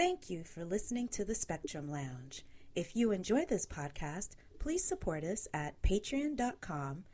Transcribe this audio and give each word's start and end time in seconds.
Thank 0.00 0.30
you 0.30 0.44
for 0.44 0.64
listening 0.64 1.08
to 1.08 1.26
the 1.26 1.34
Spectrum 1.34 1.86
Lounge. 1.86 2.42
If 2.74 2.96
you 2.96 3.12
enjoy 3.12 3.44
this 3.44 3.66
podcast, 3.66 4.30
please 4.58 4.82
support 4.82 5.24
us 5.24 5.46
at 5.52 5.82
patreon.com 5.82 7.04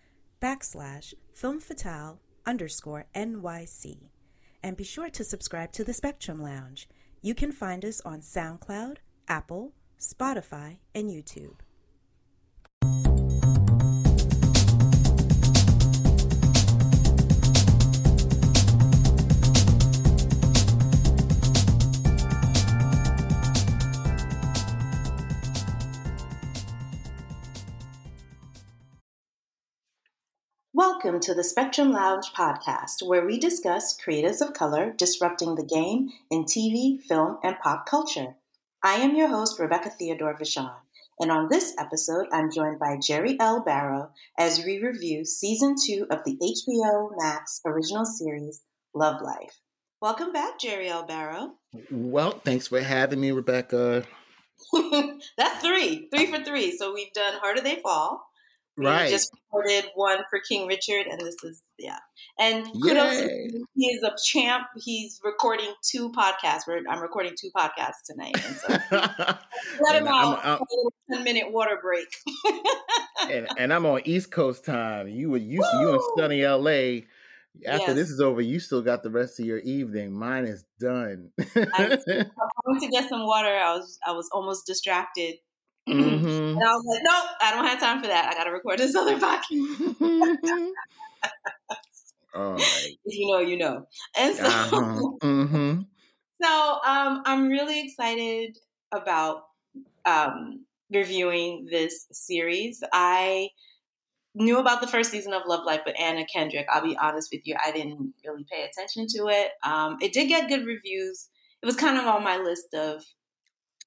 backslash 0.41 1.13
filmfatale 1.37 2.19
underscore 2.47 3.07
NYC. 3.13 4.11
And 4.63 4.77
be 4.77 4.85
sure 4.85 5.11
to 5.11 5.25
subscribe 5.25 5.73
to 5.73 5.83
the 5.83 5.93
Spectrum 5.93 6.41
Lounge. 6.41 6.89
You 7.23 7.35
can 7.35 7.51
find 7.51 7.85
us 7.85 8.01
on 8.03 8.21
SoundCloud, 8.21 8.99
Apple, 9.27 9.73
Spotify, 9.99 10.77
and 10.95 11.11
YouTube. 11.11 11.57
Welcome 31.07 31.21
to 31.21 31.35
the 31.35 31.45
Spectrum 31.45 31.93
Lounge 31.93 32.33
podcast, 32.37 33.07
where 33.07 33.25
we 33.25 33.39
discuss 33.39 33.97
creatives 33.97 34.41
of 34.41 34.55
color 34.55 34.93
disrupting 34.93 35.55
the 35.55 35.63
game 35.63 36.09
in 36.33 36.43
TV, 36.43 37.01
film, 37.01 37.39
and 37.45 37.57
pop 37.61 37.87
culture. 37.87 38.35
I 38.83 38.95
am 38.95 39.15
your 39.15 39.29
host, 39.29 39.61
Rebecca 39.61 39.91
Theodore 39.91 40.37
Vachon, 40.37 40.75
and 41.21 41.31
on 41.31 41.49
this 41.49 41.77
episode, 41.79 42.27
I'm 42.33 42.51
joined 42.51 42.81
by 42.81 42.99
Jerry 43.01 43.37
L. 43.39 43.63
Barrow 43.63 44.11
as 44.37 44.65
we 44.65 44.83
review 44.83 45.25
season 45.25 45.77
two 45.81 46.09
of 46.11 46.25
the 46.25 46.37
HBO 46.43 47.13
Max 47.17 47.61
original 47.65 48.05
series, 48.05 48.63
Love 48.93 49.23
Life. 49.23 49.61
Welcome 50.01 50.33
back, 50.33 50.59
Jerry 50.59 50.89
L. 50.89 51.05
Barrow. 51.07 51.53
Well, 51.89 52.33
thanks 52.45 52.67
for 52.67 52.81
having 52.81 53.21
me, 53.21 53.31
Rebecca. 53.31 54.03
That's 55.39 55.63
three, 55.65 56.09
three 56.13 56.27
for 56.27 56.43
three. 56.43 56.77
So 56.77 56.93
we've 56.93 57.13
done 57.13 57.35
Harder 57.41 57.61
They 57.61 57.77
Fall. 57.77 58.26
We 58.77 58.85
Right. 58.87 59.09
just 59.11 59.33
recorded 59.33 59.91
one 59.95 60.19
for 60.29 60.39
King 60.47 60.67
Richard, 60.67 61.07
and 61.07 61.19
this 61.21 61.37
is 61.45 61.63
yeah. 61.79 61.99
And 62.39 62.67
kudos, 62.83 63.21
to 63.21 63.27
Yay. 63.27 63.49
him. 63.53 63.65
he 63.75 63.87
is 63.87 64.03
a 64.03 64.13
champ. 64.25 64.67
He's 64.77 65.19
recording 65.25 65.73
two 65.83 66.11
podcasts. 66.13 66.61
We're, 66.67 66.81
I'm 66.89 67.01
recording 67.01 67.35
two 67.41 67.51
podcasts 67.57 68.05
tonight, 68.07 68.37
so 68.37 68.69
let 68.93 69.97
him 69.97 70.09
I'm- 70.09 70.09
out. 70.09 70.45
I'm- 70.45 70.61
a 70.63 71.15
ten 71.15 71.25
minute 71.25 71.51
water 71.53 71.79
break. 71.81 72.07
and, 73.31 73.49
and 73.59 73.73
I'm 73.73 73.87
on 73.87 74.03
East 74.05 74.31
Coast 74.31 74.65
time. 74.65 75.09
You 75.09 75.31
were 75.31 75.39
you 75.39 75.65
you 75.81 75.95
in 75.95 76.01
sunny 76.19 76.45
LA. 76.45 77.07
After 77.67 77.87
Yes. 77.87 77.95
this 77.95 78.11
is 78.11 78.21
over, 78.21 78.43
you 78.43 78.61
still 78.61 78.83
got 78.83 79.03
the 79.03 79.09
rest 79.11 79.41
of 79.41 79.47
your 79.47 79.61
evening. 79.61 80.13
Mine 80.13 80.45
is 80.45 80.63
done. 80.79 81.31
I 81.39 81.99
went 82.67 82.83
to 82.83 82.89
get 82.91 83.09
some 83.09 83.25
water. 83.25 83.49
I 83.49 83.75
was 83.75 83.99
I 84.07 84.13
was 84.13 84.29
almost 84.33 84.67
distracted, 84.67 85.37
Mhm. 85.89 86.51
and 86.51 86.65
I 86.65 86.75
was 86.75 86.85
like, 86.87 87.03
nope, 87.05 87.31
I 87.41 87.51
don't 87.53 87.65
have 87.65 87.81
time 87.81 88.01
for 88.01 88.09
that. 88.09 88.27
I 88.29 88.35
got 88.35 88.45
to 88.45 88.51
record 88.51 88.79
this 88.79 88.95
other 88.97 89.19
podcast. 89.19 90.71
If 93.05 93.17
you 93.19 93.33
know, 93.33 93.39
you 93.41 93.57
know. 93.57 93.87
And 94.19 94.37
so. 94.37 94.45
Uh-huh. 94.47 95.11
hmm 95.23 95.81
So 96.43 96.79
um, 96.87 97.23
I'm 97.25 97.49
really 97.49 97.81
excited 97.81 98.59
about 98.93 99.45
um, 100.05 100.67
reviewing 100.93 101.67
this 101.71 102.07
series. 102.13 102.83
I 102.93 103.49
knew 104.35 104.59
about 104.59 104.81
the 104.83 104.87
first 104.87 105.11
season 105.11 105.33
of 105.33 105.43
Love 105.47 105.65
Life, 105.65 105.81
but 105.85 105.99
Anna 105.99 106.27
Kendrick, 106.27 106.67
I'll 106.71 106.83
be 106.85 106.97
honest 106.97 107.31
with 107.33 107.43
you, 107.47 107.57
I 107.65 107.73
didn't 107.73 108.13
really 108.27 108.45
pay 108.51 108.65
attention 108.65 109.07
to 109.17 109.29
it. 109.29 109.53
Um, 109.65 109.97
it 110.03 110.13
did 110.13 110.29
get 110.29 110.49
good 110.49 110.67
reviews. 110.67 111.29
It 111.63 111.67
was 111.67 111.77
kind 111.77 111.99
of 111.99 112.07
on 112.07 112.23
my 112.23 112.37
list 112.37 112.75
of 112.75 113.03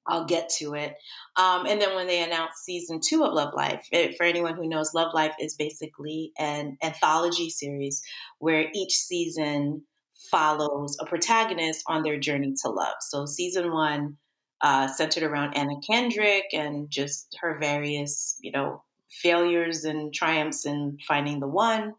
I'll 0.09 0.25
get 0.25 0.49
to 0.57 0.73
it. 0.73 0.95
Um, 1.35 1.65
and 1.65 1.79
then 1.79 1.95
when 1.95 2.07
they 2.07 2.23
announced 2.23 2.65
season 2.65 2.99
two 3.07 3.23
of 3.23 3.33
Love 3.33 3.53
Life, 3.55 3.87
it, 3.91 4.17
for 4.17 4.23
anyone 4.25 4.55
who 4.55 4.67
knows, 4.67 4.93
Love 4.93 5.13
Life 5.13 5.35
is 5.39 5.55
basically 5.55 6.33
an 6.37 6.77
anthology 6.83 7.49
series 7.49 8.01
where 8.39 8.67
each 8.73 8.93
season 8.93 9.83
follows 10.31 10.97
a 10.99 11.05
protagonist 11.05 11.83
on 11.87 12.03
their 12.03 12.19
journey 12.19 12.53
to 12.63 12.69
love. 12.69 12.95
So 13.01 13.25
season 13.25 13.71
one 13.71 14.17
uh, 14.61 14.87
centered 14.87 15.23
around 15.23 15.53
Anna 15.53 15.75
Kendrick 15.85 16.45
and 16.53 16.89
just 16.89 17.37
her 17.41 17.57
various, 17.59 18.37
you 18.41 18.51
know, 18.51 18.83
failures 19.09 19.85
and 19.85 20.13
triumphs 20.13 20.65
in 20.65 20.97
finding 21.07 21.39
the 21.39 21.47
one. 21.47 21.93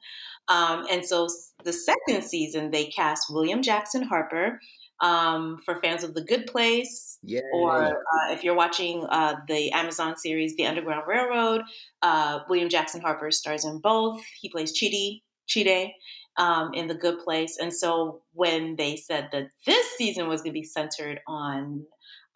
Um, 0.48 0.86
and 0.90 1.04
so 1.04 1.28
the 1.64 1.72
second 1.72 2.22
season, 2.22 2.70
they 2.70 2.86
cast 2.86 3.32
William 3.32 3.62
Jackson 3.62 4.02
Harper. 4.02 4.60
Um, 5.00 5.60
for 5.64 5.80
fans 5.80 6.04
of 6.04 6.12
The 6.12 6.22
Good 6.22 6.46
Place, 6.46 7.18
Yeah. 7.22 7.40
or 7.54 7.96
uh, 7.96 8.32
if 8.32 8.44
you're 8.44 8.54
watching 8.54 9.06
uh, 9.06 9.36
the 9.48 9.72
Amazon 9.72 10.16
series 10.16 10.56
The 10.56 10.66
Underground 10.66 11.04
Railroad, 11.06 11.62
uh, 12.02 12.40
William 12.50 12.68
Jackson 12.68 13.00
Harper 13.00 13.30
stars 13.30 13.64
in 13.64 13.78
both. 13.78 14.22
He 14.40 14.50
plays 14.50 14.78
Chidi, 14.78 15.22
Chide 15.48 15.92
um, 16.36 16.74
in 16.74 16.86
The 16.86 16.94
Good 16.94 17.18
Place. 17.20 17.56
And 17.58 17.72
so 17.72 18.20
when 18.34 18.76
they 18.76 18.96
said 18.96 19.30
that 19.32 19.48
this 19.64 19.86
season 19.96 20.28
was 20.28 20.42
going 20.42 20.52
to 20.52 20.60
be 20.60 20.64
centered 20.64 21.20
on 21.26 21.86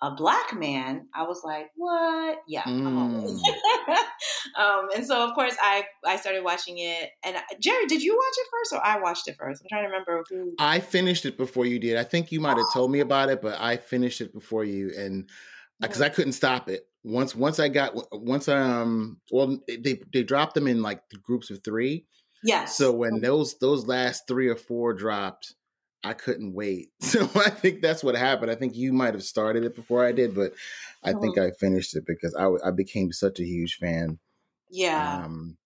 a 0.04 0.14
black 0.14 0.52
man, 0.52 1.08
I 1.14 1.22
was 1.22 1.40
like, 1.44 1.70
what? 1.76 2.38
Yeah. 2.46 2.62
Mm. 2.64 3.26
um, 4.58 4.88
and 4.94 5.06
so, 5.06 5.26
of 5.26 5.34
course, 5.34 5.56
I, 5.62 5.84
I 6.04 6.16
started 6.16 6.44
watching 6.44 6.76
it. 6.76 7.10
And 7.24 7.36
uh, 7.36 7.40
Jerry, 7.58 7.86
did 7.86 8.02
you 8.02 8.14
watch 8.14 8.34
it 8.36 8.46
first 8.50 8.72
or 8.74 8.86
I 8.86 9.00
watched 9.00 9.28
it 9.28 9.36
first? 9.38 9.62
I'm 9.62 9.68
trying 9.70 9.84
to 9.84 9.88
remember 9.88 10.22
who. 10.28 10.54
I 10.58 10.80
finished 10.80 11.24
it 11.24 11.38
before 11.38 11.64
you 11.64 11.78
did. 11.78 11.96
I 11.96 12.04
think 12.04 12.30
you 12.30 12.40
might 12.40 12.58
have 12.58 12.72
told 12.74 12.90
me 12.90 13.00
about 13.00 13.30
it, 13.30 13.40
but 13.40 13.58
I 13.58 13.78
finished 13.78 14.20
it 14.20 14.34
before 14.34 14.64
you, 14.64 14.92
and 14.94 15.30
because 15.80 16.02
I 16.02 16.10
couldn't 16.10 16.32
stop 16.32 16.68
it. 16.68 16.86
Once 17.02 17.34
once 17.34 17.58
I 17.58 17.68
got 17.68 17.94
once 18.12 18.48
um 18.48 19.18
well 19.30 19.58
they 19.68 20.00
they 20.12 20.22
dropped 20.22 20.54
them 20.54 20.66
in 20.66 20.82
like 20.82 21.02
groups 21.22 21.50
of 21.50 21.62
three. 21.62 22.06
Yes. 22.42 22.76
So 22.76 22.92
when 22.92 23.20
those 23.20 23.58
those 23.58 23.86
last 23.86 24.26
three 24.28 24.48
or 24.48 24.56
four 24.56 24.92
dropped, 24.92 25.54
I 26.04 26.14
couldn't 26.14 26.54
wait. 26.54 26.92
So 27.02 27.22
I 27.36 27.50
think 27.50 27.82
that's 27.82 28.04
what 28.04 28.16
happened. 28.16 28.50
I 28.50 28.56
think 28.56 28.76
you 28.76 28.92
might 28.92 29.14
have 29.14 29.24
started 29.24 29.64
it 29.64 29.74
before 29.74 30.04
I 30.04 30.12
did, 30.12 30.34
but 30.34 30.54
I 31.04 31.12
think 31.14 31.38
I 31.38 31.50
finished 31.52 31.96
it 31.96 32.06
because 32.06 32.34
I 32.36 32.70
became 32.72 33.12
such 33.12 33.40
a 33.40 33.44
huge 33.44 33.76
fan. 33.76 34.18
yeah. 34.68 35.24
Um, 35.24 35.58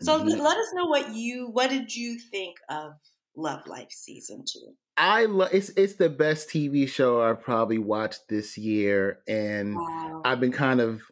So 0.00 0.16
let 0.16 0.58
us 0.58 0.74
know 0.74 0.86
what 0.86 1.14
you 1.14 1.46
what 1.48 1.70
did 1.70 1.94
you 1.94 2.18
think 2.18 2.56
of 2.68 2.94
Love 3.36 3.66
Life 3.66 3.92
season 3.92 4.44
two? 4.46 4.76
I 4.96 5.24
love 5.26 5.50
it's 5.52 5.70
it's 5.70 5.94
the 5.94 6.10
best 6.10 6.50
TV 6.50 6.86
show 6.86 7.22
I've 7.22 7.40
probably 7.40 7.78
watched 7.78 8.28
this 8.28 8.58
year, 8.58 9.22
and 9.26 9.82
Wow. 9.82 10.22
I've 10.24 10.40
been 10.40 10.52
kind 10.52 10.80
of 10.80 11.02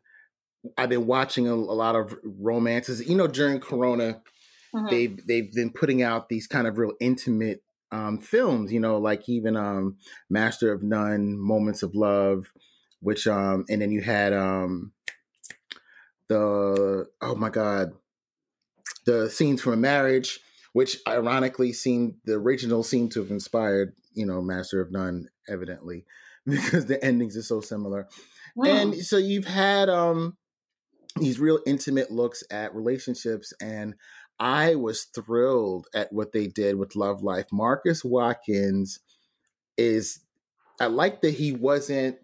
I've 0.78 0.90
been 0.90 1.06
watching 1.06 1.48
a, 1.48 1.54
a 1.54 1.56
lot 1.56 1.96
of 1.96 2.16
romances. 2.24 3.08
You 3.08 3.16
know, 3.16 3.28
during 3.28 3.60
Corona, 3.60 4.22
Mhm. 4.72 4.88
they've 4.90 5.26
they've 5.26 5.52
been 5.52 5.72
putting 5.72 6.02
out 6.02 6.28
these 6.28 6.46
kind 6.48 6.66
of 6.66 6.78
real 6.78 6.94
intimate 7.00 7.62
um, 7.92 8.18
films. 8.18 8.72
You 8.72 8.80
know, 8.80 8.98
like 8.98 9.28
even 9.28 9.56
um, 9.56 9.96
Master 10.30 10.72
of 10.72 10.82
None, 10.82 11.38
Moments 11.38 11.82
of 11.82 11.94
Love, 11.94 12.52
which 13.00 13.26
um, 13.26 13.64
and 13.68 13.82
then 13.82 13.90
you 13.92 14.00
had 14.00 14.32
um, 14.32 14.92
the 16.28 17.06
oh 17.20 17.34
my 17.34 17.50
god, 17.50 17.92
the 19.06 19.30
scenes 19.30 19.60
from 19.62 19.72
a 19.74 19.76
marriage, 19.76 20.40
which 20.72 20.98
ironically 21.06 21.72
seemed 21.72 22.14
the 22.24 22.34
original 22.34 22.82
seemed 22.82 23.12
to 23.12 23.20
have 23.20 23.30
inspired 23.30 23.94
you 24.14 24.26
know 24.26 24.40
Master 24.42 24.80
of 24.80 24.90
None, 24.90 25.28
evidently 25.48 26.04
because 26.46 26.86
the 26.86 27.02
endings 27.04 27.36
are 27.36 27.42
so 27.42 27.60
similar 27.60 28.08
and 28.64 28.94
Mm. 28.94 29.02
so 29.04 29.18
you've 29.18 29.44
had 29.46 29.88
um 29.88 30.36
these 31.20 31.38
real 31.38 31.60
intimate 31.66 32.10
looks 32.10 32.42
at 32.50 32.74
relationships 32.74 33.52
and 33.60 33.94
i 34.40 34.74
was 34.74 35.04
thrilled 35.04 35.86
at 35.94 36.12
what 36.12 36.32
they 36.32 36.46
did 36.46 36.76
with 36.76 36.96
love 36.96 37.22
life. 37.22 37.46
Marcus 37.52 38.04
watkins 38.04 39.00
is 39.76 40.20
i 40.80 40.86
like 40.86 41.22
that 41.22 41.34
he 41.34 41.52
wasn't 41.52 42.16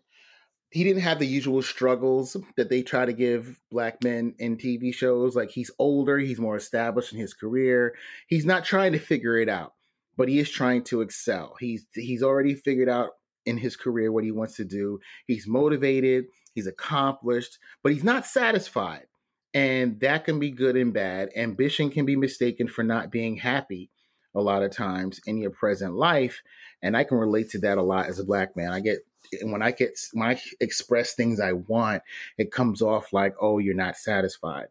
he 0.70 0.82
didn't 0.82 1.02
have 1.02 1.20
the 1.20 1.26
usual 1.26 1.62
struggles 1.62 2.36
that 2.56 2.68
they 2.68 2.82
try 2.82 3.04
to 3.04 3.12
give 3.12 3.60
black 3.70 4.02
men 4.02 4.34
in 4.40 4.56
tv 4.56 4.92
shows. 4.92 5.36
Like 5.36 5.50
he's 5.50 5.70
older 5.78 6.18
he's 6.18 6.40
more 6.40 6.56
established 6.56 7.12
in 7.12 7.18
his 7.20 7.32
career. 7.32 7.94
He's 8.26 8.44
not 8.44 8.64
trying 8.64 8.92
to 8.92 8.98
figure 8.98 9.38
it 9.38 9.48
out 9.48 9.74
but 10.16 10.28
he 10.28 10.38
is 10.38 10.50
trying 10.50 10.84
to 10.84 11.00
excel. 11.00 11.54
He's 11.60 11.86
he's 11.94 12.22
already 12.22 12.54
figured 12.54 12.88
out 12.88 13.10
in 13.46 13.58
his 13.58 13.76
career 13.76 14.10
what 14.10 14.24
he 14.24 14.32
wants 14.32 14.56
to 14.56 14.64
do. 14.64 14.98
He's 15.26 15.46
motivated 15.46 16.26
he's 16.54 16.66
accomplished 16.66 17.58
but 17.82 17.92
he's 17.92 18.04
not 18.04 18.26
satisfied 18.26 19.06
and 19.54 20.00
that 20.00 20.24
can 20.24 20.38
be 20.40 20.50
good 20.50 20.76
and 20.76 20.92
bad 20.92 21.30
ambition 21.36 21.90
can 21.90 22.04
be 22.04 22.16
mistaken 22.16 22.68
for 22.68 22.82
not 22.82 23.10
being 23.10 23.36
happy 23.36 23.90
a 24.34 24.40
lot 24.40 24.62
of 24.62 24.72
times 24.72 25.20
in 25.26 25.38
your 25.38 25.50
present 25.50 25.94
life 25.94 26.42
and 26.82 26.96
i 26.96 27.04
can 27.04 27.18
relate 27.18 27.48
to 27.50 27.58
that 27.58 27.78
a 27.78 27.82
lot 27.82 28.06
as 28.06 28.18
a 28.18 28.24
black 28.24 28.56
man 28.56 28.72
i 28.72 28.80
get 28.80 28.98
when 29.42 29.62
i 29.62 29.70
get 29.70 29.98
when 30.12 30.28
i 30.28 30.40
express 30.60 31.14
things 31.14 31.40
i 31.40 31.52
want 31.52 32.02
it 32.38 32.52
comes 32.52 32.82
off 32.82 33.12
like 33.12 33.34
oh 33.40 33.58
you're 33.58 33.74
not 33.74 33.96
satisfied 33.96 34.66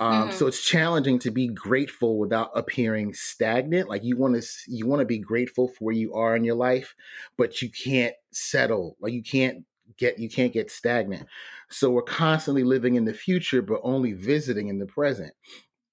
Um, 0.00 0.28
mm-hmm. 0.28 0.36
So 0.36 0.48
it's 0.48 0.64
challenging 0.64 1.20
to 1.20 1.30
be 1.30 1.46
grateful 1.46 2.18
without 2.18 2.50
appearing 2.56 3.14
stagnant. 3.14 3.88
Like 3.88 4.02
you 4.02 4.16
want 4.16 4.34
to, 4.42 4.48
you 4.66 4.86
want 4.86 5.00
to 5.00 5.06
be 5.06 5.18
grateful 5.18 5.68
for 5.68 5.84
where 5.84 5.94
you 5.94 6.14
are 6.14 6.34
in 6.34 6.42
your 6.42 6.56
life, 6.56 6.96
but 7.36 7.62
you 7.62 7.70
can't 7.70 8.14
settle. 8.32 8.96
Like 9.00 9.12
you 9.12 9.22
can't 9.22 9.64
get, 10.02 10.18
you 10.18 10.28
can't 10.28 10.52
get 10.52 10.70
stagnant. 10.70 11.26
So 11.70 11.90
we're 11.90 12.02
constantly 12.02 12.64
living 12.64 12.96
in 12.96 13.04
the 13.04 13.14
future, 13.14 13.62
but 13.62 13.80
only 13.82 14.12
visiting 14.12 14.68
in 14.68 14.78
the 14.78 14.86
present. 14.86 15.32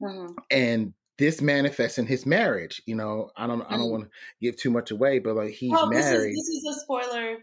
Mm-hmm. 0.01 0.33
And 0.51 0.94
this 1.17 1.41
manifests 1.41 1.97
in 1.97 2.07
his 2.07 2.25
marriage. 2.25 2.81
You 2.85 2.95
know, 2.95 3.29
I 3.38 3.47
don't, 3.47 3.61
mm-hmm. 3.61 3.73
I 3.73 3.77
don't 3.77 3.88
mm. 3.88 3.91
want 3.91 4.03
to 4.06 4.09
give 4.41 4.57
too 4.57 4.71
much 4.71 4.91
away, 4.91 5.19
but 5.19 5.35
like 5.35 5.51
he's 5.51 5.73
oh, 5.75 5.88
married. 5.88 6.35
This 6.35 6.47
is, 6.47 6.63
this 6.63 6.73
is 6.73 6.77
a 6.77 6.79
spoiler 6.79 7.38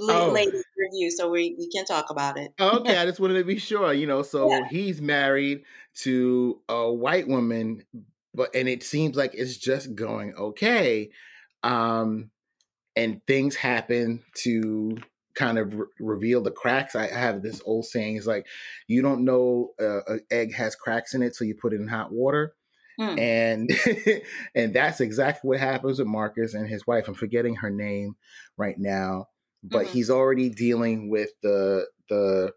oh. 0.00 0.30
latest 0.30 0.66
review, 0.76 1.10
so 1.10 1.30
we, 1.30 1.56
we 1.58 1.70
can 1.70 1.84
talk 1.84 2.10
about 2.10 2.38
it. 2.38 2.52
okay, 2.60 2.96
I 3.00 3.06
just 3.06 3.20
wanted 3.20 3.38
to 3.38 3.44
be 3.44 3.58
sure. 3.58 3.92
You 3.92 4.06
know, 4.06 4.22
so 4.22 4.50
yeah. 4.50 4.68
he's 4.68 5.00
married 5.00 5.62
to 6.02 6.60
a 6.68 6.92
white 6.92 7.28
woman, 7.28 7.84
but 8.34 8.54
and 8.54 8.68
it 8.68 8.82
seems 8.82 9.16
like 9.16 9.34
it's 9.34 9.56
just 9.56 9.94
going 9.94 10.34
okay. 10.34 11.10
Um, 11.62 12.30
and 12.96 13.20
things 13.26 13.56
happen 13.56 14.22
to 14.34 14.96
kind 15.34 15.58
of 15.58 15.74
re- 15.74 15.86
reveal 16.00 16.40
the 16.42 16.50
cracks. 16.50 16.94
I 16.94 17.08
have 17.08 17.42
this 17.42 17.60
old 17.64 17.86
saying: 17.86 18.16
"Is 18.16 18.26
like 18.26 18.46
you 18.86 19.02
don't 19.02 19.24
know 19.24 19.72
uh, 19.80 20.00
an 20.06 20.20
egg 20.30 20.54
has 20.54 20.74
cracks 20.74 21.14
in 21.14 21.22
it 21.22 21.36
till 21.36 21.46
you 21.46 21.54
put 21.54 21.72
it 21.72 21.80
in 21.80 21.88
hot 21.88 22.12
water." 22.12 22.54
Mm. 23.00 23.18
And 23.18 24.22
and 24.54 24.74
that's 24.74 25.00
exactly 25.00 25.48
what 25.48 25.60
happens 25.60 25.98
with 25.98 26.08
Marcus 26.08 26.54
and 26.54 26.68
his 26.68 26.86
wife. 26.86 27.08
I'm 27.08 27.14
forgetting 27.14 27.56
her 27.56 27.70
name 27.70 28.16
right 28.56 28.78
now 28.78 29.28
but 29.64 29.86
mm-hmm. 29.86 29.92
he's 29.92 30.10
already 30.10 30.50
dealing 30.50 31.08
with 31.08 31.30
the 31.42 31.86
the 32.08 32.52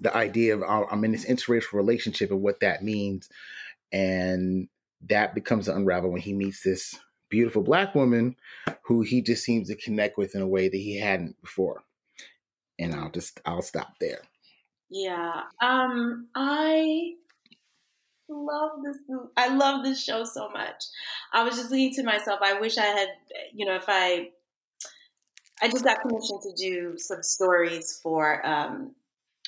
the 0.00 0.14
idea 0.14 0.54
of 0.54 0.62
oh, 0.62 0.86
I'm 0.90 1.04
in 1.04 1.12
this 1.12 1.24
interracial 1.24 1.74
relationship 1.74 2.30
and 2.30 2.42
what 2.42 2.60
that 2.60 2.82
means, 2.82 3.28
and 3.92 4.68
that 5.08 5.34
becomes 5.34 5.68
an 5.68 5.76
unravel 5.76 6.10
when 6.10 6.20
he 6.20 6.34
meets 6.34 6.62
this 6.62 6.98
beautiful 7.30 7.62
black 7.62 7.94
woman 7.94 8.36
who 8.82 9.02
he 9.02 9.22
just 9.22 9.44
seems 9.44 9.68
to 9.68 9.76
connect 9.76 10.18
with 10.18 10.34
in 10.34 10.42
a 10.42 10.48
way 10.48 10.68
that 10.68 10.76
he 10.76 10.98
hadn't 10.98 11.40
before. 11.40 11.82
And 12.78 12.94
I'll 12.94 13.10
just 13.10 13.40
I'll 13.46 13.62
stop 13.62 13.94
there. 14.00 14.20
Yeah. 14.90 15.42
Um 15.62 16.28
I 16.34 17.14
love 18.28 18.70
this 18.84 18.98
I 19.36 19.54
love 19.54 19.84
this 19.84 20.02
show 20.02 20.24
so 20.24 20.48
much. 20.50 20.84
I 21.32 21.44
was 21.44 21.56
just 21.56 21.70
thinking 21.70 21.94
to 21.96 22.02
myself, 22.02 22.40
I 22.42 22.60
wish 22.60 22.76
I 22.78 22.86
had 22.86 23.08
you 23.54 23.64
know, 23.64 23.76
if 23.76 23.84
I 23.88 24.30
I 25.62 25.68
just 25.68 25.84
got 25.84 26.00
permission 26.00 26.38
to 26.42 26.52
do 26.56 26.96
some 26.96 27.22
stories 27.22 28.00
for 28.02 28.44
um, 28.46 28.94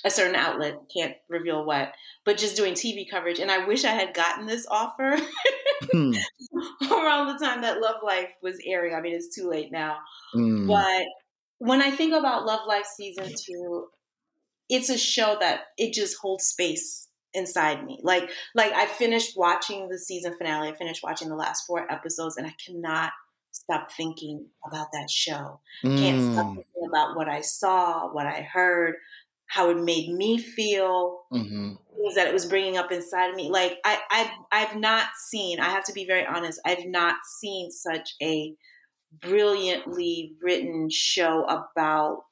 a 0.05 0.11
certain 0.11 0.35
outlet. 0.35 0.79
Can't 0.95 1.15
reveal 1.29 1.65
what, 1.65 1.93
but 2.25 2.37
just 2.37 2.57
doing 2.57 2.75
TV 2.75 3.09
coverage. 3.11 3.39
And 3.39 3.51
I 3.51 3.67
wish 3.67 3.85
I 3.85 3.93
had 3.93 4.15
gotten 4.15 4.47
this 4.47 4.67
offer 4.71 5.17
hmm. 5.91 6.13
around 6.93 7.29
the 7.29 7.45
time 7.45 7.63
that 7.63 7.81
Love 7.81 8.03
Life 8.03 8.31
was 8.43 8.59
airing. 8.65 8.95
I 8.95 9.01
mean, 9.01 9.15
it's 9.15 9.35
too 9.35 9.49
late 9.49 9.73
now. 9.73 9.99
Mm. 10.35 10.67
But 10.67 11.07
when 11.59 11.83
I 11.83 11.91
think 11.91 12.13
about 12.13 12.47
Love 12.47 12.67
Life 12.67 12.87
season 12.87 13.33
two, 13.37 13.87
it's 14.69 14.89
a 14.89 14.99
show 14.99 15.37
that 15.41 15.63
it 15.77 15.93
just 15.93 16.17
holds 16.19 16.45
space 16.45 17.09
inside 17.35 17.85
me. 17.85 18.01
Like, 18.03 18.31
like 18.55 18.73
I 18.73 18.87
finished 18.87 19.37
watching 19.37 19.89
the 19.89 19.99
season 19.99 20.35
finale. 20.37 20.69
I 20.69 20.75
finished 20.75 21.03
watching 21.03 21.29
the 21.29 21.37
last 21.37 21.67
four 21.67 21.91
episodes, 21.91 22.37
and 22.37 22.47
I 22.47 22.55
cannot 22.65 23.13
stop 23.53 23.93
thinking 23.93 24.47
about 24.67 24.89
that 24.93 25.11
show. 25.11 25.61
Mm. 25.85 25.99
Can't 25.99 26.33
stop 26.33 26.47
mm. 26.47 26.55
thinking 26.57 26.89
about 26.89 27.17
what 27.17 27.29
I 27.29 27.41
saw, 27.43 28.13
what 28.13 28.27
I 28.27 28.41
heard, 28.41 28.95
how 29.53 29.69
it 29.69 29.77
made 29.77 30.09
me 30.09 30.39
feel, 30.39 31.25
mm-hmm. 31.31 31.75
things 31.95 32.15
that 32.15 32.27
it 32.27 32.33
was 32.33 32.47
bringing 32.47 32.79
up 32.79 32.91
inside 32.91 33.29
of 33.29 33.37
me. 33.37 33.51
Like 33.51 33.79
I, 33.85 33.99
I've, 34.11 34.31
I've 34.51 34.77
not 34.81 35.09
seen. 35.29 35.61
I 35.61 35.69
have 35.69 35.85
to 35.85 35.93
be 35.93 36.07
very 36.07 36.25
honest. 36.25 36.59
I've 36.65 36.87
not 36.87 37.17
seen 37.39 37.71
such 37.71 38.15
a 38.23 38.55
brilliantly 39.21 40.33
written 40.41 40.89
show 40.89 41.45
about 41.45 42.23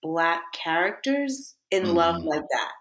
black 0.00 0.42
characters 0.52 1.56
in 1.72 1.86
mm. 1.86 1.94
love 1.94 2.22
like 2.22 2.42
that. 2.48 2.72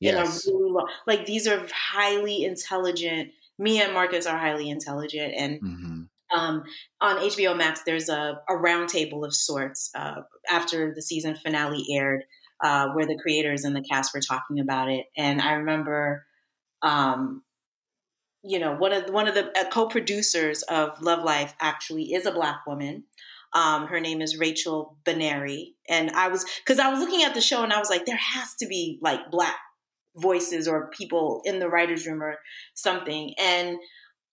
Yes. 0.00 0.44
In 0.44 0.52
a 0.52 0.56
really 0.56 0.72
long, 0.72 0.88
like 1.06 1.24
these 1.24 1.46
are 1.46 1.64
highly 1.72 2.42
intelligent. 2.42 3.30
Me 3.60 3.80
and 3.80 3.94
Marcus 3.94 4.26
are 4.26 4.38
highly 4.38 4.70
intelligent, 4.70 5.34
and 5.36 5.62
mm-hmm. 5.62 6.00
Um, 6.32 6.62
on 7.00 7.16
HBO 7.16 7.56
Max, 7.56 7.82
there's 7.84 8.08
a, 8.08 8.40
a 8.48 8.52
roundtable 8.52 9.24
of 9.24 9.34
sorts 9.34 9.90
uh, 9.96 10.20
after 10.48 10.94
the 10.94 11.02
season 11.02 11.34
finale 11.34 11.84
aired, 11.92 12.22
uh, 12.62 12.88
where 12.90 13.06
the 13.06 13.18
creators 13.20 13.64
and 13.64 13.74
the 13.74 13.82
cast 13.82 14.14
were 14.14 14.20
talking 14.20 14.60
about 14.60 14.90
it. 14.90 15.06
And 15.16 15.40
I 15.40 15.52
remember, 15.52 16.26
um, 16.82 17.42
you 18.42 18.58
know, 18.58 18.74
one 18.74 18.92
of 18.92 19.10
one 19.10 19.28
of 19.28 19.34
the 19.34 19.50
uh, 19.58 19.68
co-producers 19.70 20.62
of 20.62 21.00
Love 21.02 21.24
Life 21.24 21.54
actually 21.60 22.14
is 22.14 22.26
a 22.26 22.32
black 22.32 22.66
woman. 22.66 23.04
Um, 23.52 23.88
her 23.88 24.00
name 24.00 24.20
is 24.20 24.38
Rachel 24.38 24.96
Benary, 25.04 25.74
and 25.88 26.10
I 26.10 26.28
was 26.28 26.44
because 26.64 26.78
I 26.78 26.90
was 26.90 27.00
looking 27.00 27.24
at 27.24 27.34
the 27.34 27.40
show 27.40 27.62
and 27.64 27.72
I 27.72 27.78
was 27.78 27.90
like, 27.90 28.06
there 28.06 28.16
has 28.16 28.54
to 28.60 28.66
be 28.66 28.98
like 29.02 29.30
black 29.30 29.58
voices 30.16 30.68
or 30.68 30.90
people 30.90 31.42
in 31.44 31.58
the 31.58 31.68
writers' 31.68 32.06
room 32.06 32.22
or 32.22 32.36
something, 32.74 33.34
and 33.38 33.76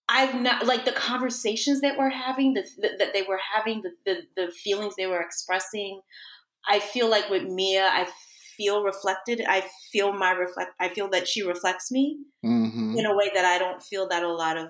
I've 0.08 0.40
not 0.40 0.66
like 0.66 0.84
the 0.84 0.92
conversations 0.92 1.82
that 1.82 1.98
we're 1.98 2.08
having, 2.08 2.54
the, 2.54 2.62
the, 2.78 2.90
that 2.98 3.12
they 3.12 3.22
were 3.22 3.40
having, 3.54 3.82
the, 3.82 3.90
the 4.06 4.46
the 4.46 4.52
feelings 4.52 4.94
they 4.96 5.06
were 5.06 5.20
expressing. 5.20 6.00
I 6.68 6.80
feel 6.80 7.08
like 7.08 7.30
with 7.30 7.44
Mia, 7.44 7.86
I 7.86 8.08
feel 8.56 8.82
reflected. 8.82 9.42
I 9.48 9.64
feel 9.92 10.12
my 10.12 10.32
reflect. 10.32 10.72
I 10.80 10.88
feel 10.88 11.08
that 11.10 11.28
she 11.28 11.42
reflects 11.42 11.90
me 11.90 12.18
mm-hmm. 12.44 12.96
in 12.98 13.06
a 13.06 13.16
way 13.16 13.30
that 13.34 13.44
I 13.44 13.58
don't 13.58 13.82
feel 13.82 14.08
that 14.08 14.22
a 14.22 14.32
lot 14.32 14.58
of. 14.58 14.68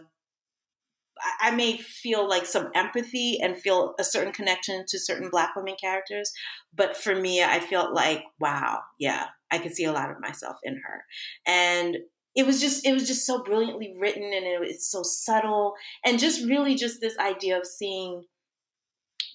I 1.41 1.51
may 1.51 1.77
feel 1.79 2.29
like 2.29 2.47
some 2.47 2.71
empathy 2.77 3.41
and 3.43 3.59
feel 3.59 3.97
a 3.99 4.05
certain 4.05 4.33
connection 4.33 4.85
to 4.87 5.01
certain 5.01 5.31
Black 5.31 5.57
women 5.57 5.75
characters, 5.81 6.33
but 6.73 6.97
for 6.97 7.13
me, 7.13 7.43
I 7.43 7.59
felt 7.59 7.93
like, 7.93 8.23
wow, 8.39 8.83
yeah, 9.01 9.27
I 9.51 9.59
could 9.59 9.75
see 9.75 9.85
a 9.85 9.93
lot 9.93 10.13
of 10.13 10.21
myself 10.21 10.59
in 10.63 10.75
her, 10.77 11.03
and 11.45 11.97
it 12.37 12.47
was 12.47 12.61
just 12.61 12.87
it 12.87 12.93
was 12.93 13.09
just 13.09 13.27
so 13.27 13.43
brilliantly 13.43 13.97
written 13.99 14.23
and 14.23 14.47
it, 14.47 14.61
it's 14.63 14.89
so 14.89 15.03
subtle 15.03 15.75
and 16.05 16.21
just 16.21 16.47
really 16.47 16.77
just 16.77 17.01
this 17.01 17.19
idea 17.19 17.59
of 17.59 17.67
seeing 17.67 18.23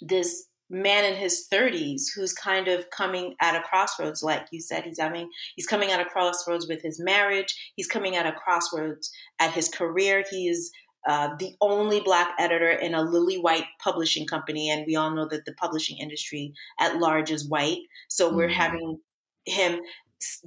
this 0.02 0.46
man 0.70 1.06
in 1.06 1.16
his 1.16 1.48
30s 1.52 2.04
who's 2.16 2.34
kind 2.34 2.68
of 2.68 2.90
coming 2.90 3.36
at 3.42 3.56
a 3.56 3.62
crossroads 3.62 4.24
like 4.24 4.46
you 4.52 4.62
said 4.62 4.84
he's 4.84 5.00
having 5.00 5.30
he's 5.56 5.68
coming 5.68 5.92
at 5.92 6.00
a 6.00 6.06
crossroads 6.06 6.68
with 6.68 6.82
his 6.82 7.00
marriage 7.00 7.74
he's 7.76 7.88
coming 7.88 8.16
at 8.16 8.26
a 8.26 8.32
crossroads 8.32 9.12
at 9.40 9.52
his 9.52 9.70
career 9.70 10.24
he 10.30 10.48
is 10.48 10.72
uh, 11.08 11.36
the 11.38 11.54
only 11.60 12.00
black 12.00 12.30
editor 12.40 12.70
in 12.70 12.94
a 12.94 13.04
lily 13.04 13.38
white 13.38 13.66
publishing 13.84 14.26
company 14.26 14.70
and 14.70 14.86
we 14.88 14.96
all 14.96 15.12
know 15.12 15.28
that 15.28 15.44
the 15.46 15.54
publishing 15.56 15.98
industry 15.98 16.54
at 16.80 16.98
large 16.98 17.30
is 17.30 17.48
white 17.48 17.80
so 18.08 18.28
mm-hmm. 18.28 18.38
we're 18.38 18.48
having 18.48 18.98
him 19.46 19.80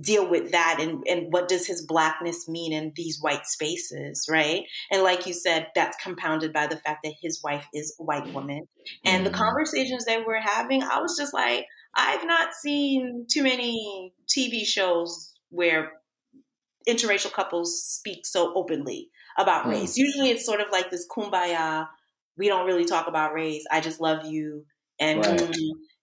deal 0.00 0.28
with 0.28 0.52
that 0.52 0.78
and, 0.80 1.04
and 1.08 1.32
what 1.32 1.48
does 1.48 1.66
his 1.66 1.84
blackness 1.84 2.48
mean 2.48 2.72
in 2.72 2.92
these 2.96 3.20
white 3.20 3.46
spaces 3.46 4.26
right? 4.30 4.64
And 4.90 5.02
like 5.02 5.26
you 5.26 5.32
said 5.32 5.68
that's 5.74 5.96
compounded 6.02 6.52
by 6.52 6.66
the 6.66 6.76
fact 6.76 7.00
that 7.04 7.14
his 7.20 7.42
wife 7.42 7.66
is 7.72 7.96
a 8.00 8.04
white 8.04 8.32
woman. 8.32 8.68
And 9.04 9.26
the 9.26 9.30
conversations 9.30 10.04
they 10.04 10.22
were 10.22 10.40
having 10.40 10.82
i 10.82 11.00
was 11.00 11.16
just 11.18 11.34
like 11.34 11.66
i've 11.94 12.24
not 12.26 12.54
seen 12.54 13.26
too 13.30 13.42
many 13.42 14.12
tv 14.28 14.64
shows 14.64 15.34
where 15.50 15.92
interracial 16.88 17.32
couples 17.32 17.82
speak 17.82 18.24
so 18.24 18.52
openly 18.54 19.10
about 19.38 19.66
mm. 19.66 19.72
race. 19.72 19.96
Usually 19.96 20.30
it's 20.30 20.46
sort 20.46 20.60
of 20.60 20.68
like 20.70 20.90
this 20.90 21.06
kumbaya 21.08 21.88
we 22.38 22.48
don't 22.48 22.66
really 22.66 22.84
talk 22.84 23.08
about 23.08 23.32
race. 23.32 23.64
I 23.70 23.80
just 23.80 24.00
love 24.00 24.26
you 24.26 24.66
and 24.98 25.24
right. 25.24 25.40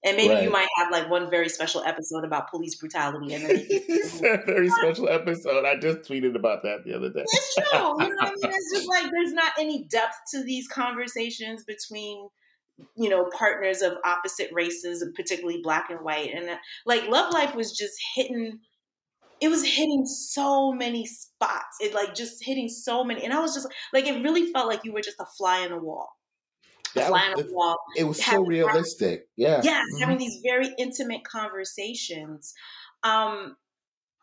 and 0.04 0.18
maybe 0.18 0.34
right. 0.34 0.44
you 0.44 0.50
might 0.50 0.68
have 0.78 0.92
like 0.92 1.10
one 1.10 1.30
very 1.30 1.50
special 1.50 1.84
episode 1.84 2.24
about 2.24 2.50
police 2.50 2.76
brutality. 2.76 3.34
And 3.34 3.46
then 3.46 3.66
very 4.46 4.70
special 4.82 5.10
episode. 5.10 5.66
I 5.66 5.78
just 5.78 6.00
tweeted 6.10 6.36
about 6.36 6.64
that 6.64 6.84
the 6.86 6.96
other 6.96 7.10
day. 7.10 7.24
It's 7.24 7.56
true. 7.56 7.66
You 7.72 7.80
know 7.82 7.94
what 7.94 8.28
I 8.28 8.30
mean? 8.30 8.38
It's 8.44 8.74
just 8.74 8.88
like 8.88 9.12
there's 9.12 9.34
not 9.34 9.54
any 9.60 9.86
depth 9.86 10.18
to 10.32 10.44
these 10.44 10.68
conversations 10.68 11.64
between 11.64 12.28
you 12.96 13.10
know 13.10 13.30
partners 13.38 13.82
of 13.82 13.94
opposite 14.04 14.50
races, 14.52 15.06
particularly 15.16 15.62
black 15.64 15.90
and 15.90 16.02
white. 16.02 16.32
And 16.34 16.50
uh, 16.50 16.58
like 16.86 17.08
Love 17.08 17.34
Life 17.34 17.56
was 17.56 17.72
just 17.72 17.94
hitting. 18.16 18.60
It 19.42 19.50
was 19.50 19.66
hitting 19.66 20.06
so 20.06 20.72
many 20.72 21.06
spots. 21.06 21.78
It 21.82 21.94
like 21.94 22.16
just 22.16 22.44
hitting 22.46 22.70
so 22.70 23.04
many, 23.04 23.24
and 23.24 23.34
I 23.34 23.40
was 23.40 23.54
just 23.54 23.68
like, 23.92 24.06
it 24.06 24.24
really 24.24 24.52
felt 24.54 24.68
like 24.68 24.86
you 24.86 24.94
were 24.94 25.02
just 25.02 25.20
a 25.20 25.26
fly 25.38 25.62
in 25.62 25.72
the 25.72 25.80
wall 25.80 26.08
that 26.96 27.12
was, 27.12 27.46
wall. 27.50 27.78
It 27.98 28.04
was 28.04 28.24
so 28.24 28.44
realistic. 28.44 29.28
Yeah. 29.36 29.62
Yes, 29.64 29.86
mm-hmm. 29.86 30.02
having 30.02 30.18
these 30.18 30.40
very 30.44 30.70
intimate 30.78 31.24
conversations. 31.24 32.54
Um, 33.04 33.58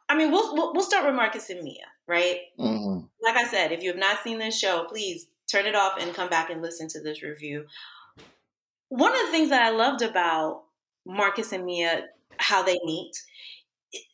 I 0.08 0.16
mean, 0.16 0.30
we'll, 0.30 0.54
we'll, 0.54 0.72
we'll 0.72 0.82
start 0.82 1.06
with 1.06 1.14
Marcus 1.14 1.50
and 1.50 1.62
Mia, 1.62 1.86
right? 2.06 2.40
Mm-hmm. 2.58 3.06
Like 3.22 3.36
I 3.36 3.44
said, 3.44 3.72
if 3.72 3.82
you 3.82 3.90
have 3.90 3.98
not 3.98 4.22
seen 4.22 4.38
this 4.38 4.58
show, 4.58 4.84
please 4.88 5.28
turn 5.50 5.66
it 5.66 5.74
off 5.74 5.94
and 6.00 6.14
come 6.14 6.28
back 6.28 6.50
and 6.50 6.62
listen 6.62 6.88
to 6.88 7.00
this 7.00 7.22
review. 7.22 7.66
One 8.88 9.12
of 9.12 9.26
the 9.26 9.32
things 9.32 9.50
that 9.50 9.62
I 9.62 9.70
loved 9.70 10.02
about 10.02 10.64
Marcus 11.06 11.52
and 11.52 11.64
Mia, 11.64 12.06
how 12.38 12.62
they 12.62 12.78
meet, 12.84 13.12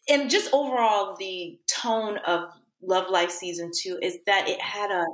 and 0.09 0.31
just 0.31 0.53
overall 0.53 1.17
the 1.17 1.59
tone 1.67 2.19
of 2.27 2.49
Love 2.83 3.11
Life 3.11 3.31
season 3.31 3.71
two 3.75 3.99
is 4.03 4.19
that 4.27 4.49
it 4.49 4.61
had 4.61 4.91
a 4.91 5.05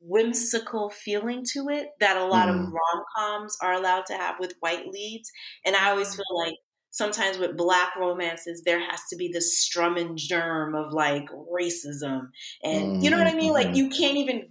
whimsical 0.00 0.90
feeling 0.90 1.44
to 1.52 1.68
it 1.68 1.88
that 2.00 2.16
a 2.16 2.24
lot 2.24 2.48
mm. 2.48 2.52
of 2.52 2.72
rom 2.72 3.04
coms 3.16 3.56
are 3.62 3.74
allowed 3.74 4.06
to 4.06 4.14
have 4.14 4.36
with 4.38 4.54
white 4.60 4.86
leads. 4.86 5.30
And 5.64 5.74
I 5.74 5.90
always 5.90 6.14
feel 6.14 6.24
like 6.36 6.54
sometimes 6.90 7.38
with 7.38 7.56
black 7.56 7.96
romances, 7.96 8.62
there 8.64 8.80
has 8.80 9.00
to 9.10 9.16
be 9.16 9.30
this 9.32 9.58
strum 9.58 9.96
and 9.96 10.16
germ 10.16 10.74
of 10.74 10.92
like 10.92 11.28
racism. 11.52 12.28
And 12.62 12.84
mm-hmm. 12.84 13.02
you 13.02 13.10
know 13.10 13.18
what 13.18 13.26
I 13.26 13.34
mean? 13.34 13.52
Like 13.52 13.68
mm-hmm. 13.68 13.76
you 13.76 13.90
can't 13.90 14.16
even 14.16 14.48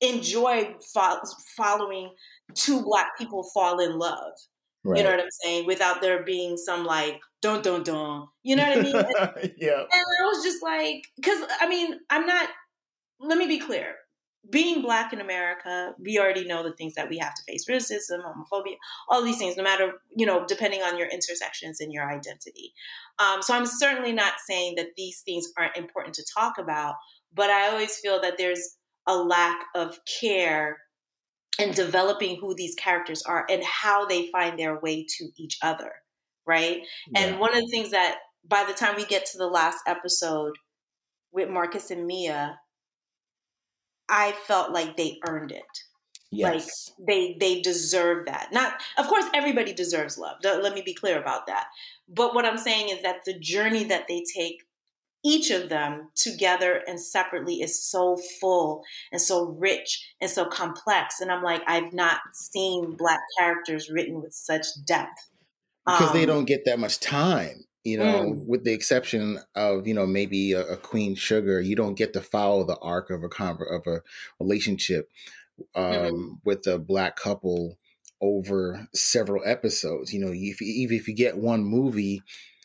enjoy 0.00 0.74
fo- 0.94 1.20
following 1.56 2.10
two 2.54 2.82
black 2.82 3.16
people 3.18 3.48
fall 3.54 3.78
in 3.80 3.98
love. 3.98 4.32
Right. 4.84 4.98
You 4.98 5.04
know 5.04 5.10
what 5.10 5.20
I'm 5.20 5.30
saying? 5.44 5.66
Without 5.66 6.00
there 6.00 6.22
being 6.22 6.56
some 6.56 6.84
like 6.84 7.20
don't 7.42 7.62
don't 7.62 7.84
don't. 7.84 8.28
You 8.42 8.56
know 8.56 8.64
what 8.64 8.78
I 8.78 8.82
mean? 8.82 8.94
yeah. 9.58 9.80
And 9.80 10.04
I 10.20 10.24
was 10.24 10.42
just 10.42 10.62
like, 10.62 11.02
because 11.16 11.44
I 11.60 11.68
mean, 11.68 11.98
I'm 12.10 12.26
not. 12.26 12.48
Let 13.20 13.36
me 13.36 13.48
be 13.48 13.58
clear 13.58 13.96
being 14.50 14.82
black 14.82 15.12
in 15.12 15.20
America, 15.20 15.94
we 15.98 16.18
already 16.18 16.44
know 16.44 16.62
the 16.62 16.72
things 16.72 16.94
that 16.94 17.08
we 17.08 17.18
have 17.18 17.34
to 17.34 17.42
face 17.42 17.66
racism, 17.68 18.20
homophobia, 18.22 18.76
all 19.08 19.22
these 19.22 19.38
things, 19.38 19.56
no 19.56 19.62
matter, 19.62 19.92
you 20.14 20.26
know, 20.26 20.44
depending 20.46 20.82
on 20.82 20.96
your 20.96 21.08
intersections 21.08 21.80
and 21.80 21.92
your 21.92 22.08
identity. 22.08 22.72
Um, 23.18 23.42
so 23.42 23.54
I'm 23.54 23.66
certainly 23.66 24.12
not 24.12 24.34
saying 24.46 24.76
that 24.76 24.88
these 24.96 25.20
things 25.20 25.52
aren't 25.56 25.76
important 25.76 26.14
to 26.16 26.24
talk 26.34 26.58
about, 26.58 26.94
but 27.34 27.50
I 27.50 27.68
always 27.68 27.96
feel 27.98 28.20
that 28.22 28.38
there's 28.38 28.76
a 29.06 29.16
lack 29.16 29.58
of 29.74 29.98
care 30.20 30.78
in 31.58 31.72
developing 31.72 32.38
who 32.40 32.54
these 32.54 32.74
characters 32.76 33.22
are 33.22 33.44
and 33.50 33.62
how 33.64 34.06
they 34.06 34.28
find 34.30 34.58
their 34.58 34.78
way 34.78 35.04
to 35.18 35.28
each 35.36 35.58
other, 35.62 35.90
right? 36.46 36.82
Yeah. 37.10 37.20
And 37.20 37.40
one 37.40 37.54
of 37.54 37.60
the 37.60 37.68
things 37.70 37.90
that 37.90 38.18
by 38.48 38.64
the 38.64 38.74
time 38.74 38.96
we 38.96 39.04
get 39.04 39.26
to 39.26 39.38
the 39.38 39.48
last 39.48 39.78
episode 39.86 40.52
with 41.32 41.50
Marcus 41.50 41.90
and 41.90 42.06
Mia, 42.06 42.58
I 44.08 44.32
felt 44.46 44.72
like 44.72 44.96
they 44.96 45.18
earned 45.26 45.52
it. 45.52 45.64
Yes. 46.30 46.92
Like 46.98 47.06
they 47.06 47.36
they 47.40 47.60
deserve 47.62 48.26
that. 48.26 48.48
Not 48.52 48.74
of 48.98 49.06
course 49.06 49.24
everybody 49.34 49.72
deserves 49.72 50.18
love. 50.18 50.36
Let 50.42 50.74
me 50.74 50.82
be 50.82 50.94
clear 50.94 51.18
about 51.18 51.46
that. 51.46 51.68
But 52.08 52.34
what 52.34 52.44
I'm 52.44 52.58
saying 52.58 52.90
is 52.90 53.02
that 53.02 53.24
the 53.24 53.38
journey 53.38 53.84
that 53.84 54.08
they 54.08 54.24
take 54.36 54.64
each 55.24 55.50
of 55.50 55.68
them 55.68 56.10
together 56.14 56.80
and 56.86 57.00
separately 57.00 57.56
is 57.56 57.82
so 57.82 58.16
full 58.40 58.84
and 59.10 59.20
so 59.20 59.56
rich 59.58 60.06
and 60.20 60.30
so 60.30 60.44
complex 60.44 61.20
and 61.20 61.32
I'm 61.32 61.42
like 61.42 61.62
I've 61.66 61.92
not 61.92 62.20
seen 62.34 62.94
black 62.96 63.20
characters 63.38 63.90
written 63.90 64.22
with 64.22 64.34
such 64.34 64.66
depth. 64.84 65.30
Because 65.86 66.10
um, 66.10 66.16
they 66.16 66.26
don't 66.26 66.44
get 66.44 66.66
that 66.66 66.78
much 66.78 67.00
time 67.00 67.64
you 67.90 67.98
know, 67.98 68.32
mm. 68.32 68.46
with 68.46 68.64
the 68.64 68.72
exception 68.72 69.38
of 69.54 69.86
you 69.86 69.94
know 69.94 70.06
maybe 70.06 70.52
a, 70.52 70.64
a, 70.66 70.76
Queen 70.76 71.14
Sugar, 71.14 71.60
you 71.60 71.76
don't 71.76 71.94
get 71.94 72.12
to 72.12 72.20
follow 72.20 72.64
the 72.64 72.76
arc 72.78 73.10
of 73.10 73.22
a 73.22 73.44
of 73.44 73.86
a 73.86 74.02
relationship 74.38 75.10
mm-hmm. 75.76 75.80
um, 75.80 76.12
mm-hmm. 76.12 76.34
with 76.44 76.66
a 76.66 76.78
black 76.78 77.16
couple 77.16 77.78
over 78.20 78.86
several 78.94 79.42
episodes. 79.44 80.12
You 80.12 80.20
know, 80.20 80.32
if 80.32 80.60
even 80.60 80.96
if 80.96 81.08
you 81.08 81.14
get 81.14 81.38
one 81.38 81.64
movie, 81.64 82.22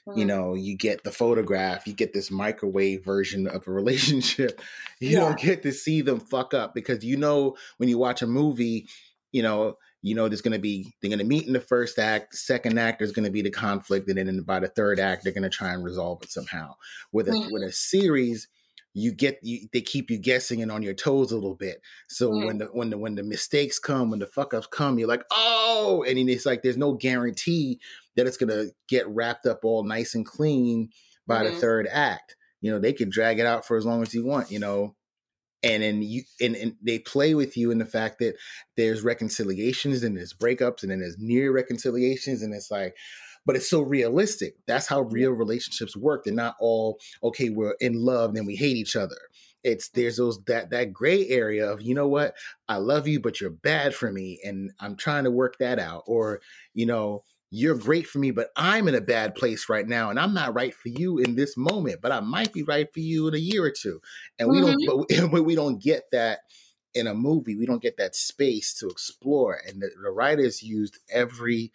mm-hmm. 0.07 0.19
you 0.19 0.25
know, 0.25 0.53
you 0.55 0.75
get 0.75 1.03
the 1.03 1.11
photograph, 1.11 1.87
you 1.87 1.93
get 1.93 2.13
this 2.13 2.29
microwave 2.29 3.03
version 3.03 3.47
of 3.47 3.67
a 3.67 3.71
relationship. 3.71 4.61
You 4.99 5.09
yeah. 5.09 5.19
don't 5.19 5.39
get 5.39 5.63
to 5.63 5.73
see 5.73 5.99
them 5.99 6.21
fuck 6.21 6.53
up 6.53 6.73
because 6.73 7.03
you 7.03 7.17
know 7.17 7.57
when 7.75 7.89
you 7.89 7.97
watch 7.97 8.21
a 8.21 8.27
movie, 8.27 8.87
you 9.33 9.43
know 9.43 9.75
you 10.03 10.13
know 10.13 10.27
there's 10.27 10.41
going 10.41 10.53
to 10.53 10.59
be 10.59 10.93
they're 11.01 11.09
going 11.09 11.17
to 11.17 11.25
meet 11.25 11.47
in 11.47 11.53
the 11.53 11.59
first 11.59 11.97
act 11.97 12.35
second 12.35 12.77
act 12.77 12.99
there's 12.99 13.11
going 13.11 13.25
to 13.25 13.31
be 13.31 13.41
the 13.41 13.49
conflict 13.49 14.07
and 14.07 14.17
then 14.17 14.41
by 14.41 14.59
the 14.59 14.67
third 14.67 14.99
act 14.99 15.23
they're 15.23 15.33
going 15.33 15.41
to 15.41 15.49
try 15.49 15.73
and 15.73 15.83
resolve 15.83 16.21
it 16.21 16.31
somehow 16.31 16.75
with 17.11 17.27
a 17.27 17.31
mm-hmm. 17.31 17.51
with 17.51 17.63
a 17.63 17.71
series 17.71 18.47
you 18.95 19.11
get 19.11 19.39
you, 19.41 19.67
they 19.73 19.81
keep 19.81 20.11
you 20.11 20.19
guessing 20.19 20.61
and 20.61 20.71
on 20.71 20.83
your 20.83 20.93
toes 20.93 21.31
a 21.31 21.35
little 21.35 21.55
bit 21.55 21.81
so 22.07 22.29
mm-hmm. 22.29 22.45
when 22.45 22.57
the 22.59 22.65
when 22.65 22.89
the 22.91 22.97
when 22.97 23.15
the 23.15 23.23
mistakes 23.23 23.79
come 23.79 24.11
when 24.11 24.19
the 24.19 24.27
fuck 24.27 24.53
ups 24.53 24.67
come 24.67 24.99
you're 24.99 25.07
like 25.07 25.23
oh 25.31 26.05
and 26.07 26.17
it's 26.29 26.45
like 26.45 26.61
there's 26.61 26.77
no 26.77 26.93
guarantee 26.93 27.79
that 28.15 28.27
it's 28.27 28.37
going 28.37 28.49
to 28.49 28.69
get 28.87 29.07
wrapped 29.07 29.47
up 29.47 29.61
all 29.63 29.83
nice 29.83 30.13
and 30.13 30.25
clean 30.25 30.89
by 31.25 31.41
mm-hmm. 31.41 31.55
the 31.55 31.59
third 31.59 31.87
act 31.89 32.35
you 32.61 32.69
know 32.69 32.77
they 32.77 32.93
could 32.93 33.09
drag 33.09 33.39
it 33.39 33.45
out 33.45 33.65
for 33.65 33.77
as 33.77 33.85
long 33.85 34.01
as 34.01 34.13
you 34.13 34.25
want 34.25 34.51
you 34.51 34.59
know 34.59 34.93
and 35.63 35.81
then 35.81 36.01
you 36.01 36.23
and, 36.41 36.55
and 36.55 36.75
they 36.81 36.99
play 36.99 37.33
with 37.33 37.57
you 37.57 37.71
in 37.71 37.77
the 37.77 37.85
fact 37.85 38.19
that 38.19 38.35
there's 38.75 39.01
reconciliations 39.01 40.03
and 40.03 40.17
there's 40.17 40.33
breakups 40.33 40.83
and 40.83 40.91
then 40.91 40.99
there's 40.99 41.17
near 41.17 41.51
reconciliations 41.51 42.41
and 42.41 42.53
it's 42.53 42.69
like 42.69 42.95
but 43.45 43.57
it's 43.57 43.69
so 43.69 43.81
realistic. 43.81 44.55
That's 44.67 44.87
how 44.87 45.01
real 45.01 45.31
relationships 45.31 45.97
work. 45.97 46.23
They're 46.23 46.33
not 46.33 46.55
all 46.59 46.99
okay 47.23 47.49
we're 47.49 47.75
in 47.79 47.93
love 47.93 48.29
and 48.29 48.37
then 48.37 48.45
we 48.45 48.55
hate 48.55 48.77
each 48.77 48.95
other. 48.95 49.17
It's 49.63 49.89
there's 49.89 50.17
those 50.17 50.43
that 50.45 50.69
that 50.71 50.91
gray 50.91 51.27
area 51.29 51.71
of 51.71 51.81
you 51.81 51.95
know 51.95 52.07
what? 52.07 52.35
I 52.67 52.77
love 52.77 53.07
you 53.07 53.19
but 53.19 53.39
you're 53.39 53.49
bad 53.49 53.93
for 53.93 54.11
me 54.11 54.39
and 54.43 54.71
i'm 54.79 54.95
trying 54.95 55.25
to 55.25 55.31
work 55.31 55.57
that 55.59 55.79
out 55.79 56.03
or 56.07 56.41
you 56.73 56.85
know 56.85 57.23
you're 57.55 57.77
great 57.77 58.07
for 58.07 58.17
me, 58.17 58.31
but 58.31 58.49
I'm 58.55 58.87
in 58.87 58.95
a 58.95 59.01
bad 59.01 59.35
place 59.35 59.69
right 59.69 59.87
now, 59.87 60.09
and 60.09 60.19
I'm 60.19 60.33
not 60.33 60.55
right 60.55 60.73
for 60.73 60.89
you 60.89 61.19
in 61.19 61.35
this 61.35 61.55
moment, 61.55 62.01
but 62.01 62.11
I 62.11 62.19
might 62.19 62.51
be 62.51 62.63
right 62.63 62.91
for 62.91 62.99
you 62.99 63.27
in 63.27 63.35
a 63.35 63.37
year 63.37 63.63
or 63.63 63.69
two. 63.69 64.01
And 64.39 64.49
we 64.49 64.59
mm-hmm. 64.59 65.07
don't, 65.19 65.31
but 65.31 65.43
we 65.43 65.53
don't 65.53 65.79
get 65.79 66.05
that 66.11 66.39
in 66.95 67.05
a 67.05 67.13
movie. 67.13 67.55
We 67.55 67.67
don't 67.67 67.81
get 67.81 67.97
that 67.97 68.15
space 68.15 68.73
to 68.79 68.89
explore. 68.89 69.59
And 69.67 69.83
the, 69.83 69.91
the 70.01 70.09
writers 70.09 70.63
used 70.63 70.97
every 71.11 71.71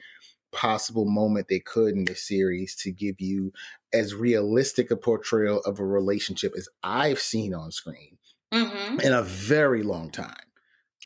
possible 0.50 1.04
moment 1.04 1.46
they 1.48 1.60
could 1.60 1.94
in 1.94 2.06
the 2.06 2.16
series 2.16 2.74
to 2.76 2.90
give 2.90 3.20
you 3.20 3.52
as 3.92 4.16
realistic 4.16 4.90
a 4.90 4.96
portrayal 4.96 5.60
of 5.60 5.78
a 5.78 5.86
relationship 5.86 6.54
as 6.56 6.68
I've 6.82 7.20
seen 7.20 7.54
on 7.54 7.70
screen 7.70 8.18
mm-hmm. 8.52 8.98
in 8.98 9.12
a 9.12 9.22
very 9.22 9.84
long 9.84 10.10
time. 10.10 10.34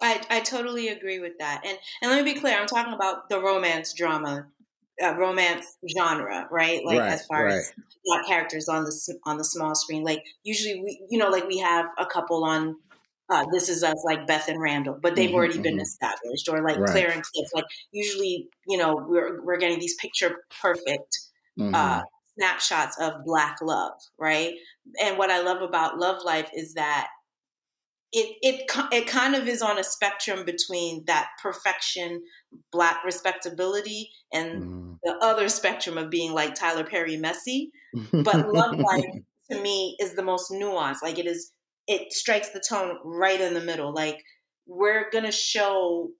I, 0.00 0.22
I 0.30 0.40
totally 0.40 0.88
agree 0.88 1.18
with 1.18 1.38
that. 1.40 1.62
And 1.66 1.78
and 2.00 2.10
let 2.10 2.24
me 2.24 2.32
be 2.32 2.40
clear, 2.40 2.56
I'm 2.56 2.66
talking 2.66 2.94
about 2.94 3.28
the 3.28 3.38
romance 3.38 3.92
drama 3.92 4.46
uh, 5.02 5.14
romance 5.16 5.76
genre, 5.96 6.46
right? 6.50 6.84
Like 6.84 6.98
right, 6.98 7.12
as 7.12 7.26
far 7.26 7.44
right. 7.44 7.54
as 7.54 7.72
black 8.04 8.26
characters 8.26 8.68
on 8.68 8.84
the 8.84 9.18
on 9.24 9.38
the 9.38 9.44
small 9.44 9.74
screen. 9.74 10.04
Like 10.04 10.22
usually 10.42 10.80
we, 10.80 11.06
you 11.10 11.18
know, 11.18 11.28
like 11.28 11.46
we 11.48 11.58
have 11.58 11.86
a 11.98 12.06
couple 12.06 12.44
on 12.44 12.76
uh, 13.28 13.44
This 13.52 13.68
Is 13.68 13.82
Us, 13.82 14.02
like 14.04 14.26
Beth 14.26 14.48
and 14.48 14.60
Randall, 14.60 14.98
but 15.00 15.16
they've 15.16 15.28
mm-hmm, 15.28 15.36
already 15.36 15.54
mm-hmm. 15.54 15.62
been 15.62 15.80
established, 15.80 16.48
or 16.48 16.62
like 16.62 16.78
right. 16.78 16.90
Claire 16.90 17.10
and 17.10 17.22
Cliff. 17.22 17.48
Like 17.54 17.64
usually, 17.90 18.48
you 18.66 18.78
know, 18.78 19.04
we're 19.08 19.42
we're 19.42 19.58
getting 19.58 19.78
these 19.78 19.94
picture 19.96 20.44
perfect. 20.60 21.18
Mm-hmm. 21.58 21.74
Uh, 21.74 22.02
snapshots 22.38 22.98
of 22.98 23.12
black 23.26 23.58
love 23.60 23.92
right 24.18 24.54
and 25.02 25.18
what 25.18 25.30
i 25.30 25.42
love 25.42 25.60
about 25.60 25.98
love 25.98 26.24
life 26.24 26.48
is 26.56 26.72
that 26.72 27.08
it 28.12 28.36
it 28.42 28.70
it 28.92 29.06
kind 29.06 29.34
of 29.34 29.48
is 29.48 29.62
on 29.62 29.78
a 29.78 29.84
spectrum 29.84 30.44
between 30.44 31.04
that 31.06 31.28
perfection, 31.42 32.22
black 32.70 33.04
respectability, 33.04 34.10
and 34.32 34.62
mm. 34.62 34.98
the 35.02 35.16
other 35.22 35.48
spectrum 35.48 35.96
of 35.96 36.10
being 36.10 36.32
like 36.32 36.54
Tyler 36.54 36.84
Perry 36.84 37.16
messy. 37.16 37.70
But 38.12 38.52
Love 38.52 38.78
Life 38.78 39.04
to 39.50 39.60
me 39.60 39.96
is 39.98 40.14
the 40.14 40.22
most 40.22 40.50
nuanced. 40.50 41.02
Like 41.02 41.18
it 41.18 41.26
is, 41.26 41.52
it 41.86 42.12
strikes 42.12 42.50
the 42.50 42.62
tone 42.66 42.98
right 43.04 43.40
in 43.40 43.54
the 43.54 43.60
middle. 43.60 43.92
Like 43.92 44.18
we're 44.66 45.10
gonna 45.10 45.32
show 45.32 46.10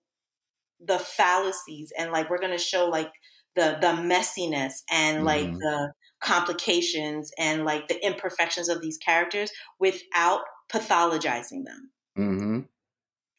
the 0.83 0.97
fallacies 0.99 1.91
and 1.97 2.11
like 2.11 2.29
we're 2.29 2.41
gonna 2.41 2.57
show 2.57 2.85
like 2.85 3.11
the 3.55 3.77
the 3.81 3.87
messiness 3.87 4.73
and 4.91 5.23
like 5.23 5.45
mm. 5.45 5.59
the 5.59 5.93
complications 6.23 7.31
and 7.37 7.65
like 7.65 7.87
the 7.87 8.03
imperfections 8.03 8.69
of 8.69 8.81
these 8.81 8.97
characters 8.97 9.51
without 9.79 10.41
pathologizing 10.73 11.65
them. 11.65 11.91
Mm-hmm. 12.17 12.59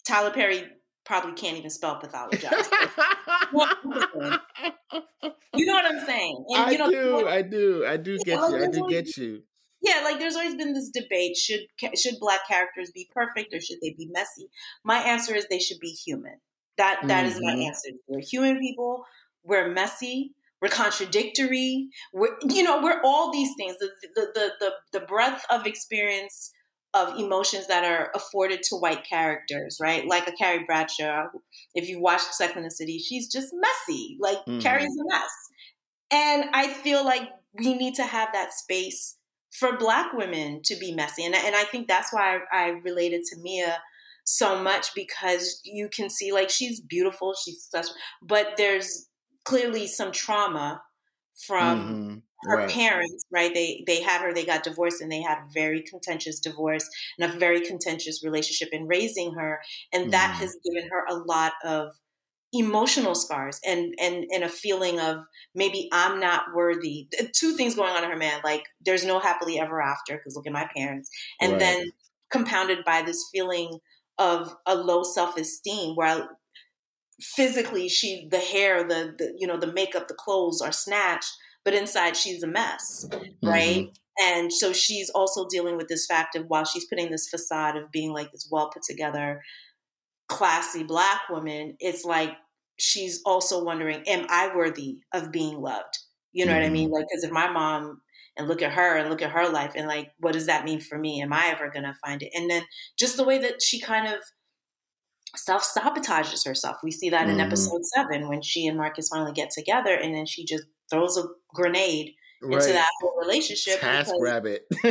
Tyler 0.07 0.31
Perry 0.31 0.65
probably 1.05 1.33
can't 1.33 1.57
even 1.57 1.71
spell 1.71 2.01
pathologize. 2.01 2.51
you 5.55 5.67
know 5.67 5.73
what 5.73 5.85
I'm 5.85 6.05
saying? 6.07 6.45
And, 6.49 6.73
you 6.73 6.79
know, 6.79 6.87
I 6.87 6.91
do, 6.91 7.29
I 7.29 7.43
do, 7.43 7.87
I 7.87 7.97
do 7.97 8.19
get 8.19 8.39
you. 8.39 8.65
I 8.65 8.69
do 8.69 8.89
get 8.89 9.17
you. 9.17 9.43
Yeah, 9.85 10.01
like 10.03 10.19
there's 10.19 10.35
always 10.35 10.55
been 10.55 10.73
this 10.73 10.89
debate: 10.89 11.37
should 11.37 11.61
should 11.95 12.15
black 12.19 12.49
characters 12.49 12.91
be 12.95 13.07
perfect 13.13 13.53
or 13.53 13.61
should 13.61 13.79
they 13.83 13.95
be 13.99 14.09
messy? 14.13 14.49
My 14.83 14.97
answer 14.97 15.35
is 15.35 15.47
they 15.51 15.59
should 15.59 15.79
be 15.79 15.91
human. 15.91 16.37
That 16.79 17.01
that 17.07 17.27
mm-hmm. 17.27 17.37
is 17.37 17.41
my 17.43 17.53
mm-hmm. 17.53 17.63
answer. 17.63 17.91
We're 18.09 18.21
human 18.21 18.59
people. 18.59 19.05
We're 19.43 19.69
messy. 19.69 20.33
We're 20.63 20.69
contradictory. 20.69 21.89
We're 22.15 22.37
you 22.49 22.63
know 22.63 22.81
we're 22.83 23.03
all 23.05 23.31
these 23.31 23.51
things. 23.59 23.77
The 23.79 23.91
the 24.15 24.27
the 24.35 24.53
the, 24.61 25.01
the 25.01 25.07
breadth 25.07 25.45
of 25.51 25.67
experience 25.67 26.51
of 26.95 27.19
emotions 27.19 27.67
that 27.67 27.85
are 27.85 28.11
afforded 28.15 28.63
to 28.63 28.77
white 28.77 29.05
characters, 29.05 29.79
right? 29.81 30.07
Like 30.07 30.29
a 30.29 30.33
Carrie 30.33 30.65
Bradshaw. 30.65 31.27
If 31.75 31.89
you 31.89 32.01
watch 32.01 32.23
Sex 32.23 32.53
and 32.57 32.65
the 32.65 32.71
City, 32.71 32.99
she's 32.99 33.31
just 33.31 33.53
messy. 33.53 34.17
Like 34.21 34.39
mm-hmm. 34.39 34.61
Carrie's 34.61 34.97
a 34.97 35.05
mess. 35.09 35.33
And 36.11 36.45
I 36.53 36.69
feel 36.69 37.05
like 37.05 37.29
we 37.55 37.75
need 37.75 37.95
to 37.97 38.05
have 38.05 38.29
that 38.33 38.53
space 38.53 39.17
for 39.53 39.77
black 39.77 40.13
women 40.13 40.61
to 40.65 40.77
be 40.77 40.93
messy. 40.93 41.25
And, 41.25 41.35
and 41.35 41.55
I 41.55 41.65
think 41.65 41.89
that's 41.89 42.13
why 42.13 42.39
I, 42.53 42.67
I 42.67 42.69
related 42.85 43.25
to 43.31 43.41
Mia 43.41 43.79
so 44.25 44.63
much 44.63 44.95
because 44.95 45.61
you 45.65 45.89
can 45.89 46.09
see 46.09 46.33
like 46.33 46.51
she's 46.51 46.81
beautiful, 46.81 47.35
she's 47.35 47.67
such, 47.71 47.87
but 48.23 48.55
there's 48.57 49.09
clearly 49.45 49.87
some 49.87 50.13
trauma 50.13 50.83
from 51.47 51.79
mm-hmm. 51.81 52.19
Her 52.45 52.59
right. 52.59 52.71
parents, 52.71 53.25
right? 53.31 53.53
They 53.53 53.85
they 53.87 54.03
had 54.03 54.21
her, 54.21 54.33
they 54.33 54.45
got 54.45 54.63
divorced, 54.65 55.01
and 55.01 55.11
they 55.11 55.23
had 55.23 55.39
a 55.39 55.53
very 55.53 55.83
contentious 55.83 56.41
divorce 56.41 56.89
and 57.19 57.31
a 57.31 57.39
very 57.39 57.61
contentious 57.61 58.25
relationship 58.25 58.69
in 58.73 58.87
raising 58.87 59.35
her, 59.35 59.61
and 59.93 60.13
that 60.13 60.33
mm-hmm. 60.33 60.41
has 60.41 60.57
given 60.65 60.89
her 60.91 61.05
a 61.09 61.15
lot 61.15 61.53
of 61.65 61.95
emotional 62.53 63.15
scars 63.17 63.61
and 63.67 63.95
and 64.01 64.25
and 64.33 64.45
a 64.45 64.49
feeling 64.49 65.01
of 65.01 65.19
maybe 65.55 65.89
I'm 65.93 66.21
not 66.21 66.45
worthy. 66.55 67.09
Two 67.35 67.57
things 67.57 67.75
going 67.75 67.93
on 67.93 68.05
in 68.05 68.11
her 68.11 68.17
man, 68.17 68.41
like 68.45 68.65
there's 68.85 69.05
no 69.05 69.19
happily 69.19 69.59
ever 69.59 69.83
after 69.83 70.17
because 70.17 70.37
look 70.37 70.47
at 70.47 70.53
my 70.53 70.69
parents, 70.75 71.11
and 71.41 71.53
right. 71.53 71.61
then 71.61 71.87
compounded 72.31 72.85
by 72.85 73.03
this 73.03 73.29
feeling 73.33 73.79
of 74.19 74.55
a 74.67 74.75
low 74.75 75.03
self 75.03 75.37
esteem 75.37 75.97
where 75.97 76.07
I, 76.07 76.27
physically 77.21 77.89
she 77.89 78.29
the 78.31 78.39
hair 78.39 78.83
the, 78.83 79.15
the 79.17 79.35
you 79.39 79.47
know 79.47 79.57
the 79.57 79.73
makeup 79.73 80.09
the 80.09 80.15
clothes 80.15 80.61
are 80.61 80.73
snatched 80.73 81.33
but 81.65 81.75
inside 81.75 82.17
she's 82.17 82.43
a 82.43 82.47
mess 82.47 83.09
right 83.43 83.87
mm-hmm. 83.87 84.29
and 84.29 84.53
so 84.53 84.73
she's 84.73 85.11
also 85.11 85.47
dealing 85.49 85.77
with 85.77 85.89
this 85.89 86.07
fact 86.07 86.37
of 86.37 86.45
while 86.49 86.65
she's 86.65 86.87
putting 86.87 87.11
this 87.11 87.29
facade 87.29 87.77
of 87.77 87.91
being 87.91 88.13
like 88.13 88.31
this 88.33 88.49
well 88.51 88.71
put 88.71 88.83
together 88.83 89.43
classy 90.29 90.83
black 90.83 91.23
woman 91.31 91.77
it's 91.81 92.05
like 92.05 92.33
she's 92.79 93.21
also 93.25 93.63
wondering 93.63 94.03
am 94.07 94.27
i 94.29 94.51
worthy 94.55 94.99
of 95.13 95.31
being 95.31 95.61
loved 95.61 95.99
you 96.33 96.45
know 96.45 96.53
mm-hmm. 96.53 96.61
what 96.61 96.67
i 96.67 96.71
mean 96.71 96.87
mm-hmm. 96.87 96.95
like 96.95 97.07
because 97.11 97.25
if 97.25 97.31
my 97.31 97.51
mom 97.51 98.01
and 98.37 98.49
look 98.49 98.63
at 98.63 98.73
her 98.73 98.97
and 98.97 99.11
look 99.11 99.23
at 99.23 99.31
her 99.31 99.49
life 99.49 99.73
and 99.77 99.87
like 99.87 100.11
what 100.19 100.33
does 100.33 100.47
that 100.47 100.65
mean 100.65 100.81
for 100.81 100.99
me 100.99 101.23
am 101.23 101.33
i 101.33 101.47
ever 101.47 101.71
going 101.71 101.85
to 101.85 101.95
find 102.05 102.23
it 102.23 102.31
and 102.35 102.51
then 102.51 102.63
just 102.99 103.17
the 103.17 103.25
way 103.25 103.39
that 103.39 103.63
she 103.63 103.81
kind 103.81 104.09
of 104.09 104.21
self 105.37 105.65
sabotages 105.65 106.47
herself. 106.47 106.77
We 106.83 106.91
see 106.91 107.11
that 107.11 107.23
mm-hmm. 107.23 107.39
in 107.39 107.41
episode 107.41 107.85
seven 107.85 108.29
when 108.29 108.43
she 108.43 108.67
and 108.67 108.77
Marcus 108.77 109.09
finally 109.09 109.33
get 109.33 109.51
together, 109.51 109.95
and 109.95 110.15
then 110.15 110.27
she 110.27 110.45
just 110.45 110.65
throws 110.91 111.17
a 111.17 111.25
grenade 111.55 112.15
right. 112.43 112.61
into 112.61 112.73
that 112.73 112.91
whole 113.01 113.19
relationship. 113.19 113.81
Task 113.81 114.11
because, 114.11 114.21
rabbit. 114.23 114.67
yeah, 114.85 114.91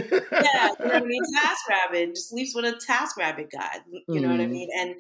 you 0.79 0.88
know 0.88 0.93
I 0.93 1.01
mean. 1.01 1.22
TaskRabbit 1.38 2.10
just 2.10 2.34
leaves 2.34 2.53
with 2.55 2.65
a 2.65 2.74
TaskRabbit 2.74 3.51
guy. 3.51 3.77
You 4.08 4.22
know 4.22 4.29
what 4.29 4.39
I 4.39 4.43
mm-hmm. 4.43 4.51
mean? 4.51 4.70
And 4.79 4.96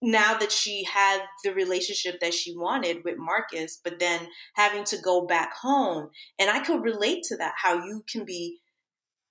now 0.00 0.38
that 0.38 0.52
she 0.52 0.84
had 0.84 1.20
the 1.44 1.52
relationship 1.52 2.20
that 2.20 2.32
she 2.32 2.56
wanted 2.56 3.04
with 3.04 3.16
Marcus, 3.18 3.80
but 3.82 3.98
then 3.98 4.28
having 4.54 4.84
to 4.84 4.98
go 4.98 5.26
back 5.26 5.54
home, 5.54 6.10
and 6.38 6.48
I 6.48 6.60
could 6.60 6.82
relate 6.82 7.24
to 7.24 7.36
that. 7.36 7.54
How 7.56 7.84
you 7.84 8.04
can 8.10 8.24
be 8.24 8.58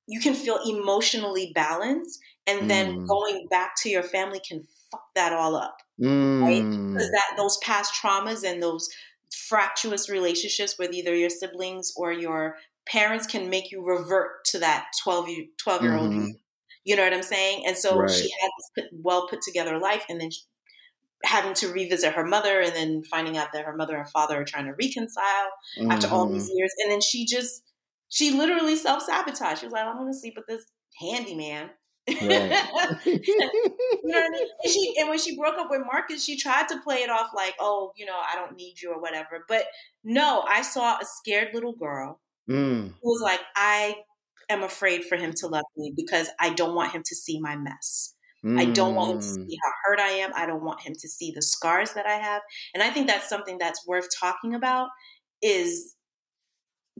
you 0.07 0.21
can 0.21 0.33
feel 0.33 0.59
emotionally 0.65 1.51
balanced 1.53 2.19
and 2.47 2.69
then 2.69 2.99
mm. 2.99 3.07
going 3.07 3.45
back 3.49 3.75
to 3.75 3.89
your 3.89 4.03
family 4.03 4.39
can 4.47 4.63
fuck 4.89 5.03
that 5.15 5.33
all 5.33 5.55
up, 5.55 5.77
mm. 6.01 6.41
right? 6.41 6.63
Because 6.63 7.11
that 7.11 7.33
those 7.35 7.57
past 7.57 7.93
traumas 7.93 8.49
and 8.49 8.63
those 8.63 8.89
fractious 9.31 10.09
relationships 10.09 10.75
with 10.77 10.93
either 10.93 11.15
your 11.15 11.29
siblings 11.29 11.93
or 11.95 12.11
your 12.11 12.55
parents 12.87 13.27
can 13.27 13.49
make 13.49 13.71
you 13.71 13.85
revert 13.85 14.45
to 14.45 14.59
that 14.59 14.87
12 15.03 15.29
year, 15.29 15.45
12 15.61 15.81
year 15.81 15.95
old 15.95 16.11
mm-hmm. 16.11 16.29
you 16.85 16.95
know 16.95 17.03
what 17.03 17.13
i'm 17.13 17.23
saying 17.23 17.63
and 17.65 17.77
so 17.77 17.99
right. 17.99 18.09
she 18.09 18.29
had 18.41 18.49
this 18.75 18.85
well 19.03 19.27
put 19.27 19.41
together 19.41 19.77
life 19.79 20.05
and 20.09 20.21
then 20.21 20.29
having 21.23 21.53
to 21.53 21.67
revisit 21.67 22.13
her 22.13 22.25
mother 22.25 22.61
and 22.61 22.73
then 22.73 23.03
finding 23.09 23.37
out 23.37 23.49
that 23.51 23.65
her 23.65 23.75
mother 23.75 23.97
and 23.97 24.09
father 24.09 24.39
are 24.39 24.45
trying 24.45 24.65
to 24.65 24.73
reconcile 24.79 25.49
mm-hmm. 25.77 25.91
after 25.91 26.07
all 26.07 26.27
these 26.27 26.43
mm-hmm. 26.43 26.57
years 26.57 26.71
and 26.83 26.91
then 26.91 27.01
she 27.01 27.25
just 27.25 27.61
she 28.09 28.31
literally 28.31 28.75
self-sabotaged 28.75 29.59
she 29.59 29.65
was 29.65 29.73
like 29.73 29.85
i'm 29.85 29.97
gonna 29.97 30.13
sleep 30.13 30.35
with 30.37 30.47
this 30.47 30.65
handyman 30.99 31.69
Right. 32.07 32.19
you 33.05 33.37
know 33.37 33.49
what 34.03 34.23
I 34.23 34.29
mean? 34.29 34.47
And 34.63 34.71
she 34.71 34.95
and 34.99 35.09
when 35.09 35.19
she 35.19 35.35
broke 35.35 35.57
up 35.57 35.69
with 35.69 35.81
Marcus, 35.85 36.23
she 36.23 36.37
tried 36.37 36.67
to 36.69 36.79
play 36.81 36.97
it 36.97 37.09
off 37.09 37.31
like, 37.35 37.55
oh, 37.59 37.91
you 37.95 38.05
know, 38.05 38.15
I 38.17 38.35
don't 38.35 38.55
need 38.55 38.81
you 38.81 38.91
or 38.91 39.01
whatever. 39.01 39.43
But 39.47 39.65
no, 40.03 40.43
I 40.47 40.61
saw 40.61 40.97
a 40.97 41.05
scared 41.05 41.53
little 41.53 41.73
girl 41.73 42.19
mm. 42.49 42.93
who 43.01 43.09
was 43.09 43.21
like, 43.21 43.41
I 43.55 43.97
am 44.49 44.63
afraid 44.63 45.05
for 45.05 45.17
him 45.17 45.33
to 45.37 45.47
love 45.47 45.65
me 45.75 45.93
because 45.95 46.29
I 46.39 46.53
don't 46.53 46.75
want 46.75 46.93
him 46.93 47.03
to 47.05 47.15
see 47.15 47.39
my 47.39 47.55
mess. 47.55 48.13
Mm. 48.45 48.59
I 48.59 48.65
don't 48.65 48.95
want 48.95 49.11
him 49.11 49.19
to 49.19 49.25
mm. 49.25 49.49
see 49.49 49.57
how 49.63 49.71
hurt 49.83 49.99
I 49.99 50.09
am. 50.09 50.31
I 50.35 50.45
don't 50.45 50.63
want 50.63 50.81
him 50.81 50.93
to 50.93 51.09
see 51.09 51.31
the 51.31 51.41
scars 51.41 51.93
that 51.93 52.05
I 52.05 52.15
have. 52.15 52.41
And 52.73 52.83
I 52.83 52.89
think 52.89 53.07
that's 53.07 53.27
something 53.27 53.57
that's 53.57 53.85
worth 53.85 54.07
talking 54.17 54.53
about 54.53 54.89
is 55.41 55.95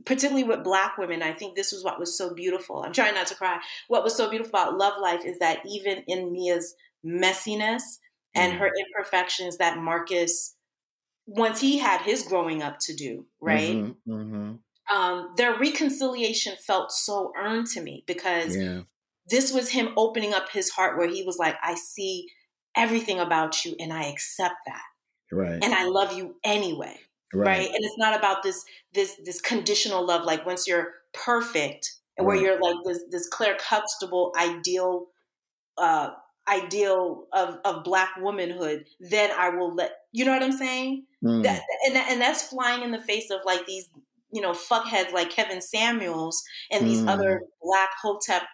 particularly 0.04 0.44
with 0.44 0.64
black 0.64 0.98
women 0.98 1.22
i 1.22 1.32
think 1.32 1.54
this 1.54 1.72
was 1.72 1.84
what 1.84 1.98
was 1.98 2.16
so 2.16 2.34
beautiful 2.34 2.82
i'm 2.82 2.92
trying 2.92 3.14
not 3.14 3.26
to 3.26 3.34
cry 3.34 3.58
what 3.88 4.04
was 4.04 4.14
so 4.14 4.28
beautiful 4.28 4.50
about 4.50 4.76
love 4.76 4.94
life 5.00 5.24
is 5.24 5.38
that 5.38 5.60
even 5.66 6.02
in 6.06 6.32
mia's 6.32 6.74
messiness 7.04 7.82
and 8.34 8.52
mm-hmm. 8.52 8.62
her 8.62 8.70
imperfections 8.86 9.56
that 9.58 9.78
marcus 9.78 10.54
once 11.26 11.60
he 11.60 11.78
had 11.78 12.00
his 12.02 12.22
growing 12.22 12.62
up 12.62 12.78
to 12.80 12.94
do 12.94 13.26
right 13.40 13.76
mm-hmm, 13.76 14.12
mm-hmm. 14.12 14.52
Um, 14.90 15.34
their 15.36 15.54
reconciliation 15.58 16.54
felt 16.66 16.90
so 16.90 17.30
earned 17.38 17.66
to 17.74 17.82
me 17.82 18.04
because 18.06 18.56
yeah. 18.56 18.80
this 19.28 19.52
was 19.52 19.68
him 19.68 19.90
opening 19.98 20.32
up 20.32 20.48
his 20.50 20.70
heart 20.70 20.96
where 20.96 21.08
he 21.08 21.24
was 21.24 21.36
like 21.38 21.56
i 21.62 21.74
see 21.74 22.26
everything 22.74 23.18
about 23.18 23.64
you 23.66 23.76
and 23.78 23.92
i 23.92 24.04
accept 24.04 24.54
that 24.66 24.82
right 25.30 25.62
and 25.62 25.74
i 25.74 25.84
love 25.84 26.16
you 26.16 26.36
anyway 26.42 26.98
right. 27.34 27.46
right. 27.46 27.66
and 27.66 27.84
it's 27.84 27.98
not 27.98 28.16
about 28.16 28.42
this 28.42 28.64
this 28.94 29.16
this 29.24 29.40
conditional 29.40 30.06
love 30.06 30.24
like 30.24 30.44
once 30.46 30.66
you're 30.66 30.88
perfect 31.12 31.90
and 32.16 32.26
right. 32.26 32.34
where 32.34 32.44
you're 32.44 32.60
like 32.60 32.76
this 32.84 33.02
this 33.10 33.28
Claire 33.28 33.56
Huxtable 33.60 34.32
ideal 34.38 35.06
uh 35.76 36.10
ideal 36.48 37.26
of 37.32 37.58
of 37.64 37.84
black 37.84 38.10
womanhood 38.18 38.84
then 39.00 39.30
i 39.38 39.50
will 39.50 39.74
let 39.74 39.92
you 40.12 40.24
know 40.24 40.32
what 40.32 40.42
i'm 40.42 40.56
saying 40.56 41.04
mm. 41.22 41.42
that 41.42 41.60
and, 41.86 41.94
and 41.94 42.20
that's 42.20 42.48
flying 42.48 42.82
in 42.82 42.90
the 42.90 43.02
face 43.02 43.30
of 43.30 43.40
like 43.44 43.66
these 43.66 43.90
you 44.32 44.40
know 44.40 44.52
fuckheads 44.52 45.12
like 45.12 45.28
kevin 45.28 45.60
samuels 45.60 46.42
and 46.70 46.86
these 46.86 47.02
mm. 47.02 47.08
other 47.08 47.42
black 47.62 47.90
hotep 48.02 48.44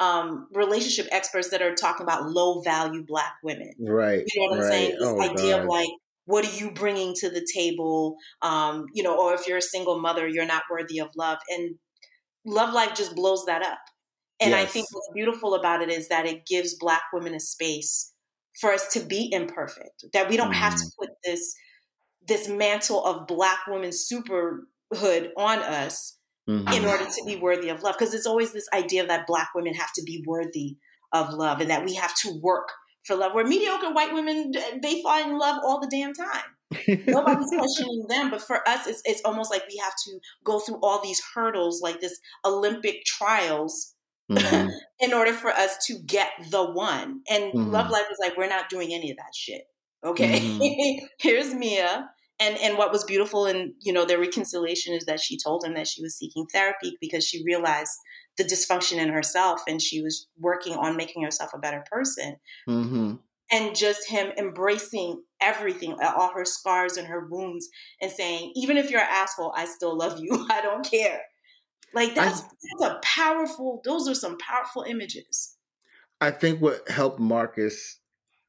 um, 0.00 0.48
relationship 0.54 1.06
experts 1.12 1.50
that 1.50 1.60
are 1.60 1.74
talking 1.74 2.04
about 2.04 2.30
low 2.30 2.62
value 2.62 3.04
black 3.06 3.34
women. 3.44 3.72
Right. 3.78 4.24
You 4.34 4.40
know 4.40 4.48
what 4.48 4.54
I'm 4.54 4.60
right. 4.62 4.72
saying? 4.72 4.90
This 4.98 5.08
oh, 5.08 5.20
idea 5.20 5.56
God. 5.56 5.62
of 5.62 5.68
like 5.68 5.88
what 6.30 6.44
are 6.46 6.56
you 6.56 6.70
bringing 6.70 7.12
to 7.14 7.28
the 7.28 7.46
table 7.52 8.16
um, 8.42 8.86
you 8.94 9.02
know 9.02 9.16
or 9.16 9.34
if 9.34 9.46
you're 9.46 9.58
a 9.58 9.62
single 9.62 9.98
mother 10.00 10.28
you're 10.28 10.46
not 10.46 10.62
worthy 10.70 10.98
of 10.98 11.08
love 11.16 11.38
and 11.48 11.74
love 12.44 12.72
life 12.72 12.94
just 12.94 13.14
blows 13.14 13.44
that 13.46 13.62
up 13.62 13.80
and 14.40 14.50
yes. 14.50 14.62
i 14.62 14.66
think 14.66 14.86
what's 14.92 15.10
beautiful 15.14 15.54
about 15.54 15.82
it 15.82 15.90
is 15.90 16.08
that 16.08 16.26
it 16.26 16.46
gives 16.46 16.74
black 16.74 17.02
women 17.12 17.34
a 17.34 17.40
space 17.40 18.12
for 18.60 18.72
us 18.72 18.88
to 18.92 19.00
be 19.00 19.30
imperfect 19.32 20.04
that 20.12 20.28
we 20.28 20.36
don't 20.36 20.52
mm. 20.52 20.54
have 20.54 20.74
to 20.74 20.84
mm-hmm. 20.84 21.04
put 21.04 21.10
this 21.24 21.54
this 22.26 22.48
mantle 22.48 23.04
of 23.04 23.26
black 23.26 23.66
woman 23.66 23.90
superhood 23.90 25.30
on 25.36 25.58
us 25.58 26.16
mm-hmm. 26.48 26.72
in 26.72 26.84
order 26.84 27.04
to 27.04 27.24
be 27.26 27.36
worthy 27.36 27.68
of 27.68 27.82
love 27.82 27.96
because 27.98 28.14
it's 28.14 28.26
always 28.26 28.52
this 28.52 28.68
idea 28.72 29.06
that 29.06 29.26
black 29.26 29.48
women 29.54 29.74
have 29.74 29.92
to 29.94 30.02
be 30.04 30.24
worthy 30.26 30.76
of 31.12 31.32
love 31.32 31.60
and 31.60 31.70
that 31.70 31.84
we 31.84 31.94
have 31.94 32.14
to 32.14 32.38
work 32.42 32.68
for 33.10 33.16
love. 33.16 33.34
Where 33.34 33.44
mediocre 33.44 33.92
white 33.92 34.14
women, 34.14 34.52
they 34.82 35.02
fall 35.02 35.22
in 35.22 35.38
love 35.38 35.58
all 35.64 35.80
the 35.80 35.88
damn 35.88 36.12
time. 36.12 37.06
Nobody's 37.06 37.50
questioning 37.58 38.06
them, 38.08 38.30
but 38.30 38.40
for 38.40 38.66
us, 38.68 38.86
it's 38.86 39.02
it's 39.04 39.20
almost 39.24 39.50
like 39.50 39.64
we 39.68 39.76
have 39.78 39.92
to 40.06 40.18
go 40.44 40.60
through 40.60 40.78
all 40.82 41.02
these 41.02 41.20
hurdles, 41.34 41.80
like 41.82 42.00
this 42.00 42.18
Olympic 42.44 43.04
trials, 43.04 43.94
mm-hmm. 44.30 44.68
in 45.00 45.12
order 45.12 45.32
for 45.32 45.50
us 45.50 45.76
to 45.86 45.98
get 46.06 46.30
the 46.50 46.64
one. 46.64 47.20
And 47.28 47.52
mm-hmm. 47.52 47.70
Love 47.70 47.90
Life 47.90 48.06
is 48.10 48.18
like, 48.20 48.36
we're 48.36 48.48
not 48.48 48.68
doing 48.68 48.94
any 48.94 49.10
of 49.10 49.16
that 49.16 49.34
shit. 49.34 49.62
Okay, 50.04 50.40
mm-hmm. 50.40 51.06
here's 51.18 51.52
Mia. 51.52 52.08
And, 52.42 52.56
and 52.56 52.78
what 52.78 52.90
was 52.90 53.04
beautiful 53.04 53.44
in 53.44 53.74
you 53.80 53.92
know 53.92 54.06
their 54.06 54.18
reconciliation 54.18 54.94
is 54.94 55.04
that 55.04 55.20
she 55.20 55.36
told 55.36 55.62
him 55.62 55.74
that 55.74 55.86
she 55.88 56.00
was 56.00 56.16
seeking 56.16 56.46
therapy 56.50 56.96
because 56.98 57.26
she 57.26 57.44
realized 57.44 57.92
the 58.40 58.54
dysfunction 58.54 58.96
in 58.96 59.10
herself 59.10 59.60
and 59.68 59.82
she 59.82 60.00
was 60.00 60.26
working 60.38 60.74
on 60.74 60.96
making 60.96 61.22
herself 61.22 61.50
a 61.52 61.58
better 61.58 61.84
person. 61.90 62.36
Mm-hmm. 62.66 63.14
And 63.52 63.76
just 63.76 64.08
him 64.08 64.32
embracing 64.38 65.22
everything, 65.40 65.96
all 66.00 66.32
her 66.32 66.44
scars 66.44 66.96
and 66.96 67.06
her 67.08 67.26
wounds, 67.28 67.68
and 68.00 68.10
saying, 68.10 68.52
even 68.54 68.76
if 68.76 68.90
you're 68.90 69.00
an 69.00 69.08
asshole, 69.10 69.52
I 69.56 69.66
still 69.66 69.96
love 69.96 70.20
you. 70.20 70.46
I 70.50 70.62
don't 70.62 70.88
care. 70.88 71.20
Like 71.92 72.14
that's, 72.14 72.40
I, 72.40 72.46
that's 72.78 72.92
a 72.92 73.00
powerful, 73.02 73.82
those 73.84 74.08
are 74.08 74.14
some 74.14 74.38
powerful 74.38 74.84
images. 74.84 75.56
I 76.20 76.30
think 76.30 76.60
what 76.60 76.88
helped 76.88 77.18
Marcus 77.18 77.98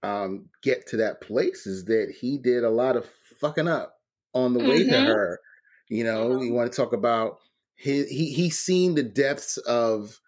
um, 0.03 0.49
get 0.61 0.87
to 0.87 0.97
that 0.97 1.21
place 1.21 1.65
is 1.65 1.85
that 1.85 2.13
he 2.21 2.37
did 2.37 2.63
a 2.63 2.69
lot 2.69 2.95
of 2.95 3.09
fucking 3.39 3.67
up 3.67 3.95
on 4.33 4.53
the 4.53 4.59
way 4.59 4.83
mm-hmm. 4.83 4.91
to 4.91 4.99
her. 4.99 5.39
You 5.89 6.03
know, 6.03 6.29
mm-hmm. 6.29 6.43
you 6.43 6.53
want 6.53 6.71
to 6.71 6.75
talk 6.75 6.93
about 6.93 7.39
he, 7.81 8.05
he 8.05 8.31
he's 8.33 8.59
seen 8.59 8.95
the 8.95 9.03
depths 9.03 9.57
of 9.57 10.19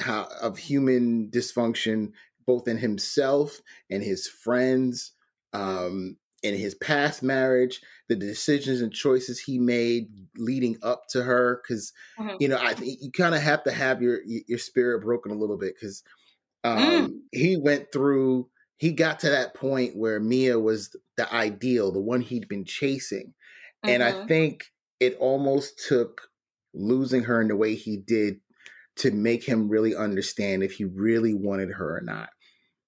how 0.00 0.28
of 0.40 0.58
human 0.58 1.30
dysfunction 1.30 2.12
both 2.46 2.66
in 2.66 2.78
himself 2.78 3.60
and 3.90 4.02
his 4.02 4.26
friends 4.26 5.12
um 5.52 6.16
in 6.42 6.54
his 6.54 6.74
past 6.74 7.22
marriage 7.22 7.80
the 8.08 8.16
decisions 8.16 8.80
and 8.80 8.92
choices 8.92 9.40
he 9.40 9.58
made 9.58 10.08
leading 10.36 10.76
up 10.82 11.02
to 11.08 11.22
her 11.22 11.60
because 11.62 11.92
mm-hmm. 12.18 12.36
you 12.40 12.48
know 12.48 12.58
i 12.60 12.74
think 12.74 12.98
you 13.00 13.10
kind 13.10 13.34
of 13.34 13.42
have 13.42 13.62
to 13.62 13.70
have 13.70 14.02
your 14.02 14.20
your 14.24 14.58
spirit 14.58 15.02
broken 15.02 15.32
a 15.32 15.38
little 15.38 15.58
bit 15.58 15.74
because 15.74 16.02
um 16.64 16.78
mm. 16.78 17.12
he 17.32 17.56
went 17.56 17.86
through 17.92 18.48
he 18.76 18.92
got 18.92 19.20
to 19.20 19.30
that 19.30 19.54
point 19.54 19.96
where 19.96 20.20
mia 20.20 20.58
was 20.58 20.94
the 21.16 21.32
ideal 21.32 21.92
the 21.92 22.00
one 22.00 22.20
he'd 22.20 22.48
been 22.48 22.64
chasing 22.64 23.34
mm-hmm. 23.84 23.90
and 23.90 24.02
i 24.02 24.12
mm-hmm. 24.12 24.26
think 24.26 24.66
it 25.00 25.16
almost 25.18 25.80
took 25.86 26.27
losing 26.78 27.24
her 27.24 27.40
in 27.40 27.48
the 27.48 27.56
way 27.56 27.74
he 27.74 27.96
did 27.96 28.40
to 28.96 29.10
make 29.10 29.44
him 29.44 29.68
really 29.68 29.94
understand 29.94 30.62
if 30.62 30.72
he 30.72 30.84
really 30.84 31.34
wanted 31.34 31.70
her 31.72 31.96
or 31.96 32.00
not. 32.00 32.30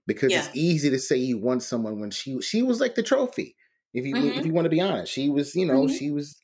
Because 0.07 0.33
yeah. 0.33 0.41
it's 0.41 0.51
easy 0.55 0.91
to 0.91 0.99
say 0.99 1.17
you 1.17 1.39
want 1.39 1.63
someone 1.63 2.01
when 2.01 2.11
she 2.11 2.41
she 2.41 2.63
was 2.63 2.81
like 2.81 2.95
the 2.95 3.03
trophy. 3.03 3.57
If 3.93 4.05
you 4.05 4.15
mm-hmm. 4.15 4.39
if 4.39 4.47
you 4.47 4.53
want 4.53 4.65
to 4.67 4.71
be 4.71 4.81
honest, 4.81 5.13
she 5.13 5.29
was 5.29 5.55
you 5.55 5.67
know 5.67 5.85
mm-hmm. 5.85 5.95
she 5.95 6.11
was, 6.11 6.37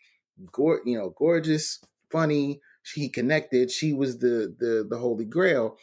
go- 0.53 0.79
you 0.85 0.99
know, 0.99 1.13
gorgeous, 1.17 1.81
funny. 2.11 2.61
She 2.83 3.09
connected. 3.09 3.71
She 3.71 3.93
was 3.93 4.19
the 4.19 4.55
the 4.59 4.87
the 4.89 4.99
holy 4.99 5.25
grail. 5.25 5.77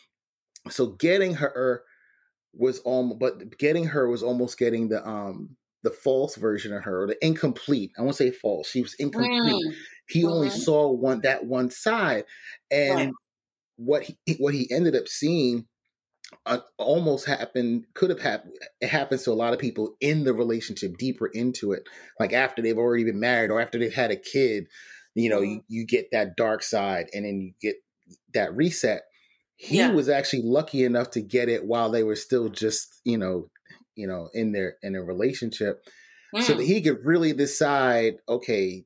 So 0.69 0.88
getting 0.88 1.36
her 1.36 1.84
was 2.54 2.80
almost, 2.80 3.19
but 3.19 3.58
getting 3.58 3.88
her 3.88 4.08
was 4.08 4.23
almost 4.23 4.58
getting 4.58 4.88
the 4.88 5.06
um 5.06 5.58
the 5.84 5.91
false 5.91 6.36
version 6.36 6.73
of 6.73 6.84
her, 6.84 7.04
or 7.04 7.08
the 7.08 7.26
incomplete. 7.26 7.91
I 7.97 8.02
won't 8.04 8.15
say 8.15 8.32
false. 8.32 8.69
She 8.69 8.82
was 8.82 8.93
incomplete. 8.93 9.54
Mm. 9.54 9.73
He 10.07 10.25
only 10.25 10.49
mm-hmm. 10.49 10.57
saw 10.57 10.91
one 10.91 11.21
that 11.21 11.45
one 11.45 11.69
side, 11.69 12.25
and 12.69 12.97
right. 12.97 13.13
what 13.77 14.03
he 14.03 14.17
what 14.39 14.53
he 14.53 14.69
ended 14.71 14.95
up 14.95 15.07
seeing 15.07 15.65
uh, 16.45 16.59
almost 16.77 17.25
happened 17.25 17.85
could 17.93 18.09
have 18.09 18.19
happened 18.19 18.53
it 18.81 18.87
happens 18.87 19.23
to 19.23 19.31
a 19.31 19.33
lot 19.33 19.53
of 19.53 19.59
people 19.59 19.95
in 20.01 20.23
the 20.23 20.33
relationship 20.33 20.97
deeper 20.97 21.27
into 21.27 21.71
it 21.71 21.87
like 22.19 22.33
after 22.33 22.61
they've 22.61 22.77
already 22.77 23.03
been 23.03 23.19
married 23.19 23.51
or 23.51 23.61
after 23.61 23.77
they've 23.77 23.93
had 23.93 24.11
a 24.11 24.15
kid 24.15 24.65
you 25.15 25.29
know 25.29 25.41
mm-hmm. 25.41 25.59
you, 25.67 25.81
you 25.81 25.85
get 25.85 26.07
that 26.11 26.35
dark 26.35 26.63
side 26.63 27.07
and 27.13 27.25
then 27.25 27.39
you 27.39 27.53
get 27.61 27.75
that 28.33 28.55
reset 28.55 29.03
he 29.55 29.77
yeah. 29.77 29.91
was 29.91 30.09
actually 30.09 30.41
lucky 30.43 30.83
enough 30.83 31.11
to 31.11 31.21
get 31.21 31.49
it 31.49 31.65
while 31.65 31.89
they 31.89 32.03
were 32.03 32.15
still 32.15 32.49
just 32.49 32.99
you 33.03 33.17
know 33.17 33.49
you 33.95 34.07
know 34.07 34.29
in 34.33 34.51
their 34.51 34.75
in 34.81 34.95
a 34.95 35.03
relationship 35.03 35.83
mm. 36.35 36.41
so 36.41 36.53
that 36.53 36.63
mm. 36.63 36.67
he 36.67 36.81
could 36.81 37.05
really 37.05 37.33
decide 37.33 38.15
okay 38.27 38.83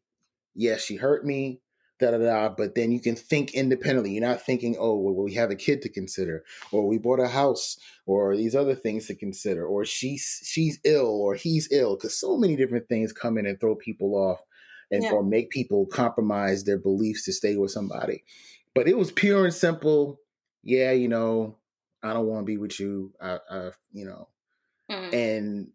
yes 0.57 0.83
she 0.83 0.97
hurt 0.97 1.25
me 1.25 1.61
da 1.99 2.11
da 2.11 2.17
da. 2.17 2.49
But 2.49 2.75
then 2.75 2.91
you 2.91 2.99
can 2.99 3.15
think 3.15 3.53
independently. 3.53 4.11
You're 4.11 4.27
not 4.27 4.41
thinking, 4.41 4.75
oh, 4.79 4.95
well, 4.97 5.13
we 5.13 5.33
have 5.33 5.51
a 5.51 5.55
kid 5.55 5.81
to 5.83 5.89
consider, 5.89 6.43
or 6.71 6.87
we 6.87 6.97
bought 6.97 7.19
a 7.19 7.27
house, 7.27 7.77
or 8.05 8.35
these 8.35 8.55
other 8.55 8.75
things 8.75 9.07
to 9.07 9.15
consider, 9.15 9.65
or 9.65 9.85
she's 9.85 10.41
she's 10.45 10.79
ill, 10.83 11.07
or 11.07 11.35
he's 11.35 11.71
ill, 11.71 11.95
because 11.95 12.17
so 12.17 12.37
many 12.37 12.55
different 12.55 12.87
things 12.87 13.13
come 13.13 13.37
in 13.37 13.45
and 13.45 13.59
throw 13.59 13.75
people 13.75 14.15
off, 14.15 14.39
and 14.91 15.03
yeah. 15.03 15.11
or 15.11 15.23
make 15.23 15.49
people 15.49 15.85
compromise 15.85 16.63
their 16.63 16.77
beliefs 16.77 17.25
to 17.25 17.33
stay 17.33 17.55
with 17.55 17.71
somebody. 17.71 18.23
But 18.75 18.87
it 18.87 18.97
was 18.97 19.11
pure 19.11 19.45
and 19.45 19.53
simple. 19.53 20.19
Yeah, 20.63 20.91
you 20.91 21.07
know, 21.07 21.57
I 22.03 22.13
don't 22.13 22.27
want 22.27 22.41
to 22.41 22.45
be 22.45 22.57
with 22.57 22.79
you. 22.79 23.13
I, 23.21 23.39
I 23.49 23.69
you 23.91 24.05
know, 24.05 24.27
mm-hmm. 24.91 25.13
and 25.13 25.67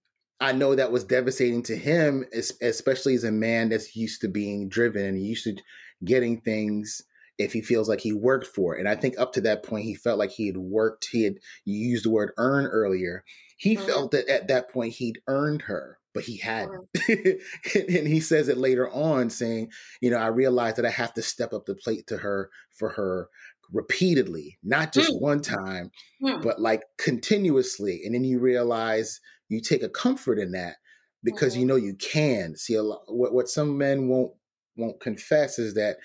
I 0.42 0.50
know 0.50 0.74
that 0.74 0.90
was 0.90 1.04
devastating 1.04 1.62
to 1.64 1.76
him, 1.76 2.24
especially 2.60 3.14
as 3.14 3.22
a 3.22 3.30
man 3.30 3.68
that's 3.68 3.94
used 3.94 4.22
to 4.22 4.28
being 4.28 4.68
driven 4.68 5.06
and 5.06 5.24
used 5.24 5.44
to 5.44 5.56
getting 6.04 6.40
things 6.40 7.00
if 7.38 7.52
he 7.52 7.60
feels 7.60 7.88
like 7.88 8.00
he 8.00 8.12
worked 8.12 8.48
for 8.48 8.74
it. 8.74 8.80
And 8.80 8.88
I 8.88 8.96
think 8.96 9.16
up 9.18 9.32
to 9.34 9.40
that 9.42 9.62
point, 9.62 9.84
he 9.84 9.94
felt 9.94 10.18
like 10.18 10.32
he 10.32 10.48
had 10.48 10.56
worked. 10.56 11.08
He 11.12 11.22
had 11.22 11.34
used 11.64 12.04
the 12.04 12.10
word 12.10 12.32
earn 12.38 12.66
earlier. 12.66 13.22
He 13.56 13.76
mm-hmm. 13.76 13.86
felt 13.86 14.10
that 14.10 14.28
at 14.28 14.48
that 14.48 14.68
point 14.68 14.94
he'd 14.94 15.20
earned 15.28 15.62
her, 15.62 16.00
but 16.12 16.24
he 16.24 16.38
hadn't. 16.38 16.88
Mm-hmm. 16.92 17.78
and 17.96 18.08
he 18.08 18.18
says 18.18 18.48
it 18.48 18.58
later 18.58 18.90
on, 18.90 19.30
saying, 19.30 19.70
"You 20.00 20.10
know, 20.10 20.18
I 20.18 20.26
realized 20.26 20.76
that 20.76 20.86
I 20.86 20.90
have 20.90 21.14
to 21.14 21.22
step 21.22 21.52
up 21.52 21.66
the 21.66 21.76
plate 21.76 22.08
to 22.08 22.18
her 22.18 22.50
for 22.72 22.90
her." 22.90 23.28
repeatedly 23.74 24.58
not 24.62 24.92
just 24.92 25.10
mm. 25.10 25.20
one 25.22 25.40
time 25.40 25.90
mm. 26.22 26.42
but 26.42 26.60
like 26.60 26.82
continuously 26.98 28.02
and 28.04 28.14
then 28.14 28.22
you 28.22 28.38
realize 28.38 29.18
you 29.52 29.60
take 29.60 29.82
a 29.82 29.88
comfort 29.88 30.38
in 30.38 30.52
that 30.52 30.76
because 31.22 31.52
mm-hmm. 31.52 31.60
you 31.60 31.66
know 31.66 31.76
you 31.76 31.94
can 31.94 32.56
see 32.56 32.74
a 32.74 32.82
lot 32.82 33.02
what, 33.08 33.32
what 33.32 33.48
some 33.48 33.76
men 33.76 34.08
won't 34.08 34.32
won't 34.76 35.00
confess 35.00 35.58
is 35.58 35.74
that 35.74 35.96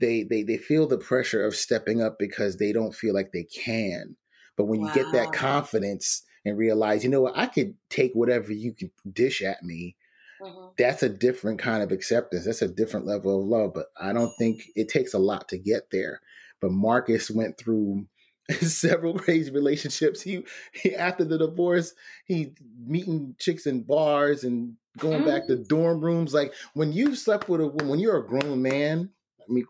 they 0.00 0.24
they 0.24 0.42
they 0.42 0.56
feel 0.56 0.86
the 0.86 0.98
pressure 0.98 1.44
of 1.44 1.54
stepping 1.54 2.02
up 2.02 2.18
because 2.18 2.56
they 2.56 2.72
don't 2.72 2.94
feel 2.94 3.14
like 3.14 3.32
they 3.32 3.44
can. 3.44 4.16
But 4.56 4.64
when 4.64 4.80
wow. 4.80 4.88
you 4.88 4.94
get 4.94 5.12
that 5.12 5.32
confidence 5.32 6.22
and 6.44 6.58
realize, 6.58 7.04
you 7.04 7.10
know 7.10 7.20
what, 7.20 7.36
I 7.36 7.46
could 7.46 7.74
take 7.88 8.12
whatever 8.14 8.52
you 8.52 8.72
can 8.72 8.90
dish 9.12 9.42
at 9.42 9.62
me. 9.62 9.96
Mm-hmm. 10.40 10.68
That's 10.78 11.02
a 11.02 11.08
different 11.08 11.58
kind 11.58 11.82
of 11.82 11.92
acceptance. 11.92 12.46
That's 12.46 12.62
a 12.62 12.68
different 12.68 13.06
level 13.06 13.40
of 13.40 13.46
love. 13.46 13.72
But 13.74 13.86
I 14.00 14.12
don't 14.12 14.32
think 14.38 14.62
it 14.74 14.88
takes 14.88 15.12
a 15.12 15.18
lot 15.18 15.48
to 15.50 15.58
get 15.58 15.90
there. 15.92 16.20
But 16.60 16.72
Marcus 16.72 17.30
went 17.30 17.58
through 17.58 18.06
several 18.60 19.14
crazy 19.14 19.50
relationships. 19.50 20.20
He, 20.20 20.44
he, 20.72 20.94
after 20.94 21.24
the 21.24 21.38
divorce, 21.38 21.94
he 22.24 22.52
meeting 22.86 23.34
chicks 23.38 23.66
in 23.66 23.82
bars 23.82 24.44
and 24.44 24.74
going 24.98 25.24
back 25.24 25.46
to 25.46 25.54
mm-hmm. 25.54 25.62
dorm 25.64 26.00
rooms. 26.00 26.34
Like 26.34 26.52
when 26.74 26.92
you've 26.92 27.18
slept 27.18 27.48
with 27.48 27.60
a 27.60 27.66
woman, 27.66 27.88
when 27.88 27.98
you're 28.00 28.18
a 28.18 28.26
grown 28.26 28.62
man, 28.62 29.10
I 29.40 29.52
mean, 29.52 29.66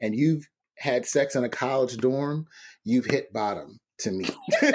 and 0.00 0.14
you've 0.14 0.48
had 0.76 1.06
sex 1.06 1.36
in 1.36 1.44
a 1.44 1.48
college 1.48 1.96
dorm, 1.98 2.46
you've 2.84 3.06
hit 3.06 3.32
bottom 3.32 3.78
to 3.98 4.10
me. 4.10 4.26
oh, 4.62 4.72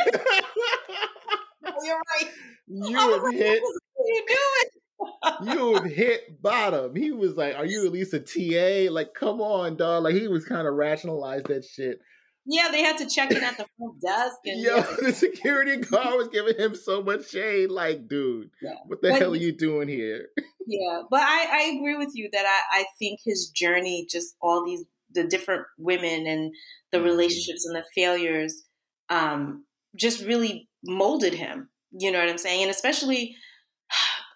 you're 1.84 2.02
right. 2.20 2.32
You 2.68 2.98
have 2.98 3.34
hit. 3.34 3.62
What 3.62 4.06
are 4.06 4.14
you 4.14 4.26
doing? 4.28 4.72
you 5.44 5.74
have 5.76 5.86
hit 5.86 6.42
bottom. 6.42 6.96
He 6.96 7.12
was 7.12 7.36
like, 7.36 7.56
"Are 7.56 7.66
you 7.66 7.86
at 7.86 7.92
least 7.92 8.14
a 8.14 8.20
TA? 8.20 8.92
Like, 8.92 9.14
come 9.14 9.42
on, 9.42 9.76
dog." 9.76 10.04
Like 10.04 10.16
he 10.16 10.28
was 10.28 10.46
kind 10.46 10.68
of 10.68 10.74
rationalized 10.74 11.48
that 11.48 11.66
shit 11.66 12.00
yeah, 12.46 12.70
they 12.72 12.84
had 12.84 12.98
to 13.00 13.10
check 13.10 13.32
in 13.32 13.44
at 13.44 13.58
the 13.58 13.66
front 13.78 14.02
desk. 14.02 14.38
And 14.46 14.62
Yo, 14.62 14.76
yeah. 14.76 14.96
the 15.02 15.14
security 15.14 15.78
guard 15.78 16.16
was 16.16 16.28
giving 16.28 16.56
him 16.56 16.76
so 16.76 17.02
much 17.02 17.30
shade. 17.30 17.72
Like, 17.72 18.08
dude, 18.08 18.52
yeah. 18.62 18.76
what 18.86 19.02
the 19.02 19.10
but, 19.10 19.20
hell 19.20 19.34
are 19.34 19.38
you 19.38 19.52
doing 19.52 19.88
here? 19.88 20.28
Yeah, 20.68 21.04
but 21.12 21.20
I, 21.22 21.46
I 21.52 21.62
agree 21.78 21.96
with 21.96 22.10
you 22.16 22.28
that 22.34 22.44
I, 22.44 22.80
I 22.80 22.86
think 22.98 23.20
his 23.24 23.50
journey, 23.50 24.08
just 24.10 24.36
all 24.42 24.66
these 24.66 24.84
the 25.12 25.24
different 25.24 25.62
women 25.78 26.26
and 26.26 26.52
the 26.92 26.98
mm-hmm. 26.98 27.06
relationships 27.06 27.68
and 27.68 27.76
the 27.76 27.84
failures, 27.94 28.64
um, 29.10 29.64
just 29.96 30.26
really 30.26 30.68
molded 30.84 31.36
him. 31.36 31.70
You 31.92 32.12
know 32.12 32.18
what 32.18 32.30
I'm 32.30 32.40
saying? 32.40 32.64
And 32.64 32.72
especially 32.72 33.36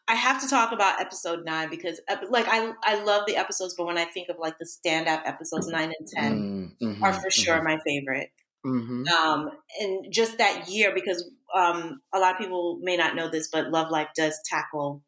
I 0.09 0.15
have 0.15 0.41
to 0.41 0.47
talk 0.47 0.71
about 0.71 0.99
episode 0.99 1.45
nine 1.45 1.69
because, 1.69 2.01
like, 2.29 2.47
I 2.49 2.73
I 2.83 3.03
love 3.03 3.25
the 3.27 3.37
episodes, 3.37 3.75
but 3.77 3.85
when 3.85 3.99
I 3.99 4.05
think 4.05 4.29
of 4.29 4.37
like 4.39 4.57
the 4.57 4.65
stand-up 4.65 5.21
episodes 5.23 5.67
nine 5.67 5.93
and 5.97 6.07
10 6.07 6.75
mm-hmm, 6.81 7.03
are 7.03 7.13
for 7.13 7.29
sure 7.29 7.57
mm-hmm. 7.57 7.65
my 7.65 7.79
favorite. 7.85 8.31
Mm-hmm. 8.65 9.07
Um, 9.07 9.51
and 9.79 10.11
just 10.11 10.39
that 10.39 10.67
year, 10.67 10.91
because 10.95 11.29
um, 11.55 12.01
a 12.11 12.17
lot 12.17 12.33
of 12.33 12.39
people 12.39 12.79
may 12.81 12.97
not 12.97 13.15
know 13.15 13.29
this, 13.29 13.49
but 13.49 13.69
Love 13.69 13.91
Life 13.91 14.09
does 14.15 14.37
tackle 14.49 15.03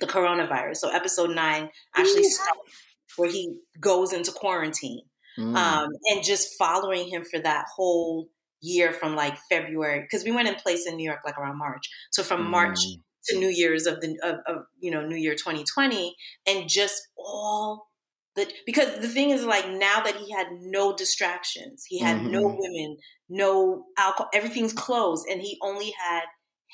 the 0.00 0.06
coronavirus. 0.06 0.78
So 0.78 0.88
episode 0.90 1.30
nine 1.30 1.70
actually 1.96 2.24
starts 2.24 2.58
where 3.16 3.30
he 3.30 3.60
goes 3.78 4.12
into 4.12 4.32
quarantine, 4.32 5.02
mm. 5.38 5.56
um, 5.56 5.90
and 6.06 6.24
just 6.24 6.58
following 6.58 7.08
him 7.08 7.24
for 7.24 7.38
that 7.38 7.66
whole 7.72 8.28
year 8.60 8.92
from 8.92 9.14
like 9.14 9.38
February, 9.48 10.00
because 10.00 10.24
we 10.24 10.32
went 10.32 10.48
in 10.48 10.56
place 10.56 10.88
in 10.88 10.96
New 10.96 11.04
York 11.04 11.20
like 11.24 11.38
around 11.38 11.56
March. 11.56 11.88
So 12.10 12.24
from 12.24 12.46
mm. 12.46 12.50
March 12.50 12.80
to 13.26 13.38
New 13.38 13.48
Year's 13.48 13.86
of 13.86 14.00
the 14.00 14.18
of, 14.22 14.36
of 14.46 14.64
you 14.80 14.90
know 14.90 15.06
New 15.06 15.16
Year 15.16 15.34
2020, 15.34 16.14
and 16.46 16.68
just 16.68 17.08
all 17.16 17.88
the 18.36 18.50
because 18.66 19.00
the 19.00 19.08
thing 19.08 19.30
is 19.30 19.44
like 19.44 19.68
now 19.68 20.02
that 20.02 20.16
he 20.16 20.32
had 20.32 20.48
no 20.60 20.94
distractions, 20.94 21.84
he 21.88 21.98
had 21.98 22.18
mm-hmm. 22.18 22.30
no 22.30 22.42
women, 22.58 22.96
no 23.28 23.84
alcohol, 23.98 24.28
everything's 24.34 24.72
closed, 24.72 25.26
and 25.28 25.40
he 25.40 25.58
only 25.62 25.92
had 25.92 26.22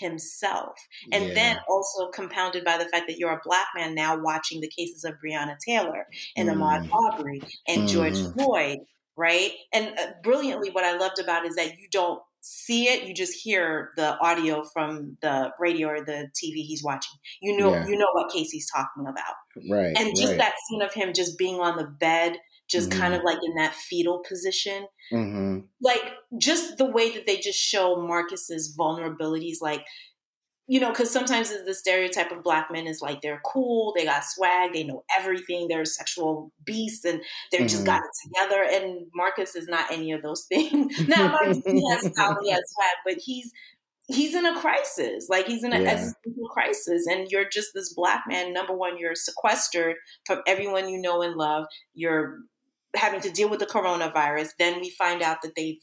himself. 0.00 0.74
And 1.12 1.28
yeah. 1.28 1.34
then 1.34 1.56
also 1.68 2.08
compounded 2.08 2.64
by 2.64 2.78
the 2.78 2.86
fact 2.86 3.04
that 3.08 3.18
you're 3.18 3.32
a 3.32 3.40
black 3.44 3.66
man 3.76 3.94
now 3.94 4.18
watching 4.18 4.60
the 4.60 4.68
cases 4.76 5.04
of 5.04 5.14
Breonna 5.24 5.56
Taylor 5.64 6.06
and 6.36 6.48
mm. 6.48 6.54
Ahmaud 6.54 6.88
Arbery 6.90 7.42
and 7.68 7.82
mm. 7.82 7.88
George 7.88 8.18
Floyd, 8.32 8.78
right? 9.16 9.52
And 9.72 9.98
uh, 9.98 10.06
brilliantly, 10.22 10.70
what 10.70 10.84
I 10.84 10.96
loved 10.96 11.20
about 11.20 11.46
is 11.46 11.54
that 11.56 11.78
you 11.78 11.88
don't 11.90 12.20
see 12.40 12.84
it, 12.84 13.06
you 13.06 13.14
just 13.14 13.34
hear 13.34 13.90
the 13.96 14.18
audio 14.20 14.62
from 14.72 15.16
the 15.20 15.50
radio 15.58 15.88
or 15.88 16.04
the 16.04 16.28
TV 16.34 16.64
he's 16.64 16.82
watching. 16.82 17.18
You 17.42 17.56
know, 17.56 17.72
yeah. 17.72 17.86
you 17.86 17.96
know 17.96 18.08
what 18.12 18.32
casey's 18.32 18.68
talking 18.74 19.06
about. 19.06 19.34
Right. 19.68 19.96
And 19.96 20.16
just 20.16 20.30
right. 20.30 20.38
that 20.38 20.54
scene 20.68 20.82
of 20.82 20.92
him 20.92 21.12
just 21.14 21.38
being 21.38 21.60
on 21.60 21.76
the 21.76 21.86
bed, 21.86 22.36
just 22.68 22.90
mm-hmm. 22.90 23.00
kind 23.00 23.14
of 23.14 23.22
like 23.24 23.38
in 23.44 23.54
that 23.56 23.74
fetal 23.74 24.22
position. 24.26 24.86
Mm-hmm. 25.12 25.60
Like 25.82 26.12
just 26.38 26.78
the 26.78 26.86
way 26.86 27.10
that 27.10 27.26
they 27.26 27.36
just 27.36 27.58
show 27.58 27.96
Marcus's 27.96 28.74
vulnerabilities, 28.78 29.56
like 29.60 29.84
you 30.70 30.78
know, 30.78 30.90
because 30.90 31.10
sometimes 31.10 31.52
the 31.66 31.74
stereotype 31.74 32.30
of 32.30 32.44
black 32.44 32.68
men 32.70 32.86
is 32.86 33.02
like 33.02 33.22
they're 33.22 33.40
cool, 33.44 33.92
they 33.96 34.04
got 34.04 34.24
swag, 34.24 34.72
they 34.72 34.84
know 34.84 35.02
everything, 35.18 35.66
they're 35.66 35.84
sexual 35.84 36.52
beasts, 36.64 37.04
and 37.04 37.20
they're 37.50 37.62
mm-hmm. 37.62 37.66
just 37.66 37.84
got 37.84 38.00
it 38.04 38.28
together. 38.28 38.62
And 38.62 39.08
Marcus 39.12 39.56
is 39.56 39.66
not 39.66 39.90
any 39.90 40.12
of 40.12 40.22
those 40.22 40.44
things. 40.48 41.08
now, 41.08 41.26
Marcus, 41.32 41.60
he 41.66 41.90
has 41.90 42.06
style, 42.12 42.38
he 42.40 42.52
has 42.52 42.62
swag, 42.68 42.96
but 43.04 43.16
he's 43.20 43.50
he's 44.06 44.32
in 44.36 44.46
a 44.46 44.60
crisis. 44.60 45.26
Like 45.28 45.48
he's 45.48 45.64
in 45.64 45.72
an 45.72 45.82
yeah. 45.82 45.90
existential 45.90 46.46
crisis, 46.52 47.04
and 47.10 47.26
you're 47.30 47.48
just 47.48 47.70
this 47.74 47.92
black 47.92 48.22
man. 48.28 48.52
Number 48.52 48.72
one, 48.72 48.96
you're 48.96 49.16
sequestered 49.16 49.96
from 50.24 50.40
everyone 50.46 50.88
you 50.88 51.00
know 51.00 51.20
and 51.20 51.34
love. 51.34 51.64
You're 51.94 52.42
having 52.94 53.20
to 53.22 53.30
deal 53.30 53.50
with 53.50 53.58
the 53.58 53.66
coronavirus. 53.66 54.50
Then 54.56 54.80
we 54.80 54.90
find 54.90 55.20
out 55.20 55.38
that 55.42 55.56
they've 55.56 55.80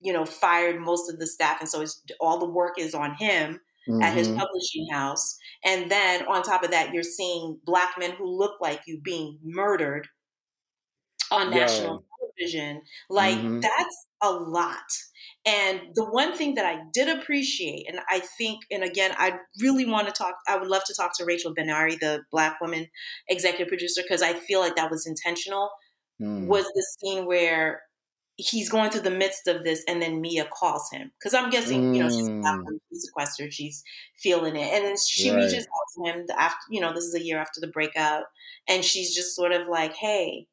you 0.00 0.12
know 0.12 0.24
fired 0.24 0.80
most 0.80 1.10
of 1.10 1.18
the 1.18 1.26
staff, 1.26 1.58
and 1.58 1.68
so 1.68 1.80
it's 1.80 2.00
all 2.20 2.38
the 2.38 2.48
work 2.48 2.74
is 2.78 2.94
on 2.94 3.16
him 3.16 3.58
mm-hmm. 3.88 4.02
at 4.02 4.14
his 4.14 4.28
mm-hmm. 4.28 4.38
publishing 4.38 4.86
house. 4.92 5.36
And 5.64 5.90
then 5.90 6.26
on 6.26 6.42
top 6.42 6.62
of 6.62 6.70
that, 6.70 6.92
you're 6.92 7.02
seeing 7.02 7.58
black 7.64 7.94
men 7.98 8.12
who 8.12 8.26
look 8.38 8.60
like 8.60 8.82
you 8.86 9.00
being 9.00 9.38
murdered 9.42 10.08
on 11.30 11.50
national 11.50 12.04
television. 12.18 12.82
Like 13.10 13.36
mm-hmm. 13.36 13.60
that's 13.60 14.06
a 14.22 14.30
lot. 14.30 14.76
And 15.46 15.80
the 15.94 16.04
one 16.04 16.36
thing 16.36 16.56
that 16.56 16.66
I 16.66 16.80
did 16.92 17.08
appreciate, 17.08 17.86
and 17.88 18.00
I 18.08 18.20
think, 18.36 18.60
and 18.70 18.82
again, 18.82 19.12
I 19.16 19.38
really 19.60 19.86
want 19.86 20.06
to 20.06 20.12
talk, 20.12 20.34
I 20.46 20.58
would 20.58 20.68
love 20.68 20.84
to 20.84 20.94
talk 20.94 21.16
to 21.18 21.24
Rachel 21.24 21.54
Benari, 21.54 21.98
the 21.98 22.22
Black 22.30 22.60
woman 22.60 22.88
executive 23.28 23.68
producer, 23.68 24.02
because 24.02 24.20
I 24.20 24.34
feel 24.34 24.60
like 24.60 24.76
that 24.76 24.90
was 24.90 25.06
intentional, 25.06 25.70
mm. 26.20 26.46
was 26.46 26.64
the 26.64 26.86
scene 26.98 27.24
where 27.24 27.82
he's 28.38 28.68
going 28.68 28.90
through 28.90 29.02
the 29.02 29.10
midst 29.10 29.48
of 29.48 29.64
this 29.64 29.82
and 29.88 30.00
then 30.00 30.20
Mia 30.20 30.46
calls 30.46 30.88
him. 30.90 31.10
Because 31.18 31.34
I'm 31.34 31.50
guessing, 31.50 31.92
mm. 31.92 31.96
you 31.96 32.02
know, 32.02 32.08
she's 32.08 32.28
she's 32.88 33.04
sequestered, 33.04 33.52
she's 33.52 33.82
feeling 34.16 34.56
it. 34.56 34.72
And 34.72 34.84
then 34.84 34.96
she 34.96 35.30
right. 35.30 35.42
reaches 35.42 35.66
out 35.66 36.04
to 36.04 36.10
him 36.10 36.26
after, 36.38 36.58
you 36.70 36.80
know, 36.80 36.94
this 36.94 37.04
is 37.04 37.14
a 37.14 37.22
year 37.22 37.38
after 37.38 37.60
the 37.60 37.66
breakup. 37.66 38.30
And 38.68 38.84
she's 38.84 39.14
just 39.14 39.34
sort 39.34 39.52
of 39.52 39.66
like, 39.68 39.94
hey, 39.94 40.46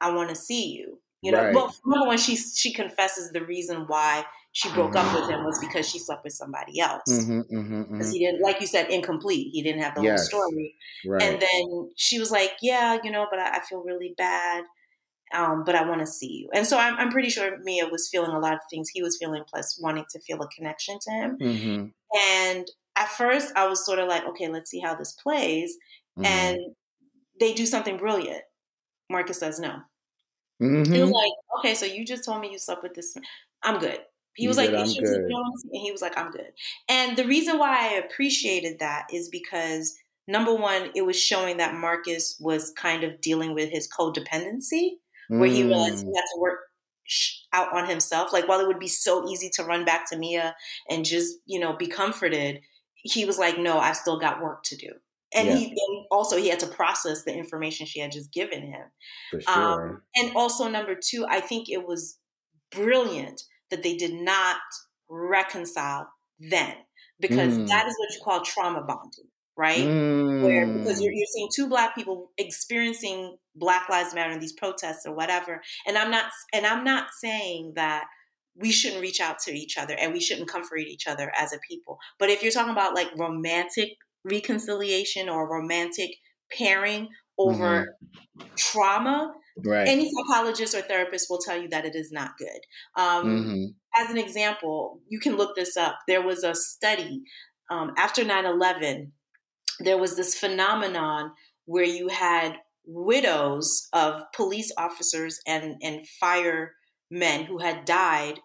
I 0.00 0.10
want 0.12 0.30
to 0.30 0.34
see 0.34 0.72
you. 0.72 0.98
You 1.22 1.32
know, 1.32 1.44
right. 1.44 1.54
well, 1.54 1.74
remember 1.84 2.08
when 2.08 2.18
she 2.18 2.36
she 2.36 2.72
confesses 2.72 3.32
the 3.32 3.44
reason 3.44 3.84
why 3.88 4.24
she 4.52 4.70
broke 4.72 4.94
up 4.94 5.12
with 5.14 5.28
him 5.28 5.44
was 5.44 5.58
because 5.58 5.88
she 5.88 5.98
slept 5.98 6.24
with 6.24 6.32
somebody 6.32 6.80
else. 6.80 7.02
Because 7.06 7.24
mm-hmm, 7.26 7.56
mm-hmm, 7.56 7.82
mm-hmm. 7.94 8.10
he 8.10 8.18
didn't, 8.20 8.40
like 8.40 8.60
you 8.60 8.66
said, 8.68 8.88
incomplete. 8.88 9.48
He 9.52 9.62
didn't 9.62 9.82
have 9.82 9.96
the 9.96 10.02
yes. 10.02 10.30
whole 10.30 10.42
story. 10.42 10.74
Right. 11.04 11.22
And 11.22 11.40
then 11.40 11.90
she 11.96 12.20
was 12.20 12.30
like, 12.30 12.52
"Yeah, 12.62 12.98
you 13.02 13.10
know, 13.10 13.26
but 13.30 13.40
I, 13.40 13.56
I 13.56 13.60
feel 13.60 13.82
really 13.82 14.14
bad. 14.16 14.64
Um, 15.34 15.62
but 15.64 15.74
I 15.74 15.88
want 15.88 16.00
to 16.00 16.06
see 16.06 16.32
you." 16.32 16.48
And 16.54 16.66
so 16.66 16.78
I'm, 16.78 16.96
I'm, 16.96 17.10
pretty 17.10 17.30
sure 17.30 17.58
Mia 17.62 17.86
was 17.88 18.08
feeling 18.08 18.30
a 18.30 18.38
lot 18.38 18.54
of 18.54 18.60
things 18.70 18.88
he 18.88 19.02
was 19.02 19.18
feeling, 19.18 19.42
plus 19.48 19.78
wanting 19.80 20.04
to 20.10 20.20
feel 20.20 20.40
a 20.42 20.48
connection 20.48 20.98
to 21.00 21.10
him. 21.10 21.38
Mm-hmm. 21.38 21.86
And 22.30 22.66
at 22.96 23.08
first, 23.08 23.52
I 23.56 23.66
was 23.66 23.84
sort 23.84 23.98
of 23.98 24.08
like, 24.08 24.24
"Okay, 24.26 24.48
let's 24.48 24.70
see 24.70 24.80
how 24.80 24.94
this 24.94 25.12
plays." 25.12 25.76
Mm-hmm. 26.18 26.26
And 26.26 26.58
they 27.40 27.54
do 27.54 27.66
something 27.66 27.96
brilliant. 27.96 28.42
Marcus 29.10 29.38
says 29.38 29.58
no. 29.58 29.80
Mm-hmm. 30.62 30.92
He 30.92 31.00
was 31.00 31.10
like, 31.10 31.32
okay, 31.58 31.74
so 31.74 31.86
you 31.86 32.04
just 32.04 32.24
told 32.24 32.40
me 32.40 32.50
you 32.50 32.58
slept 32.58 32.82
with 32.82 32.94
this. 32.94 33.14
I'm 33.62 33.78
good. 33.78 34.00
He 34.34 34.46
was 34.46 34.56
like, 34.56 34.70
he 34.70 34.74
was, 34.76 35.66
and 35.72 35.82
he 35.82 35.90
was 35.90 36.00
like, 36.00 36.16
I'm 36.16 36.30
good. 36.30 36.52
And 36.88 37.16
the 37.16 37.26
reason 37.26 37.58
why 37.58 37.90
I 37.90 37.94
appreciated 37.94 38.78
that 38.78 39.06
is 39.12 39.28
because 39.28 39.96
number 40.28 40.54
one, 40.54 40.90
it 40.94 41.04
was 41.04 41.20
showing 41.20 41.56
that 41.56 41.74
Marcus 41.74 42.36
was 42.38 42.70
kind 42.76 43.02
of 43.02 43.20
dealing 43.20 43.52
with 43.54 43.70
his 43.70 43.88
codependency, 43.88 44.98
mm. 45.30 45.38
where 45.38 45.48
he 45.48 45.64
realized 45.64 46.04
he 46.04 46.10
mm. 46.10 46.16
had 46.16 46.22
to 46.34 46.40
work 46.40 46.58
out 47.52 47.72
on 47.72 47.88
himself. 47.88 48.32
Like 48.32 48.48
while 48.48 48.60
it 48.60 48.66
would 48.66 48.78
be 48.78 48.88
so 48.88 49.28
easy 49.28 49.50
to 49.54 49.64
run 49.64 49.84
back 49.84 50.08
to 50.10 50.18
Mia 50.18 50.54
and 50.90 51.04
just 51.04 51.36
you 51.46 51.58
know 51.58 51.76
be 51.76 51.86
comforted, 51.86 52.60
he 52.94 53.24
was 53.24 53.38
like, 53.38 53.58
no, 53.58 53.78
I've 53.78 53.96
still 53.96 54.18
got 54.18 54.42
work 54.42 54.62
to 54.64 54.76
do 54.76 54.90
and 55.34 55.48
yeah. 55.48 55.56
he 55.56 55.66
and 55.66 56.06
also 56.10 56.36
he 56.36 56.48
had 56.48 56.60
to 56.60 56.66
process 56.66 57.24
the 57.24 57.34
information 57.34 57.86
she 57.86 58.00
had 58.00 58.12
just 58.12 58.32
given 58.32 58.62
him. 58.62 58.82
For 59.30 59.36
um, 59.38 59.42
sure. 59.46 59.88
Um, 59.90 60.02
and 60.16 60.36
also 60.36 60.68
number 60.68 60.94
two, 60.94 61.26
I 61.28 61.40
think 61.40 61.68
it 61.68 61.86
was 61.86 62.18
brilliant 62.70 63.42
that 63.70 63.82
they 63.82 63.96
did 63.96 64.14
not 64.14 64.56
reconcile 65.08 66.08
then 66.38 66.74
because 67.20 67.54
mm. 67.54 67.68
that 67.68 67.86
is 67.86 67.94
what 67.98 68.14
you 68.14 68.20
call 68.24 68.40
trauma 68.42 68.82
bonding, 68.82 69.28
right? 69.58 69.84
Mm. 69.84 70.44
Where 70.44 70.66
because 70.66 71.02
you're, 71.02 71.12
you're 71.12 71.26
seeing 71.34 71.48
two 71.54 71.68
black 71.68 71.94
people 71.94 72.30
experiencing 72.38 73.36
Black 73.56 73.88
Lives 73.90 74.14
Matter 74.14 74.30
in 74.30 74.38
these 74.38 74.52
protests 74.52 75.02
or 75.04 75.14
whatever, 75.14 75.60
and 75.86 75.98
I'm 75.98 76.10
not 76.10 76.30
and 76.54 76.64
I'm 76.64 76.84
not 76.84 77.08
saying 77.20 77.72
that 77.74 78.04
we 78.54 78.70
shouldn't 78.70 79.02
reach 79.02 79.20
out 79.20 79.40
to 79.40 79.52
each 79.52 79.76
other 79.76 79.94
and 79.94 80.12
we 80.12 80.20
shouldn't 80.20 80.48
comfort 80.48 80.78
each 80.78 81.06
other 81.06 81.30
as 81.38 81.52
a 81.52 81.58
people. 81.68 81.98
But 82.18 82.30
if 82.30 82.42
you're 82.42 82.52
talking 82.52 82.72
about 82.72 82.94
like 82.94 83.08
romantic 83.16 83.90
reconciliation 84.24 85.28
or 85.28 85.50
romantic 85.50 86.10
pairing 86.56 87.08
over 87.36 87.96
mm-hmm. 88.38 88.46
trauma, 88.56 89.32
right. 89.64 89.86
any 89.86 90.10
psychologist 90.10 90.74
or 90.74 90.82
therapist 90.82 91.26
will 91.30 91.38
tell 91.38 91.60
you 91.60 91.68
that 91.68 91.84
it 91.84 91.94
is 91.94 92.10
not 92.10 92.32
good. 92.38 93.00
Um, 93.00 93.26
mm-hmm. 93.26 94.02
As 94.02 94.10
an 94.10 94.18
example, 94.18 95.00
you 95.08 95.20
can 95.20 95.36
look 95.36 95.54
this 95.54 95.76
up. 95.76 95.96
There 96.08 96.22
was 96.22 96.42
a 96.42 96.54
study 96.54 97.22
um, 97.70 97.92
after 97.96 98.24
9 98.24 98.44
11, 98.44 99.12
there 99.80 99.98
was 99.98 100.16
this 100.16 100.34
phenomenon 100.34 101.32
where 101.66 101.84
you 101.84 102.08
had 102.08 102.56
widows 102.86 103.88
of 103.92 104.22
police 104.34 104.72
officers 104.78 105.38
and, 105.46 105.76
and 105.82 106.06
firemen 106.20 107.44
who 107.46 107.58
had 107.58 107.84
died 107.84 108.40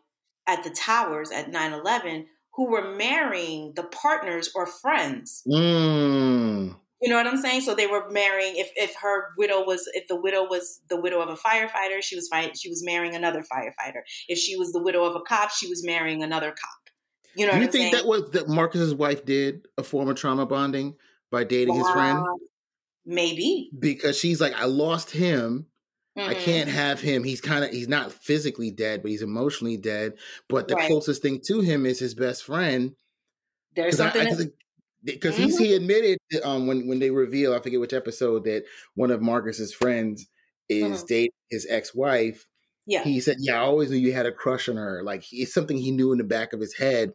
at 0.47 0.63
the 0.63 0.69
towers 0.69 1.31
at 1.31 1.49
9 1.49 1.73
11 1.73 2.25
who 2.55 2.69
were 2.69 2.95
marrying 2.95 3.73
the 3.75 3.83
partners 3.83 4.51
or 4.53 4.67
friends. 4.67 5.41
Mm. 5.47 6.75
You 7.01 7.09
know 7.09 7.17
what 7.17 7.27
I'm 7.27 7.41
saying? 7.41 7.61
So 7.61 7.75
they 7.75 7.87
were 7.87 8.09
marrying. 8.11 8.55
If 8.55 8.71
if 8.75 8.95
her 9.01 9.33
widow 9.37 9.65
was, 9.65 9.89
if 9.93 10.07
the 10.07 10.15
widow 10.15 10.43
was 10.43 10.79
the 10.89 10.99
widow 10.99 11.19
of 11.19 11.29
a 11.29 11.35
firefighter, 11.35 12.01
she 12.01 12.15
was 12.15 12.29
fight, 12.29 12.57
she 12.57 12.69
was 12.69 12.81
marrying 12.85 13.13
another 13.13 13.41
firefighter. 13.41 14.01
If 14.29 14.37
she 14.37 14.55
was 14.55 14.71
the 14.71 14.81
widow 14.81 15.03
of 15.03 15.15
a 15.15 15.19
cop, 15.19 15.51
she 15.51 15.67
was 15.67 15.85
marrying 15.85 16.23
another 16.23 16.51
cop. 16.51 16.83
You 17.35 17.47
know, 17.47 17.53
Do 17.53 17.59
you 17.59 17.67
think 17.67 17.91
saying? 17.91 17.93
that 17.93 18.05
was 18.05 18.29
that 18.31 18.47
Marcus's 18.47 18.95
wife 18.95 19.25
did 19.25 19.67
a 19.77 19.83
form 19.83 20.07
of 20.07 20.15
trauma 20.15 20.45
bonding 20.45 20.95
by 21.33 21.43
dating 21.43 21.75
his 21.75 21.89
friend? 21.89 22.25
Maybe 23.05 23.69
because 23.77 24.17
she's 24.17 24.39
like, 24.39 24.53
I 24.53 24.63
lost 24.63 25.11
him, 25.11 25.67
Mm-hmm. 26.17 26.29
I 26.29 26.33
can't 26.35 26.69
have 26.69 27.01
him. 27.01 27.23
He's 27.23 27.41
kind 27.41 27.63
of 27.63 27.71
he's 27.71 27.87
not 27.87 28.11
physically 28.11 28.69
dead, 28.69 29.01
but 29.01 29.09
he's 29.09 29.23
emotionally 29.23 29.77
dead. 29.77 30.13
But 30.47 30.67
the 30.67 30.75
right. 30.75 30.87
closest 30.87 31.23
thing 31.23 31.41
to 31.47 31.61
him 31.61 31.87
is 31.87 31.97
his 31.97 32.13
best 32.13 32.43
friend. 32.43 32.93
There's 33.75 33.97
something 33.97 34.51
because 35.03 35.35
mm-hmm. 35.35 35.63
he 35.63 35.73
admitted 35.73 36.19
um, 36.43 36.67
when 36.67 36.87
when 36.87 36.99
they 36.99 37.09
reveal 37.09 37.55
I 37.55 37.59
forget 37.59 37.79
which 37.79 37.93
episode 37.93 38.43
that 38.43 38.63
one 38.93 39.09
of 39.09 39.23
Marcus's 39.23 39.73
friends 39.73 40.27
is 40.69 40.99
mm-hmm. 40.99 41.05
dating 41.07 41.31
his 41.49 41.65
ex 41.67 41.95
wife. 41.95 42.45
Yeah, 42.85 43.03
he 43.03 43.19
said, 43.19 43.37
"Yeah, 43.39 43.55
I 43.55 43.65
always 43.65 43.89
knew 43.89 43.97
you 43.97 44.13
had 44.13 44.27
a 44.27 44.31
crush 44.31 44.69
on 44.69 44.75
her." 44.75 45.01
Like 45.03 45.25
it's 45.31 45.53
something 45.53 45.77
he 45.77 45.89
knew 45.89 46.11
in 46.11 46.19
the 46.19 46.23
back 46.23 46.53
of 46.53 46.59
his 46.59 46.75
head, 46.75 47.13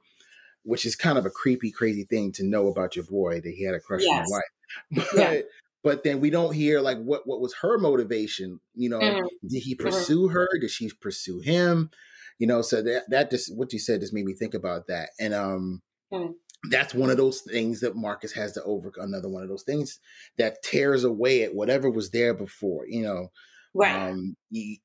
which 0.65 0.85
is 0.85 0.97
kind 0.97 1.19
of 1.19 1.27
a 1.27 1.31
creepy, 1.31 1.71
crazy 1.71 2.05
thing 2.05 2.33
to 2.33 2.45
know 2.45 2.69
about 2.69 2.97
your 2.97 3.05
boy 3.05 3.41
that 3.41 3.55
he 3.57 3.65
had 3.65 3.75
a 3.75 3.81
crush 3.81 4.03
yes. 4.03 4.11
on 4.11 4.17
your 4.17 4.31
wife. 4.31 4.45
But 4.91 5.07
yeah 5.15 5.41
but 5.83 6.05
then 6.05 6.21
we 6.21 6.31
don't 6.31 6.55
hear 6.55 6.81
like 6.81 6.99
what 6.99 7.27
what 7.27 7.41
was 7.41 7.55
her 7.55 7.79
motivation 7.79 8.61
you 8.75 8.89
know 8.89 8.99
mm-hmm. 8.99 9.27
did 9.49 9.63
he 9.63 9.75
mm-hmm. 9.75 9.87
pursue 9.87 10.27
mm-hmm. 10.27 10.35
her 10.35 10.49
did 10.61 10.71
she 10.71 10.91
pursue 11.01 11.41
him 11.41 11.91
you 12.39 12.47
know 12.47 12.63
so 12.63 12.83
that 12.83 13.05
that 13.09 13.31
just 13.31 13.55
what 13.57 13.73
you 13.73 13.79
said 13.79 14.01
just 14.01 14.13
made 14.13 14.25
me 14.25 14.35
think 14.35 14.55
about 14.55 14.87
that 14.89 15.11
and 15.19 15.35
um 15.35 15.83
mm-hmm. 16.13 16.33
that's 16.71 16.95
one 16.95 17.11
of 17.11 17.17
those 17.17 17.41
things 17.43 17.81
that 17.81 17.97
marcus 17.97 18.33
has 18.33 18.53
to 18.53 18.63
overcome 18.65 19.05
another 19.05 19.29
one 19.29 19.43
of 19.43 19.49
those 19.49 19.63
things 19.63 19.99
that 20.37 20.63
tears 20.63 21.05
away 21.05 21.43
at 21.43 21.55
whatever 21.55 21.91
was 21.91 22.11
there 22.11 22.35
before 22.35 22.87
you 22.89 23.03
know 23.03 23.29
right 23.75 24.11
um 24.11 24.37
you, 24.51 24.77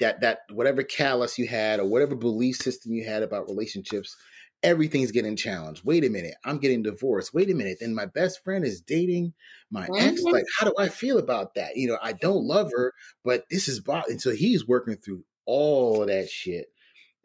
that 0.00 0.20
that 0.20 0.40
whatever 0.50 0.82
callous 0.82 1.38
you 1.38 1.46
had 1.46 1.80
or 1.80 1.86
whatever 1.86 2.14
belief 2.14 2.56
system 2.56 2.92
you 2.92 3.04
had 3.04 3.22
about 3.22 3.48
relationships 3.48 4.16
everything's 4.62 5.12
getting 5.12 5.36
challenged. 5.36 5.84
Wait 5.84 6.04
a 6.04 6.10
minute, 6.10 6.34
I'm 6.44 6.58
getting 6.58 6.82
divorced. 6.82 7.34
Wait 7.34 7.50
a 7.50 7.54
minute, 7.54 7.78
then 7.80 7.94
my 7.94 8.06
best 8.06 8.42
friend 8.42 8.64
is 8.64 8.80
dating 8.80 9.32
my 9.70 9.86
mm-hmm. 9.86 10.08
ex. 10.08 10.22
Like, 10.22 10.44
how 10.58 10.66
do 10.66 10.74
I 10.78 10.88
feel 10.88 11.18
about 11.18 11.54
that? 11.54 11.76
You 11.76 11.88
know, 11.88 11.98
I 12.02 12.12
don't 12.12 12.44
love 12.44 12.70
her, 12.74 12.92
but 13.24 13.44
this 13.50 13.68
is 13.68 13.80
bought. 13.80 14.08
And 14.08 14.20
so 14.20 14.30
he's 14.30 14.66
working 14.66 14.96
through 14.96 15.24
all 15.46 16.02
of 16.02 16.08
that 16.08 16.28
shit. 16.28 16.66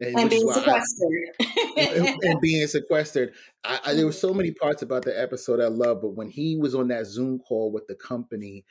And, 0.00 0.18
and 0.18 0.30
being 0.30 0.50
sequestered. 0.50 1.12
I, 1.40 1.94
and, 1.96 2.18
and, 2.22 2.40
being 2.40 2.66
sequestered. 2.66 3.32
I, 3.62 3.78
I, 3.86 3.94
there 3.94 4.06
were 4.06 4.12
so 4.12 4.34
many 4.34 4.50
parts 4.50 4.82
about 4.82 5.04
the 5.04 5.18
episode 5.18 5.60
I 5.60 5.68
love, 5.68 6.02
but 6.02 6.16
when 6.16 6.28
he 6.28 6.56
was 6.56 6.74
on 6.74 6.88
that 6.88 7.06
Zoom 7.06 7.38
call 7.38 7.72
with 7.72 7.86
the 7.86 7.94
company, 7.94 8.64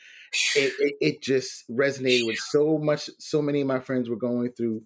it, 0.56 0.74
it, 0.80 0.96
it 1.00 1.22
just 1.22 1.64
resonated 1.72 2.28
with 2.28 2.38
so 2.38 2.78
much. 2.78 3.10
So 3.20 3.42
many 3.42 3.62
of 3.62 3.68
my 3.68 3.80
friends 3.80 4.10
were 4.10 4.18
going 4.18 4.52
through 4.52 4.84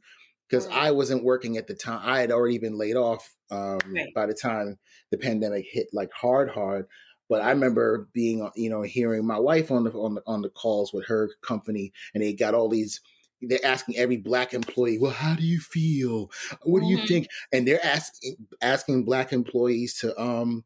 because 0.48 0.68
I 0.68 0.92
wasn't 0.92 1.24
working 1.24 1.58
at 1.58 1.68
the 1.68 1.76
time. 1.76 2.02
I 2.04 2.20
had 2.20 2.32
already 2.32 2.60
been 2.60 2.78
laid 2.78 2.96
off 2.96 3.36
um, 3.52 3.80
right. 3.88 4.14
by 4.14 4.26
the 4.26 4.34
time 4.34 4.78
the 5.12 5.18
pandemic 5.18 5.66
hit, 5.70 5.88
like 5.94 6.12
hard, 6.12 6.50
hard. 6.50 6.88
But 7.30 7.42
I 7.42 7.50
remember 7.52 8.08
being, 8.14 8.42
uh, 8.42 8.52
you 8.56 8.70
know, 8.70 8.84
hearing 8.84 9.26
my 9.26 9.40
wife 9.40 9.72
on 9.72 9.84
the 9.84 9.92
on 9.92 10.16
the 10.16 10.24
on 10.26 10.42
the 10.42 10.50
calls 10.50 10.94
with 10.94 11.08
her 11.08 11.30
company, 11.42 11.92
and 12.14 12.24
they 12.24 12.34
got 12.34 12.54
all 12.54 12.70
these. 12.70 13.02
They're 13.42 13.64
asking 13.64 13.98
every 13.98 14.18
black 14.18 14.54
employee, 14.54 14.98
"Well, 14.98 15.12
how 15.12 15.36
do 15.36 15.44
you 15.44 15.60
feel? 15.60 16.32
What 16.64 16.80
do 16.80 16.88
you 16.88 16.98
mm-hmm. 16.98 17.06
think?" 17.06 17.28
And 17.52 17.68
they're 17.68 17.86
asking 17.86 18.38
asking 18.62 19.04
black 19.04 19.34
employees 19.34 20.00
to 20.00 20.20
um 20.20 20.64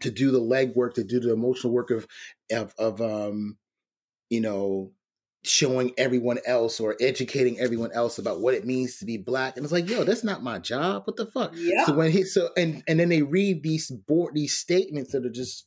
to 0.00 0.10
do 0.10 0.30
the 0.30 0.40
legwork, 0.40 0.94
to 0.94 1.04
do 1.04 1.20
the 1.20 1.32
emotional 1.32 1.72
work 1.72 1.90
of 1.90 2.06
of 2.50 2.74
of 2.76 3.00
um 3.00 3.56
you 4.28 4.40
know 4.40 4.92
showing 5.42 5.92
everyone 5.96 6.38
else 6.46 6.80
or 6.80 6.96
educating 7.00 7.58
everyone 7.58 7.90
else 7.92 8.18
about 8.18 8.40
what 8.40 8.54
it 8.54 8.66
means 8.66 8.98
to 8.98 9.06
be 9.06 9.16
black. 9.16 9.56
And 9.56 9.64
it's 9.64 9.72
like 9.72 9.88
yo 9.88 10.04
that's 10.04 10.24
not 10.24 10.42
my 10.42 10.58
job. 10.58 11.02
What 11.06 11.16
the 11.16 11.26
fuck? 11.26 11.52
Yeah. 11.54 11.86
so 11.86 11.94
when 11.94 12.10
he 12.10 12.24
so 12.24 12.50
and 12.56 12.82
and 12.86 13.00
then 13.00 13.08
they 13.08 13.22
read 13.22 13.62
these 13.62 13.90
board 13.90 14.34
these 14.34 14.56
statements 14.56 15.12
that 15.12 15.24
are 15.24 15.30
just 15.30 15.66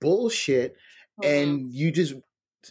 bullshit 0.00 0.76
mm-hmm. 1.22 1.24
and 1.24 1.72
you 1.72 1.90
just 1.90 2.14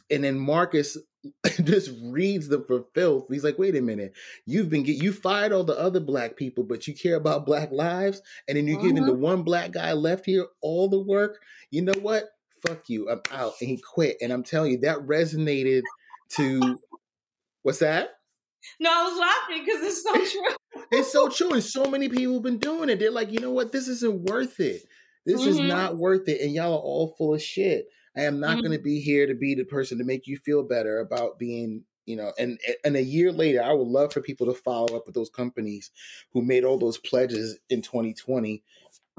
and 0.09 0.23
then 0.23 0.39
marcus 0.39 0.97
just 1.63 1.91
reads 2.01 2.47
them 2.47 2.63
for 2.65 2.85
filth. 2.95 3.25
He's 3.29 3.43
like 3.43 3.59
wait 3.59 3.75
a 3.75 3.81
minute. 3.81 4.13
You've 4.47 4.69
been 4.69 4.83
get 4.83 5.03
you 5.03 5.13
fired 5.13 5.51
all 5.51 5.63
the 5.63 5.77
other 5.77 5.99
black 5.99 6.37
people 6.37 6.63
but 6.63 6.87
you 6.87 6.95
care 6.95 7.17
about 7.17 7.45
black 7.45 7.71
lives? 7.71 8.19
And 8.47 8.57
then 8.57 8.67
you're 8.67 8.79
mm-hmm. 8.79 8.87
giving 8.87 9.05
the 9.05 9.13
one 9.13 9.43
black 9.43 9.71
guy 9.73 9.93
left 9.93 10.25
here 10.25 10.47
all 10.61 10.89
the 10.89 10.99
work? 10.99 11.37
You 11.69 11.83
know 11.83 11.99
what? 12.01 12.29
Fuck 12.65 12.89
you. 12.89 13.09
I'm 13.09 13.21
out. 13.31 13.53
And 13.61 13.69
he 13.69 13.77
quit. 13.77 14.17
And 14.21 14.33
i'm 14.33 14.43
telling 14.43 14.71
you 14.71 14.79
that 14.79 14.97
resonated 14.99 15.83
to 16.35 16.77
What's 17.63 17.79
that? 17.79 18.11
No, 18.79 18.89
I 18.91 19.03
was 19.03 19.19
laughing 19.19 19.65
because 19.65 19.83
it's 19.83 20.03
so 20.03 20.13
true. 20.13 20.83
it's 20.91 21.11
so 21.11 21.29
true, 21.29 21.53
and 21.53 21.63
so 21.63 21.85
many 21.85 22.09
people 22.09 22.35
have 22.35 22.43
been 22.43 22.57
doing 22.57 22.89
it. 22.89 22.99
They're 22.99 23.11
like, 23.11 23.31
you 23.31 23.39
know 23.39 23.51
what? 23.51 23.71
This 23.71 23.87
isn't 23.87 24.23
worth 24.23 24.59
it. 24.59 24.83
This 25.25 25.41
mm-hmm. 25.41 25.49
is 25.49 25.59
not 25.59 25.97
worth 25.97 26.27
it, 26.27 26.41
and 26.41 26.53
y'all 26.53 26.73
are 26.73 26.79
all 26.79 27.15
full 27.17 27.33
of 27.33 27.41
shit. 27.41 27.87
I 28.15 28.21
am 28.21 28.39
not 28.39 28.53
mm-hmm. 28.53 28.61
going 28.61 28.77
to 28.77 28.83
be 28.83 28.99
here 29.01 29.27
to 29.27 29.35
be 29.35 29.55
the 29.55 29.65
person 29.65 29.97
to 29.97 30.03
make 30.03 30.27
you 30.27 30.37
feel 30.37 30.63
better 30.63 30.99
about 30.99 31.37
being 31.37 31.83
you 32.05 32.15
know 32.15 32.33
and 32.39 32.59
and 32.83 32.95
a 32.95 33.03
year 33.03 33.31
later 33.31 33.61
i 33.61 33.71
would 33.71 33.87
love 33.87 34.11
for 34.11 34.19
people 34.19 34.47
to 34.47 34.59
follow 34.59 34.97
up 34.97 35.05
with 35.05 35.13
those 35.13 35.29
companies 35.29 35.91
who 36.33 36.41
made 36.41 36.63
all 36.63 36.79
those 36.79 36.97
pledges 36.97 37.59
in 37.69 37.83
2020 37.83 38.63